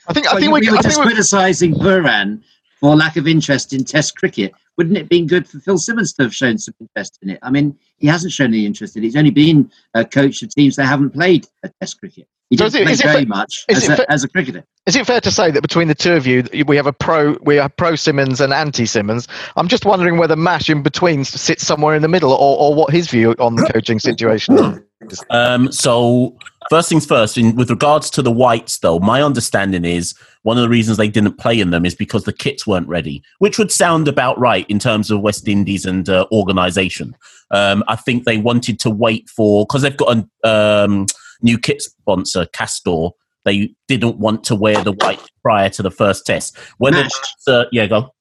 I 0.07 0.13
think 0.13 0.27
I 0.27 0.31
think 0.33 0.43
you- 0.45 0.51
we, 0.51 0.61
we 0.61 0.69
were 0.71 0.77
I 0.77 0.81
just 0.81 0.95
think 0.95 1.05
we, 1.05 1.11
criticising 1.11 1.75
Pooran 1.75 2.41
for 2.81 2.95
lack 2.95 3.15
of 3.15 3.27
interest 3.27 3.71
in 3.71 3.85
Test 3.85 4.17
cricket. 4.17 4.51
Wouldn't 4.77 4.97
it 4.97 5.01
have 5.01 5.09
been 5.09 5.27
good 5.27 5.47
for 5.47 5.59
Phil 5.59 5.77
Simmons 5.77 6.11
to 6.13 6.23
have 6.23 6.35
shown 6.35 6.57
some 6.57 6.73
interest 6.81 7.19
in 7.21 7.29
it? 7.29 7.39
I 7.43 7.49
mean, 7.51 7.77
he 7.97 8.07
hasn't 8.07 8.33
shown 8.33 8.47
any 8.47 8.65
interest 8.65 8.97
in 8.97 9.03
it. 9.03 9.05
He's 9.07 9.15
only 9.15 9.29
been 9.31 9.71
a 9.93 10.03
coach 10.03 10.41
of 10.41 10.49
teams 10.49 10.75
that 10.77 10.85
haven't 10.87 11.11
played 11.11 11.47
a 11.63 11.69
Test 11.79 11.99
cricket. 11.99 12.27
He 12.49 12.57
So 12.57 12.67
didn't 12.67 12.73
is 12.73 12.81
it- 12.81 12.83
play 12.83 12.91
is 12.93 13.01
very 13.13 13.23
fa- 13.23 13.29
much 13.29 13.65
as 13.69 13.87
a, 13.87 13.95
fa- 13.95 14.11
as 14.11 14.23
a 14.25 14.27
cricketer. 14.27 14.65
Is 14.87 14.95
it 14.95 15.05
fair 15.05 15.21
to 15.21 15.31
say 15.31 15.51
that 15.51 15.61
between 15.61 15.87
the 15.87 15.95
two 15.95 16.13
of 16.13 16.25
you, 16.27 16.43
we 16.65 16.75
have 16.75 16.87
a 16.87 16.91
pro, 16.91 17.37
we 17.43 17.55
have 17.57 17.73
pro 17.77 17.95
Simmons 17.95 18.41
and 18.41 18.51
anti 18.51 18.85
Simmons? 18.85 19.27
I'm 19.55 19.67
just 19.67 19.85
wondering 19.85 20.17
whether 20.17 20.35
Mash 20.35 20.69
in 20.69 20.81
between 20.81 21.23
sits 21.23 21.65
somewhere 21.65 21.95
in 21.95 22.01
the 22.01 22.07
middle, 22.09 22.31
or, 22.33 22.57
or 22.59 22.73
what 22.75 22.91
his 22.91 23.07
view 23.09 23.35
on 23.39 23.55
the 23.55 23.69
coaching 23.71 23.99
situation 23.99 24.57
is. 24.57 24.79
Um, 25.29 25.71
so 25.71 26.37
first 26.69 26.89
things 26.89 27.05
first, 27.05 27.37
in, 27.37 27.55
with 27.55 27.69
regards 27.69 28.09
to 28.11 28.21
the 28.21 28.31
whites, 28.31 28.79
though, 28.79 28.99
my 28.99 29.21
understanding 29.21 29.85
is 29.85 30.13
one 30.43 30.57
of 30.57 30.63
the 30.63 30.69
reasons 30.69 30.97
they 30.97 31.07
didn't 31.07 31.37
play 31.37 31.59
in 31.59 31.71
them 31.71 31.85
is 31.85 31.95
because 31.95 32.23
the 32.23 32.33
kits 32.33 32.65
weren't 32.65 32.87
ready, 32.87 33.23
which 33.39 33.57
would 33.57 33.71
sound 33.71 34.07
about 34.07 34.39
right 34.39 34.65
in 34.69 34.79
terms 34.79 35.11
of 35.11 35.21
West 35.21 35.47
Indies 35.47 35.85
and 35.85 36.09
uh, 36.09 36.25
organisation. 36.31 37.15
Um, 37.51 37.83
I 37.87 37.95
think 37.95 38.23
they 38.23 38.37
wanted 38.37 38.79
to 38.81 38.89
wait 38.89 39.29
for 39.29 39.65
because 39.65 39.81
they've 39.81 39.97
got 39.97 40.25
a 40.43 40.49
um, 40.49 41.05
new 41.41 41.57
kit 41.57 41.81
sponsor, 41.81 42.45
Castore, 42.47 43.13
they 43.43 43.73
didn't 43.87 44.17
want 44.17 44.43
to 44.45 44.55
wear 44.55 44.83
the 44.83 44.93
white 44.93 45.21
prior 45.41 45.69
to 45.69 45.81
the 45.81 45.91
first 45.91 46.25
test. 46.25 46.57
Mash. 46.79 46.93
that's, 47.11 47.47
uh, 47.47 47.65
yeah, 47.71 47.87
go. 47.87 48.13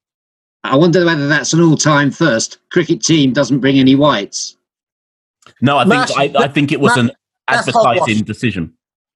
I 0.64 0.77
wonder 0.77 1.05
whether 1.05 1.29
that's 1.29 1.53
an 1.53 1.61
all-time 1.61 2.11
first. 2.11 2.59
Cricket 2.71 3.03
team 3.03 3.33
doesn't 3.33 3.61
bring 3.61 3.79
any 3.79 3.95
whites. 3.95 4.57
No, 5.61 5.79
I 5.79 5.85
Mash, 5.85 6.09
think 6.09 6.37
I, 6.37 6.45
I 6.45 6.49
think 6.49 6.73
it 6.73 6.81
was 6.81 6.97
Mash, 6.97 7.05
an 7.05 7.13
advertising 7.49 8.25
decision. 8.25 8.75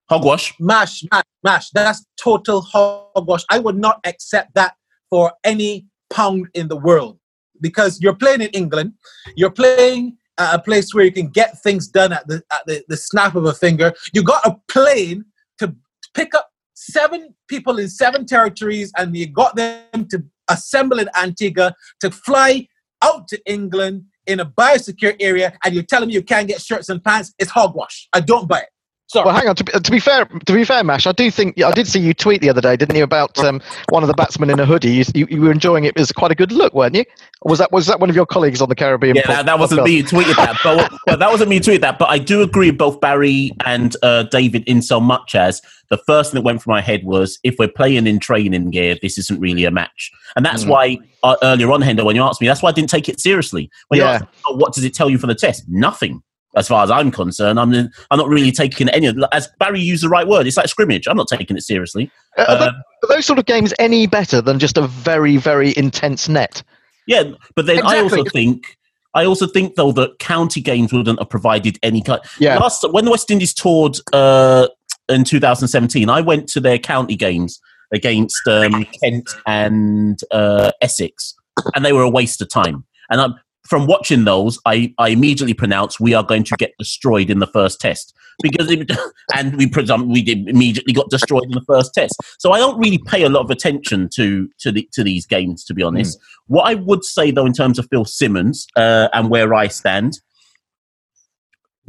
Hogwash. 0.09 0.55
Mash, 0.61 1.03
mash, 1.11 1.25
mash. 1.43 1.71
That's 1.71 2.05
total 2.21 2.61
hogwash. 2.61 3.45
I 3.51 3.59
would 3.59 3.77
not 3.77 4.01
accept 4.05 4.55
that 4.55 4.75
for 5.11 5.33
any 5.45 5.87
pound 6.11 6.49
in 6.55 6.69
the 6.69 6.77
world 6.77 7.19
because 7.61 8.01
you're 8.01 8.15
playing 8.15 8.43
in 8.43 8.51
England. 8.51 8.93
You're 9.37 9.51
playing 9.51 10.17
at 10.39 10.55
a 10.55 10.59
place 10.59 10.93
where 10.93 11.05
you 11.05 11.13
can 11.13 11.29
get 11.29 11.61
things 11.63 11.89
done 11.89 12.13
at 12.13 12.27
the 12.27 12.43
at 12.53 12.63
the, 12.67 12.85
the 12.89 12.97
snap 12.97 13.35
of 13.35 13.45
a 13.47 13.55
finger. 13.55 13.95
You 14.13 14.23
got 14.23 14.47
a 14.47 14.57
plane 14.69 15.25
to 15.59 15.75
pick 16.15 16.35
up 16.35 16.51
seven 16.75 17.35
people 17.49 17.79
in 17.79 17.89
seven 17.89 18.27
territories, 18.27 18.93
and 18.97 19.17
you 19.17 19.27
got 19.27 19.57
them 19.57 20.07
to 20.11 20.25
assemble 20.49 20.99
in 20.99 21.09
Antigua 21.17 21.75
to 22.01 22.11
fly 22.11 22.69
out 23.03 23.29
to 23.29 23.41
England 23.47 24.05
in 24.27 24.41
a 24.41 24.47
biosecure 24.47 25.17
area, 25.21 25.57
and 25.65 25.75
you're 25.75 25.85
telling 25.85 26.09
me 26.09 26.15
you 26.15 26.23
can't 26.23 26.49
get 26.49 26.61
shirts 26.61 26.89
and 26.89 27.03
pants. 27.03 27.33
It's 27.39 27.51
hogwash. 27.51 28.09
I 28.13 28.21
don't 28.21 28.49
buy 28.49 28.61
it. 28.61 28.69
Sorry. 29.15 29.27
Well, 29.27 29.35
hang 29.37 29.47
on. 29.49 29.55
To 29.55 29.63
be, 29.65 29.73
to 29.73 29.91
be 29.93 30.01
fair, 30.01 30.25
to 30.25 30.53
be 30.53 30.65
fair, 30.65 30.83
Mash, 30.83 31.07
I 31.07 31.13
do 31.13 31.31
think 31.31 31.63
I 31.63 31.71
did 31.71 31.87
see 31.87 32.01
you 32.01 32.13
tweet 32.15 32.41
the 32.41 32.51
other 32.51 32.61
day, 32.61 32.77
didn't 32.77 32.97
you, 32.97 33.05
about 33.05 33.39
um, 33.39 33.63
one 33.91 34.03
of 34.03 34.09
the 34.09 34.15
batsmen 34.15 34.51
in 34.51 34.59
a 34.59 34.67
hoodie? 34.67 34.91
You, 34.91 35.05
you, 35.15 35.27
you 35.31 35.41
were 35.41 35.53
enjoying 35.53 35.85
it 35.85 35.97
as 35.99 36.11
quite 36.11 36.33
a 36.33 36.35
good 36.35 36.51
look, 36.51 36.75
weren't 36.75 36.97
you? 36.97 37.05
Was 37.45 37.61
that 37.61 37.71
was 37.71 37.87
that 37.87 38.01
one 38.01 38.11
of 38.11 38.17
your 38.17 38.27
colleagues 38.27 38.61
on 38.61 38.69
the 38.69 38.75
Caribbean? 38.75 39.15
Yeah, 39.15 39.23
pod- 39.25 39.37
that, 39.37 39.47
that 39.47 39.59
wasn't 39.61 39.83
podcast? 39.83 39.85
me 39.85 39.97
who 40.01 40.03
tweeted 40.09 40.37
that, 40.37 40.59
but 40.65 40.93
well, 41.07 41.17
that 41.17 41.31
wasn't 41.31 41.51
me 41.51 41.57
who 41.57 41.63
tweeted 41.63 41.81
that. 41.83 41.99
But 41.99 42.11
I 42.11 42.19
do 42.19 42.43
agree 42.43 42.71
with 42.71 42.79
both 42.79 43.01
Barry 43.01 43.53
and 43.65 43.95
uh, 44.03 44.25
David 44.25 44.65
in 44.67 44.83
so 44.83 44.99
much 44.99 45.37
as 45.37 45.63
the 45.91 45.99
first 45.99 46.33
thing 46.33 46.41
that 46.41 46.45
went 46.45 46.61
through 46.63 46.73
my 46.73 46.81
head 46.81 47.05
was 47.05 47.39
if 47.45 47.55
we're 47.59 47.69
playing 47.69 48.09
in 48.09 48.19
training 48.19 48.71
gear, 48.71 48.97
this 49.01 49.17
isn't 49.19 49.39
really 49.41 49.65
a 49.65 49.71
match, 49.71 50.11
and 50.35 50.45
that's 50.45 50.65
Mm. 50.65 50.69
why 50.69 50.99
uh, 51.23 51.37
earlier 51.45 51.71
on, 51.71 51.83
Hendo, 51.83 52.05
when 52.05 52.17
you 52.17 52.23
asked 52.23 52.41
me, 52.41 52.49
that's 52.49 52.63
why 52.63 52.71
I 52.71 52.73
didn't 52.73 52.91
take 52.91 53.09
it 53.09 53.21
seriously. 53.21 53.71
When 53.89 53.99
you 53.99 54.05
Yeah. 54.05 54.13
asked, 54.15 54.25
oh, 54.49 54.57
what 54.57 54.73
does 54.75 54.83
it 54.83 54.93
tell 54.95 55.09
you 55.09 55.19
for 55.19 55.27
the 55.29 55.35
test? 55.37 55.63
Nothing. 55.69 56.23
As 56.57 56.69
far 56.69 56.85
as 56.85 56.91
I'm 56.91 57.11
concerned, 57.11 57.59
I'm 57.59 57.73
I'm 57.75 58.19
not 58.19 58.29
really 58.29 58.53
taking 58.53 58.89
any. 58.91 59.07
of 59.07 59.17
As 59.33 59.49
Barry 59.59 59.81
used 59.81 60.05
the 60.05 60.09
right 60.09 60.27
word, 60.27 60.47
it's 60.47 60.57
like 60.57 60.69
scrimmage. 60.69 61.07
I'm 61.09 61.17
not 61.17 61.29
taking 61.29 61.57
it 61.57 61.63
seriously. 61.63 62.11
Uh, 62.39 62.45
are, 62.49 62.59
tho- 62.59 62.67
Um, 62.69 62.75
are 63.03 63.09
those 63.09 63.27
sort 63.27 63.39
of 63.39 63.47
games 63.47 63.75
any 63.79 64.07
better 64.07 64.41
than 64.41 64.59
just 64.59 64.79
a 64.79 64.87
very, 64.87 65.37
very 65.37 65.75
intense 65.77 66.29
net? 66.29 66.63
Yeah, 67.07 67.25
but 67.55 67.67
then 67.67 67.85
I 67.85 67.99
also 67.99 68.25
think 68.25 68.77
I 69.15 69.25
also 69.25 69.47
think 69.47 69.77
though 69.77 69.93
that 69.93 70.19
county 70.19 70.61
games 70.61 70.93
wouldn't 70.93 71.19
have 71.19 71.29
provided 71.31 71.79
any 71.83 72.03
kind. 72.03 72.21
Yeah. 72.39 72.59
Last 72.59 72.85
when 72.93 73.05
the 73.05 73.11
West 73.11 73.31
Indies 73.31 73.55
toured 73.55 73.97
uh, 74.13 74.69
in 75.09 75.25
2017, 75.25 76.09
I 76.09 76.21
went 76.21 76.49
to 76.51 76.61
their 76.61 76.79
county 76.79 77.17
games 77.17 77.61
against 77.93 78.47
um, 78.49 78.87
Kent 79.03 79.29
and 79.47 80.19
uh, 80.31 80.73
Essex, 80.81 81.35
and 81.75 81.85
they 81.85 81.93
were 81.93 82.03
a 82.03 82.11
waste 82.11 82.41
of 82.41 82.49
time. 82.49 82.85
And 83.11 83.21
i 83.21 83.29
from 83.67 83.87
watching 83.87 84.25
those, 84.25 84.59
I, 84.67 84.95
I 84.99 85.09
immediately 85.09 85.55
pronounced 85.55 85.99
we 85.99 86.15
are 86.15 86.23
going 86.23 86.45
to 86.45 86.57
get 86.57 86.75
destroyed 86.79 87.31
in 87.31 87.39
the 87.39 87.47
first 87.47 87.81
test 87.81 88.15
because 88.43 88.71
it, 88.71 88.91
and 89.35 89.57
we 89.57 89.67
presum 89.67 90.13
we 90.13 90.23
did 90.23 90.49
immediately 90.49 90.93
got 90.93 91.09
destroyed 91.09 91.45
in 91.45 91.53
the 91.53 91.65
first 91.67 91.95
test. 91.95 92.15
So 92.39 92.53
I 92.53 92.59
don't 92.59 92.79
really 92.79 92.99
pay 92.99 93.23
a 93.23 93.29
lot 93.29 93.41
of 93.41 93.51
attention 93.51 94.09
to 94.15 94.49
to 94.61 94.71
the, 94.71 94.89
to 94.93 95.03
these 95.03 95.27
games, 95.27 95.65
to 95.65 95.75
be 95.75 95.83
honest. 95.83 96.19
What 96.47 96.65
I 96.65 96.75
would 96.75 97.05
say 97.05 97.31
though, 97.31 97.47
in 97.47 97.55
terms 97.55 97.79
of 97.79 97.89
Phil 97.91 98.05
Simmons 98.05 98.67
uh, 98.77 99.09
and 99.13 99.31
where 99.31 99.55
I 99.55 99.69
stand, 99.69 100.21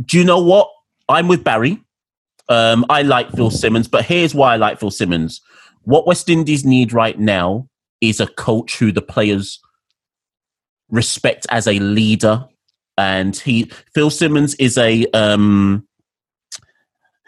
do 0.04 0.18
you 0.18 0.24
know 0.24 0.42
what? 0.42 0.70
I'm 1.10 1.28
with 1.28 1.44
Barry. 1.44 1.82
Um, 2.48 2.86
I 2.90 3.02
like 3.02 3.32
Phil 3.32 3.52
Simmons, 3.52 3.88
but 3.88 4.06
here's 4.06 4.34
why 4.34 4.54
I 4.54 4.58
like 4.58 4.80
Phil 4.80 4.92
Simmons. 4.92 5.42
What 5.84 6.08
West 6.08 6.30
Indies 6.30 6.64
need 6.64 6.94
right 6.94 7.20
now 7.20 7.68
is 8.02 8.20
a 8.20 8.28
coach 8.28 8.78
who 8.78 8.92
the 8.92 9.02
players 9.02 9.60
respect 10.90 11.46
as 11.50 11.68
a 11.68 11.80
leader, 11.80 12.46
and 12.98 13.36
he 13.36 13.72
Phil 13.94 14.10
Simmons 14.10 14.56
is 14.56 14.78
a 14.78 15.06
um, 15.14 15.88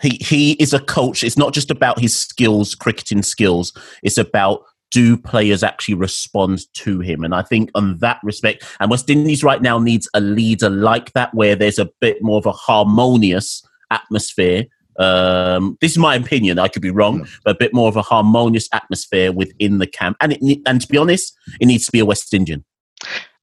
he 0.02 0.18
he 0.22 0.52
is 0.54 0.74
a 0.74 0.80
coach. 0.80 1.24
It's 1.24 1.38
not 1.38 1.54
just 1.54 1.72
about 1.72 2.00
his 2.00 2.18
skills, 2.18 2.76
cricketing 2.76 3.24
skills. 3.24 3.74
It's 4.04 4.18
about 4.18 4.64
do 4.92 5.18
players 5.18 5.64
actually 5.64 5.96
respond 5.96 6.62
to 6.74 7.00
him? 7.00 7.24
And 7.24 7.36
I 7.36 7.42
think 7.42 7.70
on 7.76 7.98
that 8.00 8.20
respect, 8.24 8.64
and 8.80 8.90
West 8.90 9.10
Indies 9.10 9.44
right 9.44 9.62
now 9.62 9.80
needs 9.80 10.10
a 10.14 10.22
leader 10.22 10.70
like 10.70 11.14
that, 11.14 11.34
where 11.34 11.56
there's 11.56 11.80
a 11.80 11.90
bit 12.00 12.22
more 12.22 12.38
of 12.38 12.46
a 12.46 12.52
harmonious 12.52 13.64
atmosphere. 13.92 14.66
Um, 15.00 15.78
this 15.82 15.92
is 15.92 15.98
my 15.98 16.16
opinion. 16.16 16.58
I 16.58 16.70
could 16.70 16.82
be 16.82 16.90
wrong, 16.90 17.28
but 17.44 17.56
a 17.56 17.60
bit 17.60 17.74
more 17.74 17.88
of 17.88 17.96
a 17.96 18.02
harmonious 18.02 18.68
atmosphere 18.74 19.32
within 19.32 19.78
the 19.78 19.88
camp. 19.88 20.18
And 20.22 20.34
it, 20.34 20.60
and 20.66 20.82
to 20.82 20.88
be 20.88 20.98
honest, 20.98 21.36
it 21.60 21.66
needs 21.66 21.86
to 21.86 21.92
be 21.92 22.00
a 22.00 22.06
West 22.06 22.34
Indian. 22.34 22.66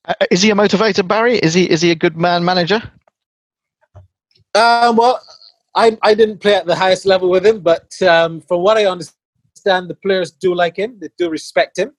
Uh, 0.06 0.14
is 0.30 0.42
he 0.42 0.50
a 0.50 0.54
motivator, 0.54 1.06
Barry? 1.06 1.38
Is 1.38 1.54
he 1.54 1.68
is 1.70 1.80
he 1.80 1.90
a 1.90 1.94
good 1.94 2.16
man 2.16 2.44
manager? 2.44 2.82
Um, 4.54 4.96
well, 4.96 5.20
I 5.74 5.96
I 6.02 6.14
didn't 6.14 6.38
play 6.38 6.54
at 6.54 6.66
the 6.66 6.76
highest 6.76 7.06
level 7.06 7.30
with 7.30 7.44
him, 7.46 7.60
but 7.60 7.90
um, 8.02 8.40
from 8.42 8.60
what 8.60 8.76
I 8.76 8.86
understand, 8.86 9.88
the 9.88 9.96
players 10.02 10.30
do 10.30 10.54
like 10.54 10.76
him. 10.76 10.98
They 11.00 11.08
do 11.18 11.30
respect 11.30 11.78
him. 11.78 11.92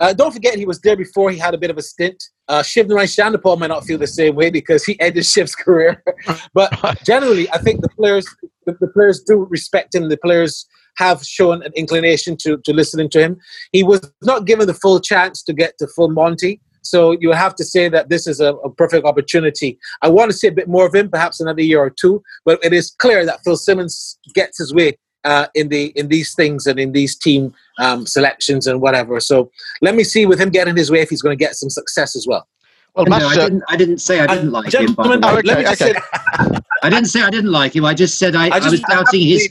Uh, 0.00 0.12
don't 0.12 0.32
forget, 0.32 0.58
he 0.58 0.66
was 0.66 0.80
there 0.80 0.96
before. 0.96 1.30
He 1.30 1.38
had 1.38 1.54
a 1.54 1.58
bit 1.58 1.70
of 1.70 1.78
a 1.78 1.82
stint. 1.82 2.22
Uh, 2.48 2.60
Shivnarine 2.60 3.06
Chanderpaul 3.06 3.58
might 3.58 3.68
not 3.68 3.84
feel 3.84 3.96
the 3.96 4.08
same 4.08 4.34
way 4.34 4.50
because 4.50 4.84
he 4.84 4.98
ended 5.00 5.24
Shiv's 5.32 5.54
career. 5.54 6.02
but 6.54 6.72
generally, 7.04 7.50
I 7.52 7.58
think 7.58 7.80
the 7.80 7.88
players 7.90 8.26
the, 8.66 8.76
the 8.80 8.88
players 8.88 9.22
do 9.22 9.46
respect 9.48 9.94
him. 9.94 10.08
The 10.08 10.16
players 10.16 10.66
have 10.96 11.22
shown 11.24 11.62
an 11.62 11.72
inclination 11.76 12.36
to 12.38 12.58
to 12.64 12.72
listening 12.72 13.08
to 13.10 13.20
him. 13.20 13.38
He 13.72 13.82
was 13.82 14.12
not 14.22 14.46
given 14.46 14.66
the 14.66 14.74
full 14.74 15.00
chance 15.00 15.42
to 15.44 15.52
get 15.52 15.78
to 15.78 15.86
full 15.86 16.10
Monty. 16.10 16.60
So 16.84 17.12
you 17.12 17.32
have 17.32 17.54
to 17.56 17.64
say 17.64 17.88
that 17.88 18.08
this 18.08 18.26
is 18.26 18.40
a, 18.40 18.54
a 18.56 18.70
perfect 18.70 19.06
opportunity. 19.06 19.78
I 20.02 20.08
want 20.08 20.30
to 20.30 20.36
see 20.36 20.46
a 20.46 20.52
bit 20.52 20.68
more 20.68 20.86
of 20.86 20.94
him, 20.94 21.10
perhaps 21.10 21.40
another 21.40 21.62
year 21.62 21.80
or 21.80 21.90
two. 21.90 22.22
But 22.44 22.62
it 22.64 22.72
is 22.72 22.94
clear 22.98 23.24
that 23.26 23.40
Phil 23.42 23.56
Simmons 23.56 24.18
gets 24.34 24.58
his 24.58 24.72
way 24.72 24.98
uh, 25.24 25.46
in 25.54 25.68
the 25.68 25.86
in 25.96 26.08
these 26.08 26.34
things 26.34 26.66
and 26.66 26.78
in 26.78 26.92
these 26.92 27.16
team 27.16 27.54
um, 27.78 28.06
selections 28.06 28.66
and 28.66 28.80
whatever. 28.80 29.18
So 29.20 29.50
let 29.80 29.94
me 29.94 30.04
see 30.04 30.26
with 30.26 30.40
him 30.40 30.50
getting 30.50 30.76
his 30.76 30.90
way 30.90 31.00
if 31.00 31.10
he's 31.10 31.22
going 31.22 31.36
to 31.36 31.42
get 31.42 31.54
some 31.56 31.70
success 31.70 32.14
as 32.14 32.26
well. 32.26 32.46
Well, 32.94 33.06
No, 33.06 33.16
I 33.16 33.34
didn't. 33.34 33.62
I 33.68 33.76
didn't 33.76 33.98
say 33.98 34.20
I 34.20 34.26
didn't 34.26 34.52
like 34.52 34.72
him. 34.72 34.94
By 34.94 35.08
the 35.08 35.18
Gentlemen, 35.18 35.20
way. 35.20 35.38
Okay, 35.38 35.48
let 35.48 35.58
me 35.58 35.64
just 35.64 35.82
okay. 35.82 35.92
say 35.94 36.58
I 36.82 36.90
didn't 36.90 37.06
say 37.08 37.22
I 37.22 37.30
didn't 37.30 37.50
like 37.50 37.74
him. 37.74 37.84
I 37.84 37.94
just 37.94 38.18
said 38.18 38.36
I, 38.36 38.46
I, 38.50 38.60
just- 38.60 38.70
was 38.70 38.80
doubting 38.82 39.22
his. 39.22 39.48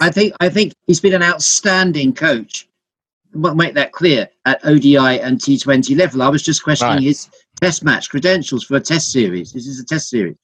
I 0.00 0.10
think 0.10 0.32
I 0.40 0.48
think 0.48 0.72
he's 0.86 1.00
been 1.00 1.12
an 1.14 1.22
outstanding 1.22 2.14
coach. 2.14 2.68
Make 3.36 3.74
that 3.74 3.92
clear 3.92 4.28
at 4.44 4.64
ODI 4.64 5.20
and 5.20 5.38
T20 5.38 5.96
level. 5.96 6.22
I 6.22 6.28
was 6.28 6.42
just 6.42 6.62
questioning 6.62 6.94
Right. 6.96 7.02
his 7.02 7.28
test 7.60 7.84
match 7.84 8.08
credentials 8.10 8.64
for 8.64 8.76
a 8.76 8.80
test 8.80 9.12
series. 9.12 9.52
This 9.52 9.66
is 9.66 9.80
a 9.80 9.84
test 9.84 10.08
series. 10.10 10.36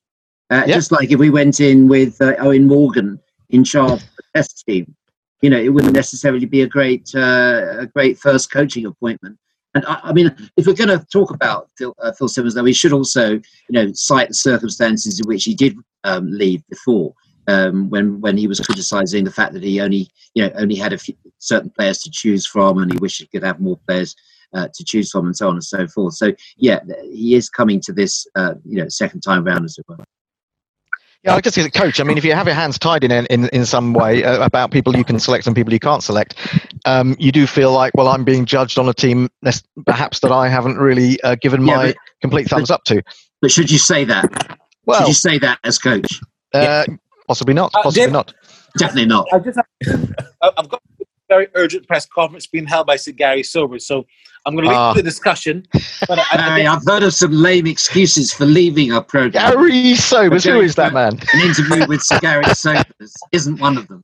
Uh, 0.50 0.64
Yeah. 0.66 0.74
Just 0.74 0.92
like 0.92 1.10
if 1.10 1.18
we 1.18 1.30
went 1.30 1.60
in 1.60 1.88
with 1.88 2.20
uh, 2.20 2.34
Eoin 2.36 2.64
Morgan 2.66 3.18
in 3.50 3.64
charge 3.64 4.02
of 4.02 4.08
the 4.16 4.22
test 4.34 4.64
team, 4.66 4.94
you 5.40 5.50
know, 5.50 5.58
it 5.58 5.70
wouldn't 5.70 5.94
necessarily 5.94 6.46
be 6.46 6.62
a 6.62 6.66
great 6.66 7.10
uh, 7.14 7.76
a 7.80 7.86
great 7.86 8.18
first 8.18 8.50
coaching 8.52 8.86
appointment. 8.86 9.38
And 9.74 9.84
I, 9.86 10.00
I 10.04 10.12
mean, 10.12 10.34
if 10.56 10.66
we're 10.66 10.74
going 10.74 10.96
to 10.98 11.04
talk 11.12 11.30
about 11.30 11.70
Phil, 11.78 11.94
uh, 11.98 12.12
Phil 12.12 12.28
Simmons, 12.28 12.54
though, 12.54 12.62
we 12.62 12.74
should 12.74 12.92
also, 12.92 13.30
you 13.32 13.42
know, 13.70 13.90
cite 13.94 14.28
the 14.28 14.34
circumstances 14.34 15.18
in 15.18 15.26
which 15.26 15.44
he 15.44 15.54
did 15.54 15.74
um, 16.04 16.30
leave 16.30 16.62
before, 16.68 17.14
um, 17.48 17.90
when 17.90 18.20
when 18.20 18.36
he 18.36 18.46
was 18.46 18.60
criticising 18.60 19.24
the 19.24 19.30
fact 19.30 19.52
that 19.54 19.62
he 19.62 19.80
only, 19.80 20.08
you 20.34 20.44
know, 20.44 20.52
only 20.56 20.74
had 20.76 20.92
a 20.92 20.98
few 20.98 21.14
certain 21.38 21.70
players 21.70 21.98
to 22.02 22.10
choose 22.10 22.46
from, 22.46 22.78
and 22.78 22.92
he 22.92 22.98
wished 22.98 23.20
he 23.20 23.26
could 23.26 23.42
have 23.42 23.60
more 23.60 23.78
players 23.86 24.14
uh, 24.54 24.68
to 24.74 24.84
choose 24.84 25.10
from, 25.10 25.26
and 25.26 25.36
so 25.36 25.48
on 25.48 25.54
and 25.54 25.64
so 25.64 25.86
forth. 25.88 26.14
So, 26.14 26.32
yeah, 26.56 26.80
he 27.10 27.34
is 27.34 27.48
coming 27.48 27.80
to 27.80 27.92
this, 27.92 28.26
uh, 28.36 28.54
you 28.64 28.78
know, 28.82 28.88
second 28.88 29.22
time 29.22 29.44
round 29.44 29.64
as 29.64 29.78
well. 29.88 29.98
Yeah, 31.24 31.36
I 31.36 31.40
guess 31.40 31.56
as 31.56 31.64
a 31.64 31.70
coach, 31.70 32.00
I 32.00 32.04
mean, 32.04 32.18
if 32.18 32.24
you 32.24 32.34
have 32.34 32.46
your 32.46 32.56
hands 32.56 32.80
tied 32.80 33.04
in 33.04 33.12
in, 33.12 33.48
in 33.50 33.64
some 33.64 33.92
way 33.92 34.24
uh, 34.24 34.44
about 34.44 34.72
people 34.72 34.96
you 34.96 35.04
can 35.04 35.20
select 35.20 35.46
and 35.46 35.54
people 35.54 35.72
you 35.72 35.78
can't 35.78 36.02
select, 36.02 36.36
um, 36.84 37.14
you 37.18 37.30
do 37.30 37.46
feel 37.46 37.70
like, 37.72 37.92
well, 37.94 38.08
I'm 38.08 38.24
being 38.24 38.44
judged 38.44 38.76
on 38.76 38.88
a 38.88 38.94
team 38.94 39.28
perhaps 39.86 40.18
that 40.20 40.32
I 40.32 40.48
haven't 40.48 40.78
really 40.78 41.20
uh, 41.22 41.36
given 41.40 41.64
Yeah, 41.64 41.76
my 41.76 41.86
but- 41.86 41.96
complete 42.20 42.48
thumbs 42.48 42.70
up 42.72 42.82
to. 42.84 43.02
But 43.40 43.50
should 43.52 43.70
you 43.70 43.78
say 43.78 44.04
that? 44.04 44.58
should 44.96 45.08
you 45.08 45.14
say 45.14 45.38
that 45.38 45.58
as 45.62 45.78
coach? 45.78 46.20
uh, 46.54 46.84
possibly 47.26 47.54
not. 47.54 47.70
Uh, 47.74 47.82
Possibly 47.82 48.04
Dave- 48.06 48.12
not. 48.12 48.34
Definitely 48.78 49.06
not. 49.06 49.26
I 49.32 49.38
just 49.38 49.58
have, 49.58 50.14
I- 50.42 50.50
I've 50.58 50.68
got 50.68 50.80
a 51.00 51.04
very 51.28 51.48
urgent 51.54 51.86
press 51.86 52.06
conference 52.06 52.46
being 52.46 52.66
held 52.66 52.86
by 52.86 52.96
Sir 52.96 53.12
Garry 53.12 53.42
Sober, 53.42 53.78
so 53.78 54.06
I'm 54.46 54.54
going 54.54 54.64
to 54.64 54.70
leave 54.70 54.78
Ah. 54.78 54.92
the 54.94 55.02
discussion. 55.02 55.66
But 56.08 56.18
I, 56.18 56.36
Gary, 56.36 56.66
I 56.66 56.72
have 56.72 56.82
heard 56.86 57.02
of 57.02 57.12
some 57.14 57.32
lame 57.32 57.66
excuses 57.66 58.32
for 58.32 58.44
leaving 58.46 58.92
our 58.92 59.02
program. 59.04 59.52
Garry 59.52 59.94
Sobers, 59.94 60.44
who 60.44 60.52
Okay, 60.52 60.64
is 60.64 60.74
that 60.76 60.92
man? 60.92 61.18
An 61.34 61.40
interview 61.40 61.86
with 61.86 62.02
Sir 62.02 62.18
Garry 62.20 62.44
Sobers 62.54 63.14
isn't 63.32 63.60
one 63.60 63.76
of 63.78 63.88
them. 63.88 64.02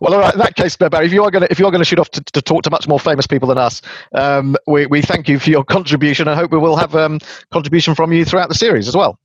Well, 0.00 0.12
all 0.14 0.20
right. 0.20 0.34
In 0.34 0.40
that 0.40 0.56
case, 0.56 0.76
Barry, 0.76 1.06
if 1.06 1.12
you 1.12 1.22
are 1.22 1.30
going 1.30 1.42
to 1.42 1.52
if 1.52 1.60
you 1.60 1.66
are 1.66 1.70
going 1.70 1.80
to 1.80 1.84
shoot 1.84 2.00
off 2.00 2.10
to, 2.10 2.20
to 2.20 2.42
talk 2.42 2.64
to 2.64 2.70
much 2.70 2.88
more 2.88 2.98
famous 2.98 3.28
people 3.28 3.46
than 3.48 3.58
us, 3.58 3.80
um, 4.12 4.56
we 4.66 4.86
we 4.86 5.02
thank 5.02 5.28
you 5.28 5.38
for 5.38 5.50
your 5.50 5.62
contribution. 5.64 6.26
I 6.26 6.34
hope 6.34 6.50
we 6.50 6.58
will 6.58 6.76
have 6.76 6.96
um, 6.96 7.20
contribution 7.52 7.94
from 7.94 8.12
you 8.12 8.24
throughout 8.24 8.48
the 8.48 8.56
series 8.56 8.88
as 8.88 8.96
well. 8.96 9.20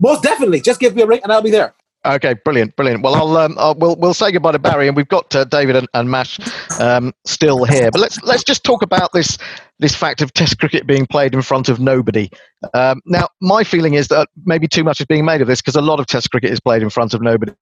Most 0.00 0.22
definitely, 0.22 0.60
just 0.60 0.80
give 0.80 0.94
me 0.94 1.02
a 1.02 1.06
ring 1.06 1.20
and 1.22 1.32
I'll 1.32 1.42
be 1.42 1.50
there. 1.50 1.74
Okay, 2.06 2.34
brilliant, 2.44 2.76
brilliant. 2.76 3.02
Well, 3.02 3.14
I'll, 3.16 3.36
um, 3.36 3.56
I'll 3.58 3.74
we'll 3.74 3.96
we'll 3.96 4.14
say 4.14 4.30
goodbye 4.30 4.52
to 4.52 4.58
Barry, 4.58 4.86
and 4.86 4.96
we've 4.96 5.08
got 5.08 5.34
uh, 5.34 5.44
David 5.44 5.74
and, 5.74 5.88
and 5.94 6.08
Mash 6.08 6.38
um, 6.78 7.12
still 7.26 7.64
here. 7.64 7.90
But 7.90 8.00
let's 8.00 8.22
let's 8.22 8.44
just 8.44 8.62
talk 8.62 8.82
about 8.82 9.12
this 9.12 9.36
this 9.80 9.96
fact 9.96 10.22
of 10.22 10.32
Test 10.32 10.58
cricket 10.60 10.86
being 10.86 11.06
played 11.06 11.34
in 11.34 11.42
front 11.42 11.68
of 11.68 11.80
nobody. 11.80 12.30
Um, 12.72 13.02
now, 13.04 13.28
my 13.40 13.64
feeling 13.64 13.94
is 13.94 14.08
that 14.08 14.28
maybe 14.44 14.68
too 14.68 14.84
much 14.84 15.00
is 15.00 15.06
being 15.06 15.24
made 15.24 15.40
of 15.40 15.48
this 15.48 15.60
because 15.60 15.74
a 15.74 15.82
lot 15.82 15.98
of 15.98 16.06
Test 16.06 16.30
cricket 16.30 16.52
is 16.52 16.60
played 16.60 16.82
in 16.82 16.90
front 16.90 17.14
of 17.14 17.20
nobody 17.20 17.52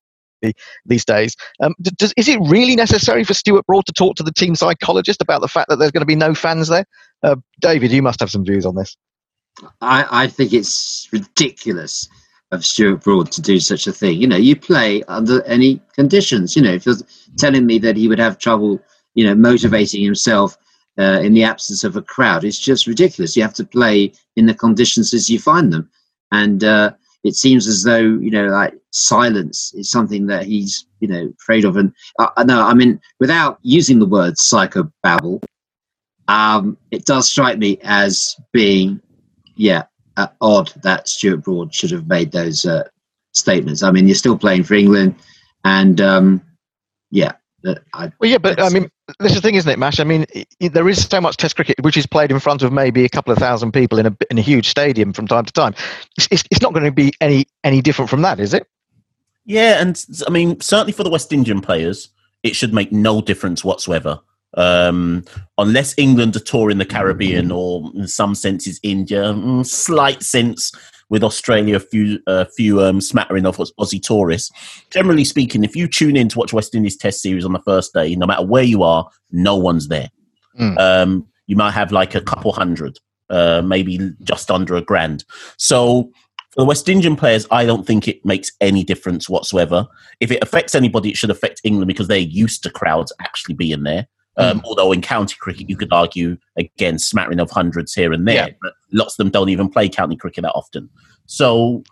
these 0.84 1.04
days. 1.04 1.34
Um, 1.60 1.74
does, 1.80 2.12
is 2.18 2.28
it 2.28 2.38
really 2.42 2.76
necessary 2.76 3.24
for 3.24 3.32
Stuart 3.32 3.64
Broad 3.66 3.86
to 3.86 3.92
talk 3.92 4.16
to 4.16 4.22
the 4.22 4.32
team 4.32 4.54
psychologist 4.54 5.22
about 5.22 5.40
the 5.40 5.48
fact 5.48 5.70
that 5.70 5.76
there's 5.76 5.90
going 5.90 6.02
to 6.02 6.06
be 6.06 6.14
no 6.14 6.34
fans 6.34 6.68
there? 6.68 6.84
Uh, 7.22 7.36
David, 7.60 7.90
you 7.90 8.02
must 8.02 8.20
have 8.20 8.30
some 8.30 8.44
views 8.44 8.66
on 8.66 8.74
this. 8.74 8.98
I, 9.80 10.24
I 10.24 10.26
think 10.26 10.52
it's 10.52 11.08
ridiculous 11.10 12.06
of 12.52 12.64
Stuart 12.64 13.02
Broad 13.02 13.30
to 13.32 13.42
do 13.42 13.58
such 13.58 13.86
a 13.86 13.92
thing. 13.92 14.20
You 14.20 14.26
know, 14.26 14.36
you 14.36 14.56
play 14.56 15.02
under 15.04 15.42
any 15.44 15.80
conditions. 15.94 16.54
You 16.54 16.62
know, 16.62 16.72
if 16.72 16.86
you're 16.86 16.96
telling 17.36 17.66
me 17.66 17.78
that 17.80 17.96
he 17.96 18.08
would 18.08 18.18
have 18.18 18.38
trouble, 18.38 18.80
you 19.14 19.24
know, 19.24 19.34
motivating 19.34 20.02
himself 20.02 20.56
uh, 20.98 21.20
in 21.22 21.34
the 21.34 21.44
absence 21.44 21.84
of 21.84 21.96
a 21.96 22.02
crowd, 22.02 22.44
it's 22.44 22.58
just 22.58 22.86
ridiculous. 22.86 23.36
You 23.36 23.42
have 23.42 23.54
to 23.54 23.64
play 23.64 24.12
in 24.36 24.46
the 24.46 24.54
conditions 24.54 25.12
as 25.12 25.28
you 25.28 25.38
find 25.38 25.72
them, 25.72 25.90
and 26.32 26.62
uh, 26.62 26.92
it 27.24 27.34
seems 27.34 27.66
as 27.66 27.82
though 27.82 27.98
you 27.98 28.30
know, 28.30 28.46
like 28.46 28.74
silence 28.92 29.72
is 29.74 29.90
something 29.90 30.26
that 30.26 30.46
he's 30.46 30.86
you 31.00 31.08
know 31.08 31.32
afraid 31.40 31.64
of. 31.64 31.76
And 31.76 31.92
uh, 32.18 32.44
no, 32.44 32.62
I 32.62 32.74
mean, 32.74 33.00
without 33.18 33.58
using 33.62 33.98
the 33.98 34.06
word 34.06 34.34
psychobabble, 34.34 35.42
um, 36.28 36.76
it 36.90 37.04
does 37.04 37.28
strike 37.28 37.58
me 37.58 37.78
as 37.82 38.36
being, 38.52 39.00
yeah, 39.56 39.84
odd 40.40 40.72
that 40.82 41.08
Stuart 41.08 41.38
Broad 41.38 41.74
should 41.74 41.90
have 41.90 42.06
made 42.06 42.32
those 42.32 42.64
uh, 42.64 42.84
statements. 43.32 43.82
I 43.82 43.90
mean, 43.90 44.06
you're 44.06 44.14
still 44.14 44.38
playing 44.38 44.64
for 44.64 44.74
England, 44.74 45.14
and 45.64 46.00
um, 46.00 46.42
yeah. 47.10 47.32
I, 47.94 48.12
well, 48.20 48.30
yeah, 48.30 48.38
but 48.38 48.60
I 48.60 48.68
mean, 48.68 48.88
this 49.18 49.32
is 49.32 49.38
the 49.38 49.40
thing, 49.40 49.56
isn't 49.56 49.70
it, 49.70 49.76
Mash? 49.76 49.98
I 49.98 50.04
mean, 50.04 50.24
it, 50.32 50.72
there 50.72 50.88
is 50.88 51.04
so 51.04 51.20
much 51.20 51.36
Test 51.36 51.56
cricket 51.56 51.74
which 51.80 51.96
is 51.96 52.06
played 52.06 52.30
in 52.30 52.38
front 52.38 52.62
of 52.62 52.72
maybe 52.72 53.04
a 53.04 53.08
couple 53.08 53.32
of 53.32 53.38
thousand 53.38 53.72
people 53.72 53.98
in 53.98 54.06
a 54.06 54.16
in 54.30 54.38
a 54.38 54.40
huge 54.40 54.68
stadium 54.68 55.12
from 55.12 55.26
time 55.26 55.44
to 55.44 55.52
time. 55.52 55.74
It's, 56.16 56.28
it's, 56.30 56.44
it's 56.52 56.62
not 56.62 56.74
going 56.74 56.84
to 56.84 56.92
be 56.92 57.12
any 57.20 57.46
any 57.64 57.82
different 57.82 58.08
from 58.08 58.22
that, 58.22 58.38
is 58.38 58.54
it? 58.54 58.68
Yeah, 59.44 59.80
and 59.80 60.00
I 60.26 60.30
mean, 60.30 60.60
certainly 60.60 60.92
for 60.92 61.02
the 61.02 61.10
West 61.10 61.32
Indian 61.32 61.60
players, 61.60 62.10
it 62.44 62.54
should 62.54 62.72
make 62.72 62.92
no 62.92 63.20
difference 63.20 63.64
whatsoever. 63.64 64.20
Um, 64.56 65.24
unless 65.58 65.94
England 65.98 66.34
are 66.36 66.40
touring 66.40 66.78
the 66.78 66.86
Caribbean 66.86 67.50
or 67.50 67.90
in 67.94 68.08
some 68.08 68.34
senses 68.34 68.80
India, 68.82 69.24
mm, 69.24 69.66
slight 69.66 70.22
sense 70.22 70.72
with 71.08 71.22
Australia, 71.22 71.76
a 71.76 71.80
few, 71.80 72.18
a 72.26 72.30
uh, 72.30 72.44
few 72.56 72.82
um, 72.82 73.00
smattering 73.00 73.46
of 73.46 73.56
Aussie 73.56 74.02
tourists. 74.02 74.50
Generally 74.90 75.24
speaking, 75.24 75.62
if 75.62 75.76
you 75.76 75.86
tune 75.86 76.16
in 76.16 76.28
to 76.30 76.38
watch 76.38 76.52
West 76.52 76.74
Indies 76.74 76.96
Test 76.96 77.22
series 77.22 77.44
on 77.44 77.52
the 77.52 77.60
first 77.60 77.92
day, 77.94 78.16
no 78.16 78.26
matter 78.26 78.44
where 78.44 78.64
you 78.64 78.82
are, 78.82 79.08
no 79.30 79.56
one's 79.56 79.88
there. 79.88 80.10
Mm. 80.58 80.78
Um, 80.78 81.26
you 81.46 81.54
might 81.54 81.72
have 81.72 81.92
like 81.92 82.14
a 82.14 82.20
couple 82.20 82.52
hundred, 82.52 82.98
uh, 83.30 83.62
maybe 83.62 84.12
just 84.22 84.50
under 84.50 84.74
a 84.74 84.82
grand. 84.82 85.24
So 85.58 86.10
for 86.50 86.62
the 86.62 86.64
West 86.64 86.88
Indian 86.88 87.14
players, 87.14 87.46
I 87.50 87.66
don't 87.66 87.86
think 87.86 88.08
it 88.08 88.24
makes 88.24 88.50
any 88.60 88.82
difference 88.82 89.28
whatsoever. 89.28 89.86
If 90.20 90.32
it 90.32 90.42
affects 90.42 90.74
anybody, 90.74 91.10
it 91.10 91.16
should 91.16 91.30
affect 91.30 91.60
England 91.62 91.86
because 91.86 92.08
they're 92.08 92.18
used 92.18 92.62
to 92.64 92.70
crowds 92.70 93.12
actually 93.20 93.54
being 93.54 93.84
there. 93.84 94.08
Um, 94.38 94.60
mm. 94.60 94.64
Although 94.64 94.92
in 94.92 95.00
county 95.00 95.36
cricket, 95.40 95.70
you 95.70 95.76
could 95.76 95.92
argue 95.92 96.36
again 96.56 96.98
smattering 96.98 97.40
of 97.40 97.50
hundreds 97.50 97.94
here 97.94 98.12
and 98.12 98.26
there, 98.28 98.48
yeah. 98.48 98.54
but 98.60 98.74
lots 98.92 99.14
of 99.14 99.18
them 99.18 99.30
don't 99.30 99.48
even 99.48 99.68
play 99.68 99.88
county 99.88 100.16
cricket 100.16 100.42
that 100.42 100.52
often. 100.52 100.90
So 101.26 101.82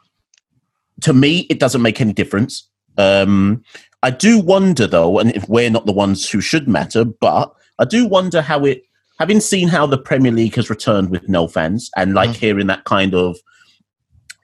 to 1.01 1.13
me, 1.13 1.41
it 1.51 1.59
doesn't 1.59 1.83
make 1.83 2.01
any 2.01 2.13
difference. 2.13 2.69
Um, 2.97 3.63
I 4.03 4.11
do 4.11 4.39
wonder 4.39 4.87
though, 4.87 5.19
and 5.19 5.35
if 5.35 5.49
we're 5.49 5.71
not 5.71 5.87
the 5.87 5.93
ones 5.93 6.29
who 6.29 6.41
should 6.41 6.69
matter, 6.69 7.05
but 7.05 7.53
I 7.79 7.85
do 7.85 8.07
wonder 8.07 8.43
how 8.43 8.65
it, 8.65 8.83
having 9.19 9.41
seen 9.41 9.69
how 9.69 9.87
the 9.87 9.99
Premier 9.99 10.33
League 10.33 10.55
has 10.57 10.71
returned 10.71 11.11
with 11.11 11.29
no 11.29 11.49
fans 11.49 11.91
and 11.97 12.15
like 12.15 12.31
mm. 12.31 12.37
hearing 12.37 12.67
that 12.67 12.85
kind 12.85 13.15
of 13.15 13.39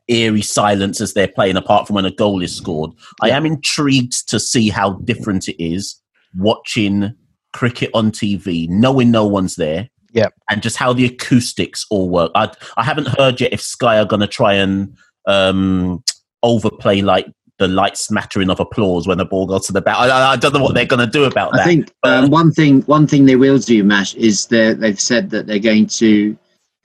eerie 0.09 0.42
silence 0.42 1.01
as 1.01 1.14
they're 1.14 1.28
playing, 1.28 1.57
apart 1.57 1.86
from 1.86 1.94
when 1.94 2.05
a 2.05 2.11
goal 2.11 2.42
is 2.42 2.55
scored. 2.55 2.90
I 3.20 3.30
am 3.30 3.46
intrigued 3.46 4.28
to 4.28 4.40
see 4.40 4.68
how 4.68 4.94
different 5.05 5.48
it 5.48 5.62
is 5.62 5.96
watching 6.36 7.14
cricket 7.53 7.90
on 7.94 8.11
TV, 8.11 8.68
knowing 8.68 9.11
no 9.11 9.26
one's 9.26 9.57
there. 9.57 9.88
Yeah. 10.12 10.28
And 10.51 10.62
just 10.62 10.76
how 10.76 10.92
the 10.92 11.07
acoustics 11.07 11.86
all 11.90 12.11
work. 12.11 12.32
I 12.34 12.51
I 12.76 12.82
haven't 12.82 13.09
heard 13.09 13.40
yet 13.40 13.53
if 13.53 13.61
Sky 13.61 13.98
are 13.98 14.05
going 14.05 14.20
to 14.20 14.26
try 14.26 14.55
and 14.55 14.96
um, 15.26 16.03
overplay 16.42 17.01
like 17.03 17.26
the 17.59 17.68
light 17.68 17.96
smattering 17.96 18.51
of 18.51 18.59
applause 18.59 19.07
when 19.07 19.18
the 19.18 19.24
ball 19.24 19.46
goes 19.46 19.66
to 19.66 19.72
the 19.72 19.82
bat. 19.82 19.96
I, 19.96 20.32
I 20.32 20.36
don't 20.36 20.55
know 20.55 20.62
what 20.62 20.74
they're 20.74 20.86
going 20.86 21.05
to 21.05 21.11
do 21.11 21.24
about 21.24 21.53
that. 21.53 21.61
I 21.61 21.64
think 21.64 21.92
um, 22.03 22.30
one 22.30 22.51
thing 22.51 22.80
one 22.82 23.07
thing 23.07 23.26
they 23.26 23.36
will 23.36 23.59
do, 23.59 23.84
Mash, 23.84 24.14
is 24.14 24.46
they've 24.46 25.01
said 25.01 25.30
that 25.30 25.46
they're 25.46 25.59
going 25.59 25.86
to 25.86 26.36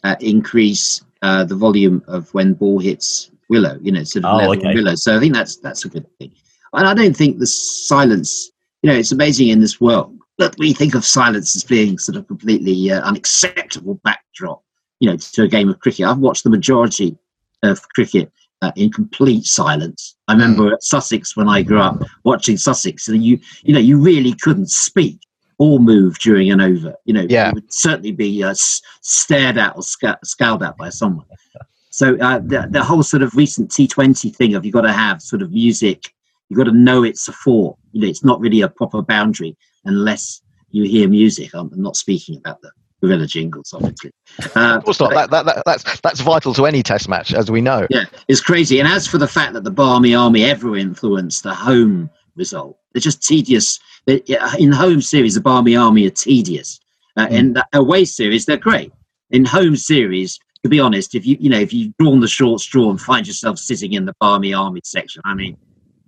uh, 0.04 0.16
increase 0.20 1.04
uh, 1.22 1.46
the 1.46 1.56
volume 1.56 2.04
of 2.08 2.32
when 2.34 2.54
ball 2.54 2.80
hits 2.80 3.32
willow. 3.50 3.80
You 3.82 3.94
know, 3.94 4.04
sort 4.04 4.26
of 4.26 4.34
oh, 4.34 4.38
level 4.38 4.58
okay. 4.58 4.76
willow. 4.76 4.96
So 4.96 5.16
I 5.16 5.20
think 5.20 5.34
that's 5.34 5.58
that's 5.58 5.86
a 5.86 5.90
good 5.90 6.06
thing. 6.20 6.34
And 6.74 6.88
I 6.88 6.94
don't 6.94 7.16
think 7.16 7.40
the 7.40 7.48
silence. 7.48 8.52
You 8.84 8.92
know, 8.92 8.98
it's 8.98 9.14
amazing 9.14 9.48
in 9.48 9.62
this 9.62 9.82
world 9.82 10.16
that 10.38 10.56
we 10.58 10.74
think 10.74 10.96
of 10.96 11.06
silence 11.06 11.56
as 11.56 11.64
being 11.64 11.98
sort 11.98 12.18
of 12.18 12.28
completely 12.28 12.92
uh, 12.92 13.02
unacceptable 13.02 14.00
backdrop, 14.04 14.62
you 15.00 15.10
know, 15.10 15.18
to 15.18 15.44
a 15.44 15.48
game 15.48 15.70
of 15.70 15.80
cricket. 15.80 16.06
I've 16.06 16.18
watched 16.18 16.44
the 16.44 16.50
majority 16.50 17.18
of 17.64 17.88
cricket 17.90 18.32
uh, 18.62 18.72
in 18.76 18.92
complete 18.92 19.46
silence. 19.46 20.16
I 20.28 20.34
remember 20.34 20.70
mm. 20.70 20.74
at 20.74 20.84
Sussex 20.84 21.38
when 21.38 21.48
I 21.48 21.62
grew 21.62 21.80
up 21.80 22.02
watching 22.24 22.58
Sussex, 22.58 23.08
and 23.08 23.24
you, 23.24 23.40
you 23.64 23.74
know, 23.74 23.80
you 23.80 24.00
really 24.00 24.34
couldn't 24.34 24.70
speak 24.70 25.20
or 25.58 25.80
move 25.80 26.20
during 26.20 26.52
an 26.52 26.60
over. 26.60 26.96
You 27.06 27.14
know, 27.14 27.26
yeah. 27.30 27.50
you 27.50 27.56
would 27.56 27.74
certainly 27.74 28.12
be 28.12 28.44
uh, 28.44 28.56
stared 28.56 29.58
at 29.58 29.76
or 29.76 29.84
sc- 29.84 30.24
scowled 30.24 30.64
at 30.64 30.78
by 30.78 30.90
someone. 30.90 31.26
So 31.92 32.18
uh, 32.18 32.40
the, 32.40 32.68
the 32.70 32.84
whole 32.84 33.04
sort 33.04 33.24
of 33.24 33.36
recent 33.38 33.72
T20 33.72 34.36
thing 34.36 34.54
of 34.54 34.66
you've 34.66 34.74
got 34.74 34.82
to 34.82 34.92
have 34.92 35.22
sort 35.22 35.42
of 35.42 35.52
music, 35.52 36.14
you've 36.50 36.58
got 36.58 36.66
to 36.66 36.74
know 36.74 37.04
it's 37.04 37.30
a 37.30 37.32
four. 37.32 37.78
You 37.94 38.02
know, 38.02 38.08
it's 38.08 38.24
not 38.24 38.42
really 38.42 38.60
a 38.60 38.68
proper 38.68 39.02
boundary 39.02 39.56
unless 39.86 40.42
you 40.70 40.84
hear 40.84 41.08
music. 41.08 41.52
I'm 41.54 41.72
not 41.76 41.96
speaking 41.96 42.38
about 42.38 42.62
the 42.62 42.72
Guerilla 43.02 43.28
jingles, 43.28 43.74
obviously. 43.74 44.12
Uh, 44.56 44.78
of 44.78 44.84
course 44.84 45.00
not. 45.00 45.14
That, 45.14 45.30
that, 45.32 45.46
that, 45.46 45.64
that's 45.66 46.02
that's 46.02 46.22
vital 46.22 46.54
to 46.56 46.66
any 46.66 46.84
test 46.84 47.08
match, 47.08 47.34
as 47.34 47.52
we 47.52 47.62
know. 47.62 47.88
Yeah, 47.90 48.06
it's 48.28 48.42
crazy. 48.42 48.80
And 48.80 48.88
as 48.88 49.08
for 49.08 49.18
the 49.18 49.28
fact 49.28 49.54
that 49.54 49.64
the 49.64 49.72
Barmy 49.72 50.16
Army 50.16 50.44
ever 50.44 50.76
influenced 50.76 51.44
the 51.44 51.54
home 51.54 52.10
result, 52.36 52.78
they're 52.94 53.02
just 53.02 53.22
tedious. 53.22 53.80
In 54.08 54.72
home 54.72 55.02
series, 55.02 55.36
the 55.36 55.42
Barmy 55.42 55.76
Army 55.76 56.06
are 56.06 56.12
tedious. 56.12 56.80
Uh, 57.18 57.28
mm. 57.28 57.32
In 57.32 57.54
the 57.54 57.66
away 57.74 58.06
series, 58.06 58.46
they're 58.46 58.58
great. 58.58 58.92
In 59.32 59.46
home 59.46 59.76
series, 59.76 60.40
to 60.64 60.70
be 60.70 60.80
honest, 60.80 61.16
if 61.16 61.26
you 61.26 61.38
you 61.40 61.50
know 61.50 61.60
if 61.60 61.74
you've 61.74 61.96
drawn 61.98 62.20
the 62.20 62.28
short 62.28 62.60
straw 62.60 62.90
and 62.90 63.00
find 63.00 63.28
yourself 63.28 63.58
sitting 63.58 63.94
in 63.94 64.06
the 64.06 64.16
Barmy 64.20 64.54
Army 64.54 64.82
section, 64.84 65.22
I 65.26 65.34
mean, 65.34 65.58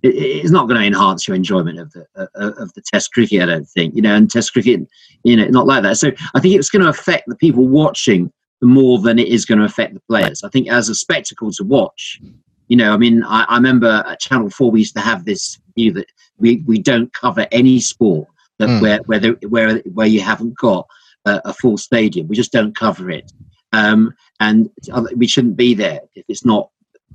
it's 0.02 0.50
not 0.50 0.68
going 0.68 0.80
to 0.80 0.86
enhance 0.86 1.26
your 1.26 1.34
enjoyment 1.34 1.78
of 1.78 1.92
the 1.92 2.06
uh, 2.16 2.52
of 2.58 2.72
the 2.74 2.82
Test 2.82 3.12
cricket. 3.12 3.42
I 3.42 3.46
don't 3.46 3.68
think 3.68 3.94
you 3.94 4.02
know, 4.02 4.14
and 4.14 4.30
Test 4.30 4.52
cricket, 4.52 4.86
you 5.24 5.36
know, 5.36 5.46
not 5.46 5.66
like 5.66 5.82
that. 5.82 5.96
So 5.96 6.12
I 6.34 6.40
think 6.40 6.54
it's 6.54 6.70
going 6.70 6.82
to 6.82 6.88
affect 6.88 7.28
the 7.28 7.36
people 7.36 7.66
watching 7.66 8.32
more 8.62 8.98
than 8.98 9.18
it 9.18 9.28
is 9.28 9.44
going 9.44 9.58
to 9.58 9.64
affect 9.64 9.94
the 9.94 10.02
players. 10.08 10.42
I 10.42 10.48
think 10.48 10.70
as 10.70 10.88
a 10.88 10.94
spectacle 10.94 11.50
to 11.52 11.64
watch, 11.64 12.20
you 12.68 12.76
know, 12.76 12.92
I 12.92 12.96
mean, 12.96 13.22
I, 13.24 13.44
I 13.44 13.56
remember 13.56 14.04
at 14.06 14.20
Channel 14.20 14.50
Four 14.50 14.70
we 14.70 14.80
used 14.80 14.96
to 14.96 15.02
have 15.02 15.24
this 15.24 15.58
view 15.74 15.92
that 15.92 16.06
we, 16.38 16.62
we 16.66 16.78
don't 16.78 17.12
cover 17.12 17.46
any 17.50 17.80
sport 17.80 18.28
that 18.58 18.68
mm. 18.68 18.80
where 18.80 18.98
where, 19.06 19.32
where 19.48 19.78
where 19.80 20.06
you 20.06 20.20
haven't 20.20 20.56
got 20.58 20.86
a, 21.24 21.40
a 21.46 21.52
full 21.52 21.78
stadium. 21.78 22.28
We 22.28 22.36
just 22.36 22.52
don't 22.52 22.76
cover 22.76 23.10
it, 23.10 23.32
um, 23.72 24.14
and 24.40 24.70
we 25.16 25.26
shouldn't 25.26 25.56
be 25.56 25.74
there 25.74 26.00
if 26.14 26.24
it's 26.28 26.44
not 26.44 26.70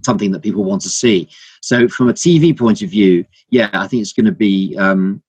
something 0.05 0.31
that 0.31 0.41
people 0.41 0.63
want 0.63 0.81
to 0.83 0.89
see. 0.89 1.29
So 1.61 1.87
from 1.87 2.09
a 2.09 2.13
TV 2.13 2.57
point 2.57 2.81
of 2.81 2.89
view, 2.89 3.25
yeah, 3.49 3.69
I 3.73 3.87
think 3.87 4.01
it's 4.01 4.13
going 4.13 4.25
to 4.25 4.31
be 4.31 4.75
um, 4.77 5.23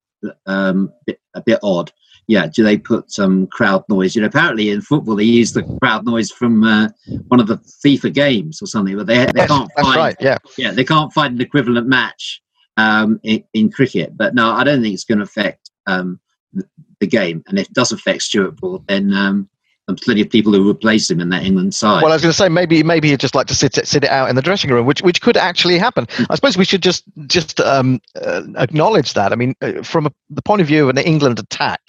um, 0.47 0.93
a 1.35 1.41
bit 1.41 1.59
odd. 1.63 1.93
Yeah, 2.27 2.47
do 2.47 2.65
they 2.65 2.79
put 2.79 3.13
some 3.13 3.47
crowd 3.49 3.85
noise? 3.89 4.17
You 4.17 4.23
know, 4.23 4.29
apparently 4.29 4.71
in 4.71 4.81
football 4.81 5.17
they 5.17 5.25
use 5.25 5.53
the 5.53 5.63
crowd 5.83 6.07
noise 6.07 6.31
from 6.31 6.65
uh, 6.65 6.89
one 7.29 7.39
of 7.39 7.49
the 7.49 7.59
FIFA 7.85 8.15
games 8.15 8.63
or 8.63 8.67
something, 8.67 8.97
but 8.97 9.07
they, 9.07 9.27
they 9.27 9.33
yes, 9.37 9.49
can't 9.49 9.71
find 9.77 9.97
right, 9.97 10.17
yeah. 10.21 10.39
yeah 10.57 10.71
they 10.71 10.85
can't 10.85 11.13
find 11.13 11.35
an 11.35 11.43
equivalent 11.43 11.87
match 11.87 12.41
um, 12.79 13.21
in, 13.23 13.45
in, 13.53 13.71
cricket. 13.71 14.17
But 14.17 14.35
no, 14.35 14.51
I 14.53 14.65
don't 14.65 14.81
think 14.81 14.95
it's 14.95 15.05
going 15.05 15.19
to 15.19 15.25
affect 15.25 15.71
um, 15.87 16.19
the, 16.55 16.67
the, 17.01 17.07
game. 17.07 17.43
And 17.47 17.59
if 17.59 17.67
it 17.67 17.75
does 17.75 17.93
affect 17.93 18.23
Stuart 18.23 18.57
Broad, 18.57 18.87
then 18.89 19.13
um, 19.13 19.49
and 19.87 20.01
plenty 20.01 20.23
of 20.23 20.31
people 20.31 20.53
who 20.53 20.69
replace 20.69 21.11
him 21.11 21.21
in 21.21 21.29
that 21.29 21.43
England 21.43 21.75
side. 21.75 22.03
Well, 22.03 22.11
I 22.11 22.15
was 22.15 22.23
going 22.23 22.33
to 22.33 22.37
say 22.37 22.49
maybe 22.49 22.83
maybe 22.83 23.11
he'd 23.11 23.21
just 23.21 23.35
like 23.35 23.47
to 23.49 23.55
sit 23.55 23.75
sit 23.87 24.05
it 24.05 24.11
out 24.11 24.31
in 24.31 24.37
the 24.37 24.43
dressing 24.43 24.71
room, 24.71 24.87
which 24.87 25.03
which 25.03 25.21
could 25.21 25.37
actually 25.37 25.79
happen. 25.79 26.07
Hmm. 26.11 26.25
I 26.31 26.35
suppose 26.35 26.57
we 26.57 26.65
should 26.65 26.83
just 26.83 27.05
just 27.27 27.61
um, 27.61 28.01
uh, 28.21 28.43
acknowledge 28.57 29.15
that. 29.15 29.33
I 29.33 29.37
mean, 29.37 29.55
uh, 29.61 29.83
from 29.83 30.07
a, 30.07 30.13
the 30.31 30.43
point 30.43 30.63
of 30.63 30.67
view 30.67 30.85
of 30.85 30.91
an 30.91 30.99
England 30.99 31.39
attack, 31.39 31.81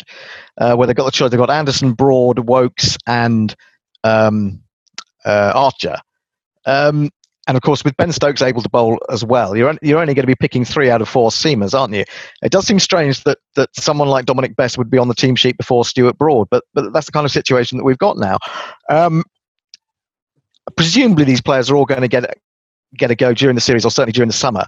uh, 0.58 0.76
where 0.76 0.88
they 0.88 0.94
got 0.94 1.06
the 1.06 1.12
choice, 1.12 1.32
they've 1.32 1.40
got 1.40 1.50
Anderson, 1.50 1.94
Broad, 1.94 2.40
Woakes, 2.40 2.98
and 3.08 3.56
um, 4.04 4.62
uh, 5.24 5.54
Archer. 5.56 5.98
Um, 6.66 7.12
and 7.48 7.56
of 7.56 7.62
course, 7.62 7.84
with 7.84 7.96
Ben 7.98 8.12
Stokes 8.12 8.42
able 8.42 8.62
to 8.62 8.70
bowl 8.70 8.98
as 9.10 9.24
well, 9.24 9.56
you're, 9.56 9.76
you're 9.82 10.00
only 10.00 10.14
going 10.14 10.24
to 10.24 10.28
be 10.28 10.36
picking 10.36 10.66
three 10.66 10.90
out 10.90 11.02
of 11.02 11.08
four 11.08 11.30
seamers, 11.30 11.78
aren't 11.78 11.94
you? 11.94 12.04
It 12.42 12.52
does 12.52 12.66
seem 12.66 12.80
strange 12.80 13.24
that, 13.24 13.38
that 13.56 13.70
someone 13.76 14.08
like 14.08 14.26
Dominic 14.26 14.56
Bess 14.56 14.78
would 14.78 14.90
be 14.90 14.98
on 14.98 15.08
the 15.08 15.14
team 15.14 15.36
sheet 15.36 15.58
before 15.58 15.86
Stuart 15.86 16.18
Broad, 16.18 16.50
but, 16.50 16.64
but 16.74 16.92
that's 16.92 17.06
the 17.06 17.12
kind 17.12 17.26
of 17.26 17.32
situation 17.32 17.78
that 17.78 17.84
we've 17.84 17.98
got 17.98 18.18
now. 18.18 18.38
Um, 18.90 19.24
presumably, 20.76 21.24
these 21.24 21.42
players 21.42 21.70
are 21.70 21.76
all 21.76 21.86
going 21.86 22.02
to 22.02 22.08
get, 22.08 22.38
get 22.98 23.12
a 23.12 23.16
go 23.16 23.34
during 23.34 23.56
the 23.56 23.62
series 23.62 23.86
or 23.86 23.92
certainly 23.92 24.14
during 24.14 24.30
the 24.30 24.34
summer. 24.34 24.66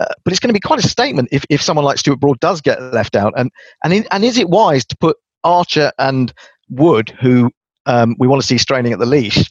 Uh, 0.00 0.06
but 0.24 0.32
it's 0.32 0.40
going 0.40 0.48
to 0.48 0.54
be 0.54 0.60
quite 0.60 0.84
a 0.84 0.88
statement 0.88 1.28
if, 1.30 1.44
if 1.48 1.62
someone 1.62 1.84
like 1.84 1.98
Stuart 1.98 2.20
Broad 2.20 2.40
does 2.40 2.60
get 2.60 2.82
left 2.92 3.14
out. 3.14 3.32
And, 3.36 3.50
and, 3.84 3.92
in, 3.92 4.06
and 4.10 4.24
is 4.24 4.36
it 4.36 4.48
wise 4.48 4.84
to 4.86 4.96
put 4.96 5.16
Archer 5.44 5.92
and 5.98 6.34
Wood, 6.68 7.10
who 7.20 7.50
um, 7.86 8.16
we 8.18 8.26
want 8.26 8.42
to 8.42 8.46
see 8.46 8.58
straining 8.58 8.92
at 8.92 8.98
the 8.98 9.06
leash, 9.06 9.48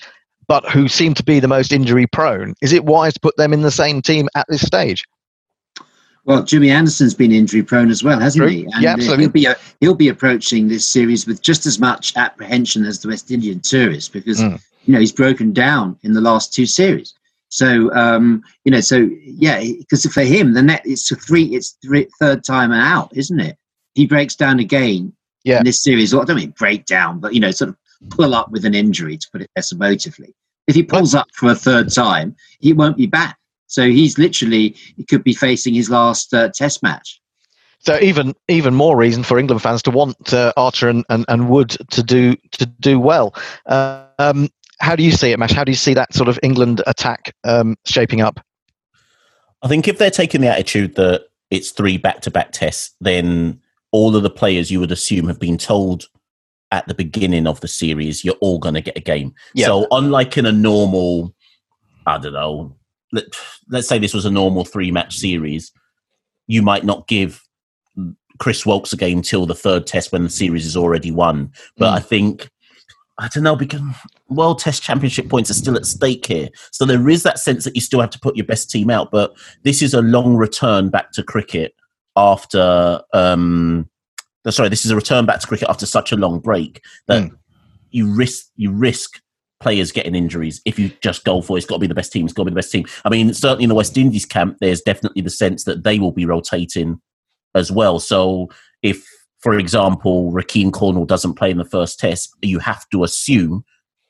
but 0.47 0.69
who 0.69 0.87
seem 0.87 1.13
to 1.15 1.23
be 1.23 1.39
the 1.39 1.47
most 1.47 1.71
injury 1.71 2.07
prone. 2.07 2.53
Is 2.61 2.73
it 2.73 2.85
wise 2.85 3.13
to 3.15 3.19
put 3.19 3.35
them 3.37 3.53
in 3.53 3.61
the 3.61 3.71
same 3.71 4.01
team 4.01 4.27
at 4.35 4.45
this 4.49 4.61
stage? 4.61 5.03
Well, 6.25 6.43
Jimmy 6.43 6.71
Anderson's 6.71 7.13
been 7.13 7.31
injury 7.31 7.61
prone 7.61 7.91
as 7.91 8.03
well, 8.03 8.19
hasn't 8.19 8.41
True. 8.41 8.49
he? 8.51 8.67
Yeah, 8.79 8.91
uh, 8.91 8.93
absolutely. 8.93 9.23
He'll 9.25 9.31
be, 9.31 9.47
uh, 9.47 9.55
he'll 9.79 9.93
be 9.95 10.07
approaching 10.09 10.67
this 10.67 10.87
series 10.87 11.27
with 11.27 11.41
just 11.41 11.65
as 11.67 11.79
much 11.79 12.15
apprehension 12.17 12.83
as 12.85 12.99
the 12.99 13.09
West 13.09 13.29
Indian 13.29 13.59
tourist 13.59 14.11
because 14.11 14.39
Mm. 14.41 14.59
you 14.85 14.93
know 14.93 14.99
he's 14.99 15.11
broken 15.11 15.53
down 15.53 15.97
in 16.01 16.13
the 16.13 16.21
last 16.21 16.53
two 16.53 16.65
series. 16.65 17.13
So 17.49 17.93
um, 17.93 18.43
you 18.63 18.71
know, 18.71 18.81
so 18.81 19.07
yeah, 19.23 19.63
because 19.77 20.05
for 20.07 20.23
him 20.23 20.53
the 20.53 20.63
net 20.63 20.81
it's 20.83 21.11
a 21.11 21.15
three, 21.15 21.45
it's 21.55 21.77
three, 21.85 22.07
third 22.19 22.43
time 22.43 22.71
out, 22.71 23.15
isn't 23.15 23.39
it? 23.39 23.57
He 23.93 24.07
breaks 24.07 24.35
down 24.35 24.59
again 24.59 25.13
Yeah. 25.43 25.59
in 25.59 25.65
this 25.65 25.81
series. 25.81 26.11
Well, 26.11 26.23
I 26.23 26.25
don't 26.25 26.37
mean 26.37 26.55
break 26.57 26.85
down, 26.87 27.19
but 27.19 27.35
you 27.35 27.39
know, 27.39 27.51
sort 27.51 27.69
of 27.69 27.75
pull 28.09 28.33
up 28.33 28.51
with 28.51 28.65
an 28.65 28.73
injury 28.73 29.17
to 29.17 29.27
put 29.31 29.41
it 29.41 29.49
less 29.55 29.73
emotively. 29.73 30.33
If 30.67 30.75
he 30.75 30.83
pulls 30.83 31.13
up 31.13 31.27
for 31.33 31.49
a 31.49 31.55
third 31.55 31.93
time, 31.93 32.35
he 32.59 32.73
won't 32.73 32.97
be 32.97 33.07
back. 33.07 33.37
So 33.67 33.87
he's 33.87 34.17
literally 34.17 34.75
he 34.95 35.03
could 35.03 35.23
be 35.23 35.33
facing 35.33 35.73
his 35.73 35.89
last 35.89 36.33
uh, 36.33 36.49
Test 36.53 36.81
match. 36.83 37.21
So 37.79 37.99
even 38.01 38.33
even 38.47 38.73
more 38.73 38.97
reason 38.97 39.23
for 39.23 39.37
England 39.37 39.61
fans 39.61 39.83
to 39.83 39.91
want 39.91 40.33
uh, 40.33 40.53
Archer 40.57 40.89
and, 40.89 41.05
and, 41.09 41.25
and 41.27 41.49
Wood 41.49 41.77
to 41.91 42.03
do 42.03 42.35
to 42.53 42.65
do 42.65 42.99
well. 42.99 43.35
Uh, 43.65 44.05
um, 44.17 44.49
how 44.79 44.95
do 44.95 45.03
you 45.03 45.11
see 45.11 45.31
it, 45.31 45.39
Mash? 45.39 45.53
How 45.53 45.63
do 45.63 45.71
you 45.71 45.77
see 45.77 45.93
that 45.93 46.13
sort 46.13 46.29
of 46.29 46.39
England 46.43 46.81
attack 46.87 47.33
um, 47.43 47.75
shaping 47.85 48.21
up? 48.21 48.39
I 49.61 49.67
think 49.67 49.87
if 49.87 49.97
they're 49.97 50.11
taking 50.11 50.41
the 50.41 50.51
attitude 50.51 50.95
that 50.95 51.27
it's 51.49 51.71
three 51.71 51.97
back 51.97 52.21
to 52.21 52.31
back 52.31 52.51
tests, 52.51 52.95
then 52.99 53.61
all 53.91 54.15
of 54.15 54.23
the 54.23 54.29
players 54.29 54.71
you 54.71 54.79
would 54.79 54.91
assume 54.91 55.27
have 55.27 55.39
been 55.39 55.57
told 55.57 56.07
at 56.75 56.87
the 56.87 56.93
beginning 56.93 57.47
of 57.47 57.61
the 57.61 57.67
series, 57.67 58.23
you're 58.23 58.35
all 58.41 58.59
going 58.59 58.75
to 58.75 58.81
get 58.81 58.97
a 58.97 59.01
game. 59.01 59.33
Yeah. 59.53 59.67
So, 59.67 59.87
unlike 59.91 60.37
in 60.37 60.45
a 60.45 60.51
normal, 60.51 61.33
I 62.05 62.17
don't 62.17 62.33
know, 62.33 62.75
let, 63.13 63.23
let's 63.69 63.87
say 63.87 63.97
this 63.97 64.13
was 64.13 64.25
a 64.25 64.31
normal 64.31 64.65
three 64.65 64.91
match 64.91 65.17
series, 65.17 65.71
you 66.47 66.61
might 66.61 66.83
not 66.83 67.07
give 67.07 67.41
Chris 68.39 68.65
Woakes 68.65 68.91
a 68.91 68.97
game 68.97 69.21
till 69.21 69.45
the 69.45 69.55
third 69.55 69.87
test 69.87 70.11
when 70.11 70.23
the 70.23 70.29
series 70.29 70.65
is 70.65 70.75
already 70.75 71.11
won. 71.11 71.51
But 71.77 71.93
I 71.93 71.99
think, 71.99 72.49
I 73.17 73.29
don't 73.29 73.43
know, 73.43 73.55
because 73.55 73.81
World 74.27 74.59
Test 74.59 74.83
Championship 74.83 75.29
points 75.29 75.49
are 75.49 75.55
still 75.55 75.77
at 75.77 75.85
stake 75.85 76.25
here. 76.25 76.49
So 76.71 76.83
there 76.85 77.09
is 77.09 77.23
that 77.23 77.39
sense 77.39 77.63
that 77.63 77.75
you 77.75 77.81
still 77.81 78.01
have 78.01 78.09
to 78.09 78.19
put 78.19 78.35
your 78.35 78.45
best 78.45 78.69
team 78.69 78.89
out. 78.89 79.11
But 79.11 79.33
this 79.63 79.81
is 79.81 79.93
a 79.93 80.01
long 80.01 80.35
return 80.35 80.89
back 80.89 81.13
to 81.13 81.23
cricket 81.23 81.73
after. 82.17 83.01
Um, 83.13 83.89
no, 84.45 84.51
sorry, 84.51 84.69
this 84.69 84.85
is 84.85 84.91
a 84.91 84.95
return 84.95 85.25
back 85.25 85.39
to 85.39 85.47
cricket 85.47 85.69
after 85.69 85.85
such 85.85 86.11
a 86.11 86.15
long 86.15 86.39
break 86.39 86.81
that 87.07 87.31
you 87.89 88.13
risk 88.13 88.47
you 88.55 88.71
risk 88.71 89.19
players 89.59 89.91
getting 89.91 90.15
injuries 90.15 90.61
if 90.65 90.77
you 90.77 90.91
just 91.01 91.23
go 91.23 91.41
for 91.41 91.57
it's 91.57 91.65
got 91.65 91.75
to 91.75 91.79
be 91.79 91.87
the 91.87 91.95
best 91.95 92.11
team. 92.11 92.25
It's 92.25 92.33
got 92.33 92.43
to 92.43 92.51
be 92.51 92.51
the 92.51 92.59
best 92.59 92.71
team. 92.71 92.85
I 93.03 93.09
mean, 93.09 93.33
certainly 93.33 93.63
in 93.63 93.69
the 93.69 93.75
West 93.75 93.97
Indies 93.97 94.25
camp, 94.25 94.57
there's 94.59 94.81
definitely 94.81 95.21
the 95.21 95.29
sense 95.29 95.63
that 95.63 95.83
they 95.83 95.97
will 95.97 96.11
be 96.11 96.25
rotating 96.25 97.01
as 97.55 97.71
well. 97.71 97.99
So 97.99 98.49
if, 98.83 99.03
for 99.39 99.57
example, 99.57 100.31
Rahkeem 100.31 100.71
Cornwall 100.71 101.05
doesn't 101.05 101.35
play 101.35 101.49
in 101.49 101.57
the 101.57 101.65
first 101.65 101.99
test, 101.99 102.35
you 102.41 102.59
have 102.59 102.87
to 102.89 103.03
assume 103.03 103.63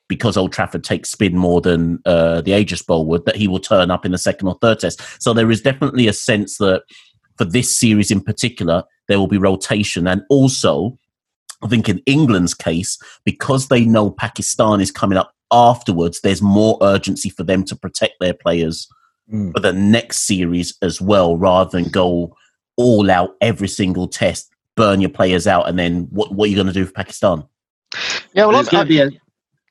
because 0.07 0.35
Old 0.35 0.51
Trafford 0.51 0.83
takes 0.83 1.11
spin 1.11 1.37
more 1.37 1.61
than 1.61 1.99
uh, 2.05 2.41
the 2.41 2.51
Ageas 2.51 2.85
Bowl 2.85 3.05
would, 3.07 3.25
that 3.25 3.35
he 3.35 3.47
will 3.47 3.59
turn 3.59 3.91
up 3.91 4.05
in 4.05 4.11
the 4.11 4.17
second 4.17 4.47
or 4.47 4.57
third 4.61 4.79
test. 4.79 5.01
So 5.21 5.33
there 5.33 5.49
is 5.49 5.61
definitely 5.61 6.07
a 6.07 6.13
sense 6.13 6.57
that 6.57 6.83
for 7.37 7.45
this 7.45 7.79
series 7.79 8.11
in 8.11 8.21
particular, 8.21 8.83
there 9.07 9.19
will 9.19 9.27
be 9.27 9.37
rotation. 9.37 10.07
And 10.07 10.23
also, 10.29 10.97
I 11.63 11.67
think 11.67 11.89
in 11.89 12.01
England's 12.05 12.53
case, 12.53 12.97
because 13.23 13.67
they 13.67 13.85
know 13.85 14.11
Pakistan 14.11 14.81
is 14.81 14.91
coming 14.91 15.17
up 15.17 15.33
afterwards, 15.51 16.21
there's 16.21 16.41
more 16.41 16.77
urgency 16.81 17.29
for 17.29 17.43
them 17.43 17.63
to 17.65 17.75
protect 17.75 18.13
their 18.19 18.33
players 18.33 18.87
for 19.53 19.59
the 19.59 19.73
next 19.73 20.19
series 20.27 20.77
as 20.83 21.01
well, 21.01 21.35
rather 21.35 21.71
than 21.71 21.89
go 21.89 22.35
all 22.77 23.09
out 23.09 23.35
every 23.41 23.67
single 23.67 24.07
test, 24.07 24.51
burn 24.75 25.01
your 25.01 25.09
players 25.09 25.47
out, 25.47 25.67
and 25.67 25.79
then 25.79 26.01
what, 26.11 26.31
what 26.31 26.45
are 26.45 26.49
you 26.49 26.55
going 26.55 26.67
to 26.67 26.73
do 26.73 26.85
for 26.85 26.91
Pakistan? 26.91 27.43
Yeah, 28.33 28.45
well, 28.45 28.51
There's 28.51 28.69
going 28.69 28.85
to 28.85 28.89
be 28.89 28.99
a 28.99 29.09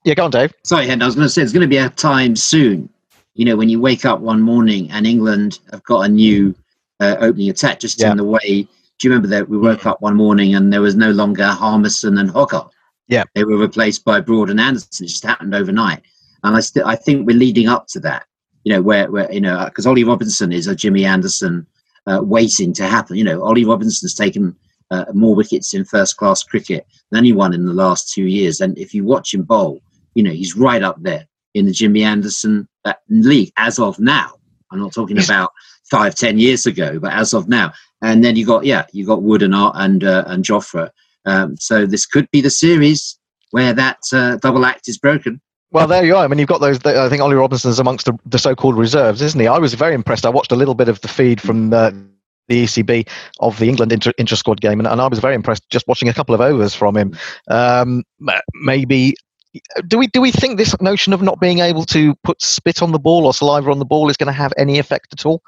yeah. 0.04 0.14
Go 0.14 0.24
on, 0.24 0.30
Dave. 0.32 0.52
Sorry, 0.64 0.86
Hen. 0.86 1.00
I 1.02 1.06
was 1.06 1.14
going 1.14 1.24
to 1.26 1.30
say 1.30 1.40
it's 1.40 1.52
going 1.52 1.62
to 1.62 1.68
be 1.68 1.76
a 1.76 1.88
time 1.90 2.34
soon. 2.36 2.88
You 3.34 3.44
know, 3.44 3.56
when 3.56 3.68
you 3.68 3.80
wake 3.80 4.04
up 4.04 4.20
one 4.20 4.40
morning 4.40 4.90
and 4.90 5.06
England 5.06 5.60
have 5.70 5.82
got 5.84 6.00
a 6.00 6.08
new 6.08 6.54
uh, 7.00 7.16
opening 7.20 7.48
attack, 7.48 7.80
just 7.80 8.00
Yeah. 8.00 8.10
in 8.10 8.16
the 8.16 8.24
way. 8.24 8.66
Do 8.98 9.08
you 9.08 9.12
remember 9.12 9.28
that 9.28 9.48
we 9.48 9.58
woke 9.58 9.86
up 9.86 10.00
one 10.00 10.16
morning 10.16 10.54
and 10.54 10.72
there 10.72 10.80
was 10.80 10.94
no 10.94 11.10
longer 11.10 11.46
Harmison 11.46 12.18
and 12.18 12.30
Hoggart? 12.30 12.70
Yeah. 13.08 13.24
They 13.34 13.44
were 13.44 13.58
replaced 13.58 14.04
by 14.04 14.20
Broad 14.20 14.50
and 14.50 14.60
Anderson. 14.60 15.04
It 15.04 15.08
just 15.08 15.24
happened 15.24 15.54
overnight, 15.54 16.02
and 16.42 16.56
I 16.56 16.60
still 16.60 16.86
I 16.86 16.96
think 16.96 17.26
we're 17.26 17.36
leading 17.36 17.68
up 17.68 17.86
to 17.88 18.00
that. 18.00 18.26
You 18.64 18.72
know, 18.72 18.82
where 18.82 19.10
where 19.10 19.30
you 19.32 19.40
know 19.40 19.64
because 19.66 19.86
Ollie 19.86 20.04
Robinson 20.04 20.52
is 20.52 20.66
a 20.66 20.74
Jimmy 20.74 21.04
Anderson 21.04 21.66
uh, 22.06 22.20
waiting 22.22 22.72
to 22.74 22.86
happen. 22.86 23.16
You 23.16 23.24
know, 23.24 23.42
Ollie 23.42 23.64
Robinson's 23.64 24.14
taken 24.14 24.56
uh, 24.90 25.04
more 25.12 25.34
wickets 25.34 25.74
in 25.74 25.84
first 25.84 26.16
class 26.16 26.42
cricket 26.42 26.86
than 27.10 27.18
anyone 27.18 27.52
in 27.52 27.66
the 27.66 27.74
last 27.74 28.12
two 28.12 28.24
years. 28.24 28.60
And 28.60 28.76
if 28.78 28.94
you 28.94 29.04
watch 29.04 29.34
him 29.34 29.42
bowl, 29.42 29.80
you 30.14 30.22
know 30.22 30.30
he's 30.30 30.56
right 30.56 30.82
up 30.82 31.02
there 31.02 31.26
in 31.52 31.66
the 31.66 31.72
Jimmy 31.72 32.02
Anderson 32.04 32.68
uh, 32.84 32.94
league 33.08 33.52
as 33.56 33.78
of 33.78 33.98
now. 33.98 34.32
I'm 34.70 34.80
not 34.80 34.94
talking 34.94 35.18
about 35.24 35.52
five, 35.90 36.14
ten 36.14 36.38
years 36.38 36.64
ago, 36.64 36.98
but 36.98 37.12
as 37.12 37.34
of 37.34 37.48
now. 37.48 37.72
And 38.04 38.22
then 38.22 38.36
you 38.36 38.44
got 38.44 38.66
yeah, 38.66 38.84
you 38.92 39.06
got 39.06 39.22
Wood 39.22 39.42
and 39.42 39.54
Art 39.54 39.74
and 39.78 40.04
uh, 40.04 40.24
and 40.26 40.44
Jofra. 40.44 40.90
Um, 41.24 41.56
so 41.56 41.86
this 41.86 42.04
could 42.04 42.30
be 42.30 42.42
the 42.42 42.50
series 42.50 43.18
where 43.50 43.72
that 43.72 43.98
uh, 44.12 44.36
double 44.36 44.66
act 44.66 44.88
is 44.88 44.98
broken. 44.98 45.40
Well, 45.70 45.88
there 45.88 46.04
you 46.04 46.14
are. 46.14 46.22
I 46.22 46.28
mean, 46.28 46.38
you've 46.38 46.48
got 46.48 46.60
those. 46.60 46.84
I 46.84 47.08
think 47.08 47.22
Ollie 47.22 47.34
Robinson's 47.34 47.78
amongst 47.78 48.04
the, 48.04 48.16
the 48.26 48.38
so-called 48.38 48.76
reserves, 48.76 49.22
isn't 49.22 49.40
he? 49.40 49.46
I 49.48 49.58
was 49.58 49.72
very 49.72 49.94
impressed. 49.94 50.26
I 50.26 50.28
watched 50.28 50.52
a 50.52 50.56
little 50.56 50.74
bit 50.74 50.88
of 50.88 51.00
the 51.00 51.08
feed 51.08 51.40
from 51.40 51.72
uh, 51.72 51.90
the 52.48 52.64
ECB 52.64 53.08
of 53.40 53.58
the 53.58 53.68
England 53.70 53.90
inter, 53.90 54.12
inter 54.18 54.36
squad 54.36 54.60
game, 54.60 54.78
and, 54.78 54.86
and 54.86 55.00
I 55.00 55.08
was 55.08 55.18
very 55.18 55.34
impressed 55.34 55.68
just 55.70 55.88
watching 55.88 56.08
a 56.10 56.14
couple 56.14 56.34
of 56.34 56.42
overs 56.42 56.74
from 56.74 56.96
him. 56.96 57.16
Um, 57.48 58.04
maybe. 58.54 59.14
Do 59.86 59.98
we 59.98 60.08
do 60.08 60.20
we 60.20 60.30
think 60.30 60.58
this 60.58 60.78
notion 60.80 61.12
of 61.12 61.22
not 61.22 61.40
being 61.40 61.60
able 61.60 61.84
to 61.86 62.14
put 62.22 62.42
spit 62.42 62.82
on 62.82 62.92
the 62.92 62.98
ball 62.98 63.24
or 63.24 63.32
saliva 63.32 63.70
on 63.70 63.78
the 63.78 63.84
ball 63.84 64.10
is 64.10 64.16
going 64.16 64.26
to 64.26 64.32
have 64.32 64.52
any 64.58 64.78
effect 64.78 65.12
at 65.12 65.24
all? 65.24 65.42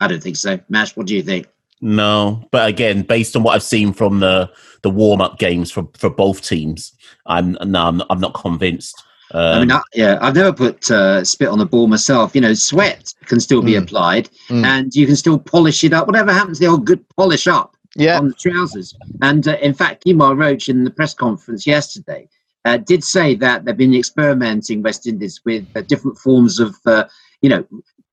I 0.00 0.08
don't 0.08 0.22
think 0.22 0.36
so. 0.36 0.58
Mash, 0.68 0.96
what 0.96 1.06
do 1.06 1.14
you 1.14 1.22
think? 1.22 1.46
No, 1.82 2.46
but 2.50 2.68
again, 2.68 3.02
based 3.02 3.36
on 3.36 3.42
what 3.42 3.54
I've 3.54 3.62
seen 3.62 3.92
from 3.92 4.20
the 4.20 4.50
the 4.82 4.90
warm 4.90 5.20
up 5.20 5.38
games 5.38 5.70
for 5.70 5.88
for 5.96 6.10
both 6.10 6.42
teams, 6.46 6.92
I'm 7.26 7.56
no, 7.64 7.86
I'm, 7.86 8.02
I'm 8.10 8.20
not 8.20 8.34
convinced. 8.34 9.02
Um, 9.32 9.40
I 9.40 9.60
mean, 9.60 9.72
I, 9.72 9.82
yeah, 9.94 10.18
I've 10.20 10.34
never 10.34 10.52
put 10.52 10.90
uh, 10.90 11.24
spit 11.24 11.48
on 11.48 11.58
the 11.58 11.64
ball 11.66 11.86
myself. 11.86 12.34
You 12.34 12.40
know, 12.40 12.52
sweat 12.54 13.14
can 13.26 13.38
still 13.40 13.62
be 13.62 13.72
Mm. 13.74 13.82
applied, 13.84 14.28
Mm. 14.48 14.64
and 14.64 14.94
you 14.94 15.06
can 15.06 15.16
still 15.16 15.38
polish 15.38 15.84
it 15.84 15.92
up. 15.92 16.06
Whatever 16.06 16.32
happens, 16.32 16.58
the 16.58 16.66
old 16.66 16.84
good 16.84 17.02
polish 17.16 17.46
up 17.46 17.76
Yeah. 17.96 18.18
on 18.18 18.28
the 18.28 18.34
trousers. 18.34 18.92
And 19.22 19.46
uh, 19.46 19.56
in 19.62 19.72
fact, 19.72 20.04
Kemar 20.04 20.36
Roach 20.36 20.68
in 20.68 20.82
the 20.84 20.90
press 20.90 21.14
conference 21.14 21.64
yesterday 21.66 22.28
uh, 22.64 22.78
did 22.78 23.04
say 23.04 23.36
that 23.36 23.64
they've 23.64 23.76
been 23.76 23.94
experimenting 23.94 24.82
West 24.82 25.06
Indies 25.06 25.40
with 25.44 25.64
uh, 25.76 25.82
different 25.82 26.18
forms 26.18 26.58
of, 26.58 26.74
uh, 26.86 27.04
you 27.40 27.48
know, 27.48 27.64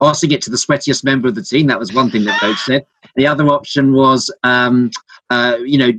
passing 0.02 0.32
it 0.32 0.42
to 0.44 0.50
the 0.50 0.58
sweatiest 0.58 1.04
member 1.04 1.28
of 1.28 1.36
the 1.36 1.42
team. 1.42 1.68
That 1.68 1.80
was 1.80 1.94
one 1.94 2.10
thing 2.10 2.26
that 2.26 2.42
Roach 2.42 2.60
said. 2.60 2.86
The 3.16 3.28
other 3.28 3.48
option 3.48 3.94
was, 3.94 4.34
um, 4.44 4.92
uh, 5.30 5.58
you 5.64 5.78
know, 5.78 5.92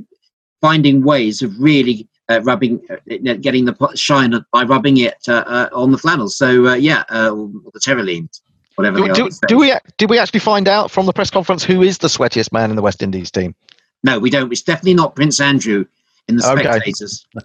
finding 0.61 1.03
ways 1.03 1.41
of 1.41 1.57
really 1.59 2.07
uh, 2.29 2.41
rubbing, 2.41 2.81
uh, 2.89 3.33
getting 3.41 3.65
the 3.65 3.91
shine 3.95 4.33
by 4.51 4.63
rubbing 4.63 4.97
it 4.97 5.17
uh, 5.27 5.43
uh, 5.47 5.69
on 5.73 5.91
the 5.91 5.97
flannels. 5.97 6.37
So 6.37 6.67
uh, 6.67 6.75
yeah, 6.75 7.03
uh, 7.09 7.31
or 7.31 7.71
the 7.73 7.79
Terylenes, 7.79 8.41
whatever 8.75 8.97
Do, 8.97 9.13
do, 9.13 9.29
do 9.47 9.57
we 9.57 9.73
did 9.97 10.09
we 10.09 10.19
actually 10.19 10.39
find 10.39 10.67
out 10.67 10.91
from 10.91 11.05
the 11.05 11.13
press 11.13 11.29
conference 11.29 11.63
who 11.63 11.81
is 11.81 11.97
the 11.97 12.07
sweatiest 12.07 12.51
man 12.51 12.69
in 12.69 12.75
the 12.75 12.81
West 12.81 13.01
Indies 13.01 13.31
team? 13.31 13.55
No, 14.03 14.19
we 14.19 14.29
don't. 14.29 14.51
It's 14.51 14.61
definitely 14.61 14.93
not 14.93 15.15
Prince 15.15 15.39
Andrew 15.39 15.85
in 16.29 16.37
the 16.37 16.49
Okay. 16.51 16.93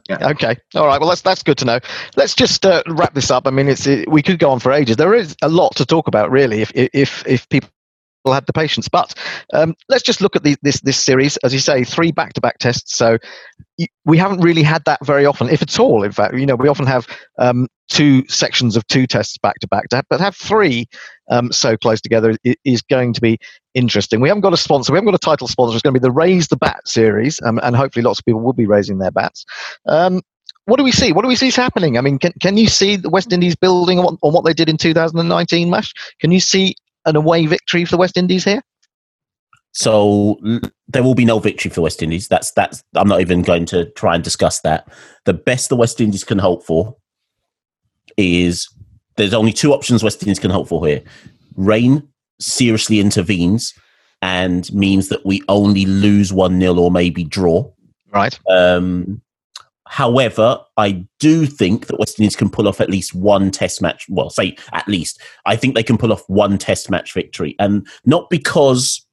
Yeah. 0.09 0.29
Okay, 0.31 0.57
all 0.75 0.87
right. 0.87 1.01
Well, 1.01 1.09
that's 1.09 1.23
that's 1.23 1.43
good 1.43 1.59
to 1.59 1.65
know. 1.65 1.81
Let's 2.17 2.35
just 2.35 2.65
uh, 2.65 2.83
wrap 2.87 3.15
this 3.15 3.31
up. 3.31 3.47
I 3.47 3.51
mean, 3.51 3.69
it's 3.69 3.87
it, 3.87 4.09
we 4.09 4.23
could 4.23 4.39
go 4.39 4.51
on 4.51 4.61
for 4.61 4.73
ages. 4.73 4.97
There 4.97 5.15
is 5.15 5.35
a 5.43 5.49
lot 5.49 5.75
to 5.77 5.87
talk 5.87 6.07
about, 6.07 6.31
really. 6.31 6.61
If 6.63 6.71
if 6.75 7.27
if 7.27 7.49
people 7.49 7.71
had 8.33 8.47
the 8.47 8.53
patience. 8.53 8.89
But 8.89 9.15
um, 9.53 9.75
let's 9.89 10.03
just 10.03 10.21
look 10.21 10.37
at 10.37 10.43
the, 10.43 10.57
this 10.63 10.81
this 10.81 10.97
series, 10.97 11.37
as 11.39 11.53
you 11.53 11.59
say, 11.59 11.85
three 11.85 12.13
back-to-back 12.13 12.59
tests. 12.59 12.97
So 12.97 13.19
we 14.05 14.19
haven't 14.19 14.41
really 14.41 14.63
had 14.63 14.85
that 14.85 15.05
very 15.05 15.27
often, 15.27 15.49
if 15.49 15.63
at 15.63 15.79
all. 15.79 16.05
In 16.05 16.13
fact, 16.13 16.35
you 16.35 16.47
know, 16.47 16.55
we 16.55 16.69
often 16.69 16.87
have 16.87 17.07
um, 17.39 17.69
two 17.89 18.27
sections 18.29 18.77
of 18.77 18.87
two 18.87 19.07
tests 19.07 19.37
back 19.39 19.59
to 19.61 19.69
back. 19.69 19.87
But 20.09 20.21
have 20.21 20.37
three 20.37 20.87
um, 21.31 21.53
so 21.53 21.77
close 21.77 22.01
together 22.01 22.37
is 22.65 22.83
going 22.83 23.13
to 23.15 23.21
be 23.21 23.39
interesting. 23.75 24.21
We 24.21 24.29
haven't 24.29 24.43
got 24.43 24.53
a 24.53 24.59
sponsor. 24.59 24.93
We 24.93 24.97
haven't 24.97 25.11
got 25.11 25.17
a 25.17 25.19
title 25.19 25.49
sponsor. 25.49 25.75
It's 25.75 25.83
going 25.83 25.95
to 25.95 26.01
be 26.01 26.05
the 26.05 26.13
Raise 26.13 26.49
the 26.49 26.57
Bat 26.57 26.87
series, 26.87 27.41
um, 27.43 27.59
and 27.63 27.77
hopefully 27.77 28.03
lots 28.03 28.19
of 28.19 28.25
people 28.25 28.41
will 28.41 28.53
be 28.53 28.67
raising 28.67 28.99
their 28.99 29.11
bats. 29.11 29.45
Um, 29.87 30.23
what 30.67 30.79
do 30.79 30.85
we 30.85 30.93
see? 30.93 31.13
What 31.13 31.23
do 31.23 31.29
we 31.29 31.37
see 31.37 31.49
is 31.49 31.57
happening? 31.57 31.99
I 31.99 32.01
mean, 32.01 32.19
can, 32.19 32.33
can 32.41 32.57
you 32.57 32.69
see 32.69 32.97
the 32.97 33.11
West 33.11 33.33
Indies 33.33 33.55
building 33.55 33.99
on, 33.99 34.17
on 34.23 34.33
what 34.33 34.47
they 34.47 34.55
did 34.55 34.69
in 34.69 34.79
2019, 34.79 35.69
Mash? 35.69 35.93
Can 36.21 36.33
you 36.33 36.41
see 36.41 36.75
an 37.07 37.17
away 37.17 37.47
victory 37.47 37.85
for 37.85 37.93
the 37.93 37.99
West 37.99 38.17
Indies 38.17 38.45
here? 38.45 38.63
So 39.73 40.39
there 40.87 41.03
will 41.03 41.17
be 41.17 41.25
no 41.25 41.41
victory 41.41 41.71
for 41.71 41.81
West 41.81 42.03
Indies. 42.03 42.29
That's 42.29 42.53
that's. 42.53 42.83
I'm 42.95 43.09
not 43.09 43.21
even 43.21 43.43
going 43.43 43.67
to 43.67 43.87
try 43.91 44.15
and 44.15 44.23
discuss 44.23 44.61
that. 44.61 44.89
The 45.25 45.35
best 45.35 45.69
the 45.69 45.77
West 45.77 46.01
Indies 46.01 46.23
can 46.23 46.39
hope 46.39 46.65
for 46.65 46.97
is 48.17 48.69
there's 49.17 49.35
only 49.35 49.53
two 49.53 49.73
options 49.73 50.05
West 50.05 50.23
Indies 50.23 50.39
can 50.39 50.51
hope 50.51 50.69
for 50.69 50.87
here. 50.87 51.03
Rain 51.57 52.09
seriously 52.41 53.01
intervenes 53.01 53.75
and 54.23 54.73
means 54.73 55.09
that 55.09 55.25
we 55.27 55.43
only 55.49 55.87
lose 55.87 56.33
one 56.33 56.61
0 56.61 56.75
or 56.79 56.91
maybe 56.91 57.25
draw. 57.25 57.71
Right. 58.13 58.39
Um, 58.49 59.21
however, 59.95 60.59
I 60.77 61.07
do 61.21 61.47
think 61.47 61.87
that 61.87 62.01
West 62.01 62.19
Indies 62.19 62.35
can 62.35 62.51
pull 62.51 62.67
off 62.67 62.81
at 62.81 62.91
least 62.91 63.15
one 63.15 63.53
Test 63.53 63.81
match. 63.81 64.07
Well, 64.09 64.29
say 64.29 64.57
at 64.73 64.89
least. 64.89 65.23
I 65.47 65.55
think 65.55 65.77
they 65.77 65.85
can 65.85 65.97
pull 65.97 66.13
off 66.13 66.25
one 66.27 66.59
Test 66.59 66.91
match 66.91 67.15
victory, 67.15 67.55
and 67.61 67.87
not 68.05 68.29
because 68.29 69.07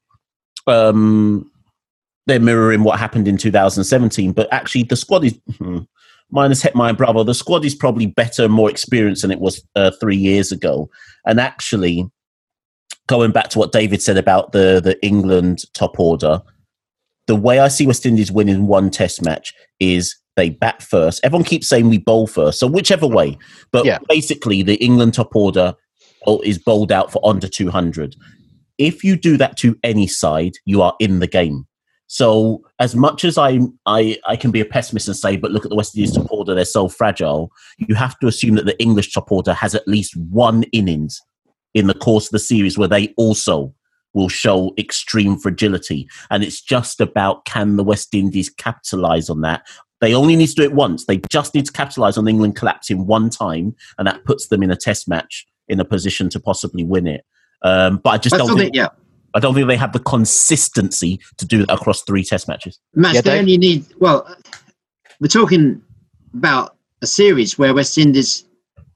um, 0.66 1.52
they're 2.26 2.40
mirroring 2.40 2.84
what 2.84 2.98
happened 2.98 3.28
in 3.28 3.38
2017, 3.38 4.32
but 4.32 4.52
actually 4.52 4.82
the 4.82 4.96
squad 4.96 5.24
is. 5.24 5.40
hmm, 5.60 5.80
Minus 6.34 6.64
Hetmyer 6.64 6.96
Bravo, 6.96 7.24
the 7.24 7.34
squad 7.34 7.66
is 7.66 7.76
probably 7.76 8.06
better, 8.06 8.48
more 8.48 8.70
experienced 8.70 9.22
than 9.22 9.32
it 9.32 9.42
was 9.42 9.62
uh, 9.76 9.92
three 10.00 10.16
years 10.16 10.50
ago. 10.50 10.90
And 11.26 11.42
actually, 11.42 12.10
going 13.08 13.32
back 13.32 13.50
to 13.50 13.60
what 13.60 13.74
David 13.74 14.02
said 14.02 14.18
about 14.18 14.54
the 14.54 14.82
the 14.82 14.98
England 15.06 15.66
top 15.74 16.00
order, 16.00 16.42
the 17.28 17.36
way 17.36 17.60
I 17.60 17.68
see 17.68 17.86
West 17.86 18.06
Indies 18.06 18.32
winning 18.32 18.66
one 18.66 18.90
Test 18.90 19.22
match 19.22 19.54
is 19.82 20.16
they 20.36 20.50
bat 20.50 20.82
first. 20.82 21.20
Everyone 21.24 21.44
keeps 21.44 21.68
saying 21.68 21.90
we 21.90 21.98
bowl 21.98 22.28
first, 22.28 22.60
so 22.60 22.68
whichever 22.68 23.08
way. 23.08 23.38
But 23.72 23.86
basically, 24.08 24.64
the 24.64 24.76
England 24.84 25.14
top 25.14 25.36
order 25.36 25.74
is 26.44 26.58
bowled 26.58 26.92
out 26.92 27.12
for 27.12 27.20
under 27.24 27.48
200. 27.48 28.16
If 28.78 29.04
you 29.04 29.16
do 29.16 29.38
that 29.38 29.58
to 29.58 29.78
any 29.84 30.08
side, 30.08 30.54
you 30.66 30.82
are 30.82 30.96
in 31.00 31.20
the 31.20 31.28
game. 31.28 31.68
So 32.08 32.64
as 32.80 32.94
much 32.96 33.24
as 33.24 33.38
I 33.38 33.60
I 33.86 34.18
I 34.26 34.36
can 34.36 34.52
be 34.52 34.60
a 34.60 34.66
pessimist 34.66 35.08
and 35.08 35.16
say, 35.16 35.38
but 35.38 35.52
look 35.52 35.64
at 35.64 35.70
the 35.70 35.78
West 35.78 35.96
Indies 35.96 36.14
top 36.14 36.30
order, 36.30 36.54
they're 36.54 36.66
so 36.66 36.90
fragile. 36.90 37.52
You 37.78 37.96
have 37.96 38.20
to 38.20 38.28
assume 38.28 38.56
that 38.56 38.66
the 38.66 38.80
English 38.82 39.14
top 39.14 39.32
order 39.32 39.54
has 39.54 39.76
at 39.76 39.88
least 39.88 40.18
one 40.18 40.64
innings 40.74 41.22
in 41.74 41.88
the 41.88 41.94
course 41.94 42.26
of 42.26 42.32
the 42.32 42.40
series 42.40 42.78
where 42.78 42.88
they 42.88 43.14
also 43.16 43.74
will 44.14 44.28
show 44.28 44.74
extreme 44.78 45.38
fragility. 45.38 46.06
And 46.30 46.44
it's 46.44 46.62
just 46.62 47.00
about 47.00 47.46
can 47.46 47.78
the 47.78 47.84
West 47.84 48.14
Indies 48.14 48.50
capitalize 48.50 49.30
on 49.30 49.40
that? 49.42 49.66
They 50.02 50.14
only 50.16 50.36
need 50.36 50.48
to 50.48 50.56
do 50.56 50.64
it 50.64 50.74
once. 50.74 51.06
They 51.06 51.22
just 51.30 51.54
need 51.54 51.66
to 51.68 51.72
capitalize 51.72 52.18
on 52.18 52.28
England 52.28 52.56
collapsing 52.56 53.06
one 53.06 53.30
time, 53.30 53.76
and 53.98 54.08
that 54.08 54.26
puts 54.26 54.48
them 54.48 54.64
in 54.64 54.72
a 54.72 54.76
test 54.76 55.08
match 55.08 55.46
in 55.68 55.80
a 55.80 55.86
position 55.86 56.30
to 56.32 56.40
possibly 56.40 56.84
win 56.84 57.08
it. 57.08 57.24
Um, 57.62 57.98
but 58.04 58.10
I 58.10 58.18
just 58.18 58.32
That's 58.32 58.40
don't 58.42 58.48
something- 58.50 58.66
think, 58.66 58.76
yeah. 58.76 58.90
I 59.34 59.40
don't 59.40 59.54
think 59.54 59.68
they 59.68 59.78
have 59.78 59.94
the 59.94 60.00
consistency 60.00 61.20
to 61.38 61.46
do 61.46 61.66
that 61.66 61.72
across 61.74 62.02
three 62.02 62.24
test 62.24 62.48
matches. 62.50 62.80
Match 62.96 63.24
they 63.24 63.40
only 63.40 63.58
need. 63.58 63.86
Well, 64.00 64.28
we're 65.22 65.28
talking 65.28 65.82
about 66.34 66.76
a 67.02 67.08
series 67.08 67.58
where 67.58 67.74
West 67.74 67.98
Indies 67.98 68.44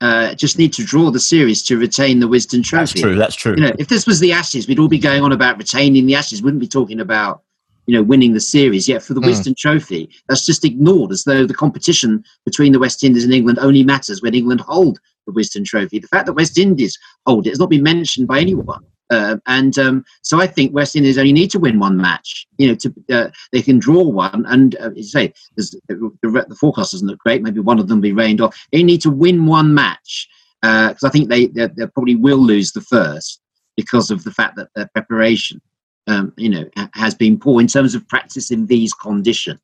uh, 0.02 0.36
just 0.36 0.58
need 0.58 0.74
to 0.74 0.84
draw 0.84 1.10
the 1.10 1.20
series 1.22 1.64
to 1.64 1.78
retain 1.78 2.20
the 2.20 2.28
Wisden 2.28 2.64
Trophy. 2.64 3.00
That's 3.00 3.02
true. 3.02 3.16
That's 3.16 3.36
true. 3.36 3.56
You 3.56 3.64
know, 3.68 3.76
if 3.80 3.88
this 3.88 4.06
was 4.06 4.20
the 4.20 4.34
Ashes, 4.34 4.68
we'd 4.68 4.80
all 4.80 4.90
be 4.90 5.00
going 5.00 5.24
on 5.24 5.32
about 5.32 5.58
retaining 5.58 6.06
the 6.06 6.16
Ashes. 6.16 6.42
Wouldn't 6.42 6.60
be 6.60 6.68
talking 6.68 7.00
about 7.00 7.44
you 7.86 7.96
know 7.96 8.04
winning 8.04 8.34
the 8.34 8.40
series. 8.40 8.88
Yet 8.88 9.04
for 9.04 9.14
the 9.14 9.22
Hmm. 9.22 9.28
Wisden 9.28 9.56
Trophy, 9.58 10.10
that's 10.28 10.46
just 10.46 10.66
ignored 10.66 11.12
as 11.12 11.24
though 11.24 11.46
the 11.46 11.54
competition 11.54 12.24
between 12.46 12.72
the 12.72 12.80
West 12.80 13.04
Indies 13.04 13.24
and 13.24 13.34
England 13.34 13.60
only 13.60 13.84
matters 13.84 14.22
when 14.22 14.36
England 14.36 14.62
hold 14.62 15.00
the 15.28 15.34
Wisden 15.34 15.66
Trophy. 15.66 16.00
The 16.00 16.08
fact 16.08 16.26
that 16.26 16.34
West 16.34 16.58
Indies 16.58 16.98
hold 17.26 17.48
it 17.48 17.52
has 17.52 17.60
not 17.60 17.70
been 17.70 17.84
mentioned 17.84 18.28
by 18.28 18.40
anyone. 18.40 18.84
Uh, 19.12 19.38
and 19.46 19.78
um, 19.78 20.04
so 20.24 20.42
I 20.42 20.48
think 20.48 20.74
West 20.74 20.96
Indies 20.96 21.18
only 21.20 21.32
need 21.34 21.52
to 21.52 21.60
win 21.60 21.78
one 21.80 21.98
match. 21.98 22.48
You 22.58 22.70
know, 22.70 22.76
to 22.76 22.94
uh, 23.12 23.30
they 23.52 23.62
can 23.62 23.78
draw 23.78 24.02
one, 24.02 24.46
and 24.48 24.76
uh, 24.78 24.90
as 24.90 24.98
you 24.98 25.04
say, 25.04 25.34
there's, 25.56 25.72
the, 25.88 26.12
the, 26.24 26.46
the 26.50 26.56
forecast 26.56 26.94
doesn't 26.94 27.08
look 27.08 27.20
great. 27.20 27.44
Maybe 27.44 27.60
one 27.60 27.80
of 27.80 27.88
them 27.88 27.98
will 27.98 28.04
be 28.04 28.14
rained 28.14 28.42
off. 28.42 28.58
They 28.72 28.82
need 28.82 29.02
to 29.02 29.12
win 29.12 29.46
one 29.46 29.74
match 29.76 30.28
because 30.62 31.04
I 31.04 31.10
think 31.10 31.30
they, 31.30 31.48
they 31.48 31.68
they 31.68 31.86
probably 31.86 32.16
will 32.16 32.40
lose 32.40 32.72
the 32.72 32.82
first 32.82 33.42
because 33.78 34.10
of 34.10 34.24
the 34.24 34.32
fact 34.32 34.56
that 34.56 34.70
their 34.76 34.90
preparation, 34.94 35.62
um, 36.08 36.34
you 36.38 36.50
know, 36.50 36.70
has 36.94 37.16
been 37.16 37.40
poor 37.40 37.62
in 37.62 37.68
terms 37.68 37.96
of 37.96 38.08
practice 38.08 38.52
in 38.52 38.66
these 38.68 38.94
conditions. 38.94 39.60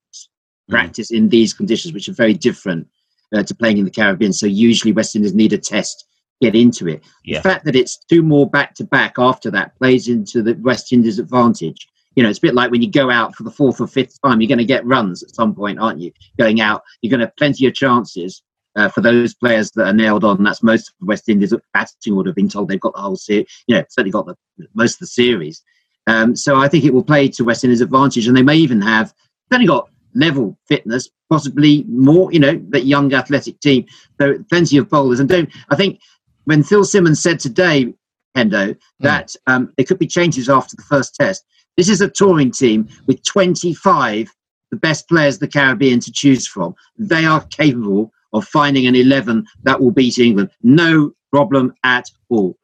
Practice 0.69 1.11
in 1.11 1.29
these 1.29 1.53
conditions, 1.53 1.93
which 1.93 2.07
are 2.07 2.13
very 2.13 2.33
different 2.33 2.87
uh, 3.35 3.43
to 3.43 3.53
playing 3.53 3.77
in 3.77 3.85
the 3.85 3.91
Caribbean. 3.91 4.31
So 4.31 4.45
usually 4.45 4.93
West 4.93 5.15
Indies 5.15 5.33
need 5.33 5.53
a 5.53 5.57
test 5.57 6.05
get 6.41 6.55
into 6.55 6.87
it. 6.87 7.03
Yeah. 7.23 7.39
The 7.39 7.49
fact 7.49 7.65
that 7.65 7.75
it's 7.75 8.03
two 8.09 8.23
more 8.23 8.49
back 8.49 8.73
to 8.75 8.83
back 8.83 9.15
after 9.17 9.51
that 9.51 9.77
plays 9.77 10.07
into 10.07 10.41
the 10.41 10.55
West 10.55 10.91
Indies' 10.91 11.19
advantage. 11.19 11.87
You 12.15 12.23
know, 12.23 12.29
it's 12.29 12.39
a 12.39 12.41
bit 12.41 12.55
like 12.55 12.71
when 12.71 12.81
you 12.81 12.91
go 12.91 13.09
out 13.09 13.35
for 13.35 13.43
the 13.43 13.51
fourth 13.51 13.79
or 13.79 13.87
fifth 13.87 14.19
time, 14.21 14.41
you're 14.41 14.49
going 14.49 14.57
to 14.57 14.65
get 14.65 14.85
runs 14.85 15.23
at 15.23 15.33
some 15.33 15.55
point, 15.55 15.79
aren't 15.79 16.01
you? 16.01 16.11
Going 16.37 16.59
out, 16.59 16.81
you're 17.01 17.09
going 17.09 17.21
to 17.21 17.27
have 17.27 17.37
plenty 17.37 17.67
of 17.67 17.73
chances 17.73 18.43
uh, 18.75 18.89
for 18.89 18.99
those 18.99 19.33
players 19.33 19.71
that 19.71 19.87
are 19.87 19.93
nailed 19.93 20.25
on. 20.25 20.43
That's 20.43 20.63
most 20.63 20.89
of 20.89 20.95
the 20.99 21.05
West 21.05 21.29
Indies 21.29 21.53
batting 21.73 22.15
would 22.15 22.25
have 22.25 22.35
been 22.35 22.49
told 22.49 22.67
they've 22.67 22.79
got 22.79 22.95
the 22.95 23.01
whole 23.01 23.15
series. 23.15 23.47
You 23.67 23.75
know, 23.75 23.83
certainly 23.89 24.11
got 24.11 24.25
the 24.25 24.35
most 24.73 24.95
of 24.95 24.99
the 24.99 25.07
series. 25.07 25.63
Um, 26.07 26.35
so 26.35 26.57
I 26.57 26.67
think 26.67 26.83
it 26.83 26.93
will 26.93 27.03
play 27.03 27.27
to 27.29 27.43
West 27.43 27.63
Indies' 27.63 27.81
advantage, 27.81 28.27
and 28.27 28.35
they 28.35 28.41
may 28.41 28.55
even 28.55 28.81
have 28.81 29.13
they've 29.49 29.57
only 29.57 29.67
got 29.67 29.89
level 30.13 30.57
fitness, 30.67 31.09
possibly 31.29 31.85
more. 31.87 32.31
You 32.31 32.39
know, 32.39 32.61
that 32.69 32.85
young 32.85 33.13
athletic 33.13 33.59
team. 33.59 33.85
So 34.19 34.43
plenty 34.49 34.77
of 34.77 34.89
bowlers, 34.89 35.19
and 35.19 35.29
don't 35.29 35.49
I 35.69 35.75
think 35.75 35.99
when 36.45 36.63
Phil 36.63 36.83
Simmons 36.83 37.21
said 37.21 37.39
today, 37.39 37.93
Hendo, 38.35 38.77
that 38.99 39.35
um, 39.47 39.71
there 39.77 39.85
could 39.85 39.99
be 39.99 40.07
changes 40.07 40.49
after 40.49 40.75
the 40.75 40.83
first 40.83 41.15
test. 41.15 41.45
This 41.77 41.89
is 41.89 42.01
a 42.01 42.09
touring 42.09 42.51
team 42.51 42.89
with 43.07 43.23
25 43.23 44.33
the 44.71 44.77
best 44.77 45.07
players 45.07 45.37
the 45.37 45.47
Caribbean 45.47 45.99
to 45.99 46.11
choose 46.11 46.47
from. 46.47 46.73
They 46.97 47.25
are 47.25 47.45
capable 47.47 48.11
of 48.33 48.47
finding 48.47 48.87
an 48.87 48.95
11 48.95 49.45
that 49.63 49.79
will 49.79 49.91
beat 49.91 50.17
England. 50.17 50.49
No 50.63 51.11
problem 51.31 51.73
at 51.83 52.05
all. 52.29 52.55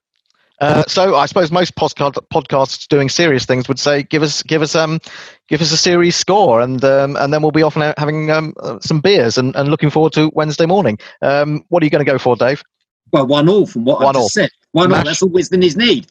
Uh, 0.60 0.84
so 0.88 1.16
I 1.16 1.26
suppose 1.28 1.52
most 1.52 1.76
podcast, 1.76 2.14
podcasts 2.34 2.88
doing 2.88 3.10
serious 3.10 3.46
things 3.46 3.68
would 3.68 3.80
say, 3.80 4.04
give 4.04 4.24
us, 4.24 4.42
give 4.44 4.62
us, 4.62 4.76
um, 4.76 5.00
give 5.48 5.62
us 5.62 5.72
a 5.72 5.78
series 5.78 6.16
score, 6.16 6.62
and 6.62 6.84
um, 6.84 7.16
and 7.18 7.32
then 7.32 7.42
we'll 7.42 7.52
be 7.52 7.62
off 7.64 7.76
and 7.76 7.94
having 7.98 8.32
um, 8.32 8.54
uh, 8.60 8.80
some 8.80 9.00
beers 9.00 9.38
and, 9.38 9.56
and 9.56 9.70
looking 9.70 9.90
forward 9.90 10.14
to 10.14 10.32
Wednesday 10.34 10.66
morning. 10.66 10.98
Um, 11.22 11.64
what 11.70 11.84
are 11.84 11.86
you 11.86 11.90
going 11.92 12.04
to 12.06 12.12
go 12.12 12.18
for, 12.18 12.36
Dave? 12.36 12.64
Well, 13.12 13.28
one 13.28 13.48
all 13.48 13.66
from 13.68 13.86
what 13.86 14.02
One 14.02 14.16
I 14.16 14.20
all. 14.20 14.26
just 14.26 14.34
said. 14.34 14.50
One 14.72 14.92
all. 14.94 15.04
That's 15.04 15.22
all 15.22 15.30
West 15.30 15.54
Indies 15.54 15.78
need. 15.78 16.08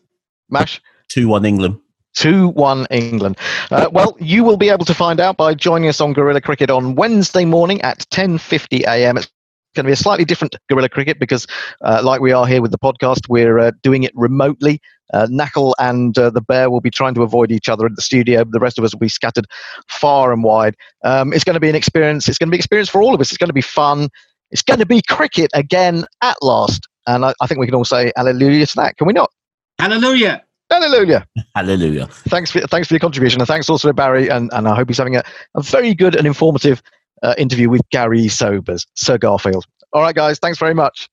Mash. 0.49 0.81
Two 1.09 1.29
one 1.29 1.45
England. 1.45 1.81
2 2.17 2.49
1 2.49 2.87
England. 2.91 3.37
Uh, 3.71 3.89
well, 3.93 4.17
you 4.19 4.43
will 4.43 4.57
be 4.57 4.71
able 4.71 4.87
to 4.87 4.95
find 4.95 5.21
out 5.21 5.37
by 5.37 5.55
joining 5.55 5.89
us 5.89 6.01
on 6.01 6.15
Guerilla 6.15 6.41
Cricket 6.41 6.71
on 6.71 6.95
Wednesday 6.95 7.45
morning 7.45 7.81
at 7.83 7.99
10.50 8.11 8.85
a.m. 8.87 9.19
It's 9.19 9.31
going 9.77 9.85
to 9.85 9.89
be 9.89 9.93
a 9.93 9.97
slightly 9.97 10.25
different 10.25 10.57
Guerilla 10.69 10.89
Cricket 10.89 11.21
because, 11.21 11.47
uh, 11.83 12.01
like 12.03 12.21
we 12.21 12.33
are 12.33 12.47
here 12.47 12.61
with 12.61 12.73
the 12.73 12.79
podcast, 12.79 13.29
we're 13.29 13.59
uh, 13.59 13.71
doing 13.83 14.03
it 14.03 14.13
remotely. 14.15 14.81
Uh, 15.13 15.29
Knackle 15.31 15.73
and 15.79 16.19
uh, 16.19 16.31
the 16.31 16.41
Bear 16.41 16.69
will 16.69 16.81
be 16.81 16.91
trying 16.91 17.15
to 17.15 17.23
avoid 17.23 17.53
each 17.53 17.69
other 17.69 17.87
in 17.87 17.95
the 17.95 18.03
studio. 18.03 18.43
The 18.45 18.59
rest 18.59 18.77
of 18.79 18.85
us 18.85 18.93
will 18.93 18.99
be 18.99 19.09
scattered 19.09 19.47
far 19.89 20.33
and 20.33 20.43
wide. 20.43 20.75
Um, 21.05 21.33
it's 21.33 21.45
going 21.45 21.55
to 21.55 21.61
be 21.61 21.69
an 21.69 21.77
experience. 21.77 22.29
It's 22.29 22.39
going 22.39 22.49
to 22.49 22.51
be 22.51 22.57
an 22.57 22.61
experience 22.61 22.89
for 22.89 23.03
all 23.03 23.15
of 23.15 23.21
us. 23.21 23.31
It's 23.31 23.39
going 23.39 23.49
to 23.49 23.55
be 23.55 23.61
fun. 23.61 24.09
It's 24.51 24.63
going 24.63 24.81
to 24.81 24.87
be 24.87 25.03
cricket 25.09 25.51
again 25.55 26.07
at 26.23 26.37
last. 26.43 26.89
And 27.07 27.25
I, 27.25 27.35
I 27.41 27.47
think 27.47 27.61
we 27.61 27.67
can 27.67 27.77
all 27.77 27.85
say 27.85 28.13
hallelujah 28.17 28.67
to 28.67 28.77
that, 28.77 28.97
can 28.97 29.07
we 29.07 29.13
not? 29.13 29.31
Hallelujah. 29.79 30.43
Hallelujah. 30.71 31.27
Hallelujah. 31.55 32.07
Thanks 32.07 32.51
for 32.51 32.61
thanks 32.63 32.89
for 32.89 32.95
your 32.95 33.01
contribution, 33.01 33.41
and 33.41 33.47
thanks 33.47 33.71
also 33.71 33.89
to 33.89 33.95
Barry. 33.95 34.29
And, 34.29 34.51
and 34.53 34.67
I 34.67 34.75
hope 34.75 34.89
he's 34.89 34.99
having 34.99 35.15
a, 35.15 35.23
a 35.55 35.63
very 35.63 35.95
good 35.95 36.17
and 36.17 36.27
informative 36.27 36.83
uh, 37.23 37.35
interview 37.39 37.69
with 37.69 37.83
Garry 37.91 38.29
Sobers, 38.29 38.87
Sir 38.95 39.19
Garfield. 39.19 39.67
All 39.93 40.03
right, 40.03 40.15
guys, 40.15 40.39
thanks 40.39 40.59
very 40.59 40.75
much. 40.75 41.09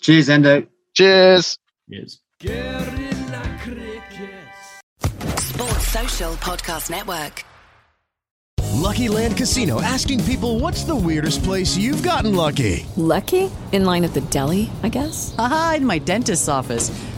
Cheers, 0.00 0.28
Endo. 0.28 0.66
Cheers. 0.94 1.58
Yes. 1.88 2.18
Sports 5.38 5.86
Social 5.88 6.32
Podcast 6.34 6.90
Network. 6.90 7.44
Lucky 8.80 9.08
Land 9.08 9.36
Casino 9.36 9.80
asking 9.82 10.24
people 10.24 10.58
what's 10.58 10.84
the 10.84 10.96
weirdest 10.96 11.42
place 11.44 11.76
you've 11.76 12.02
gotten 12.02 12.34
lucky? 12.34 12.86
Lucky? 12.96 13.50
In 13.72 13.84
line 13.84 14.04
at 14.04 14.14
the 14.14 14.22
deli, 14.22 14.70
I 14.82 14.88
guess? 14.88 15.34
Aha, 15.36 15.74
in 15.76 15.86
my 15.86 15.98
dentist's 15.98 16.48
office. 16.48 16.90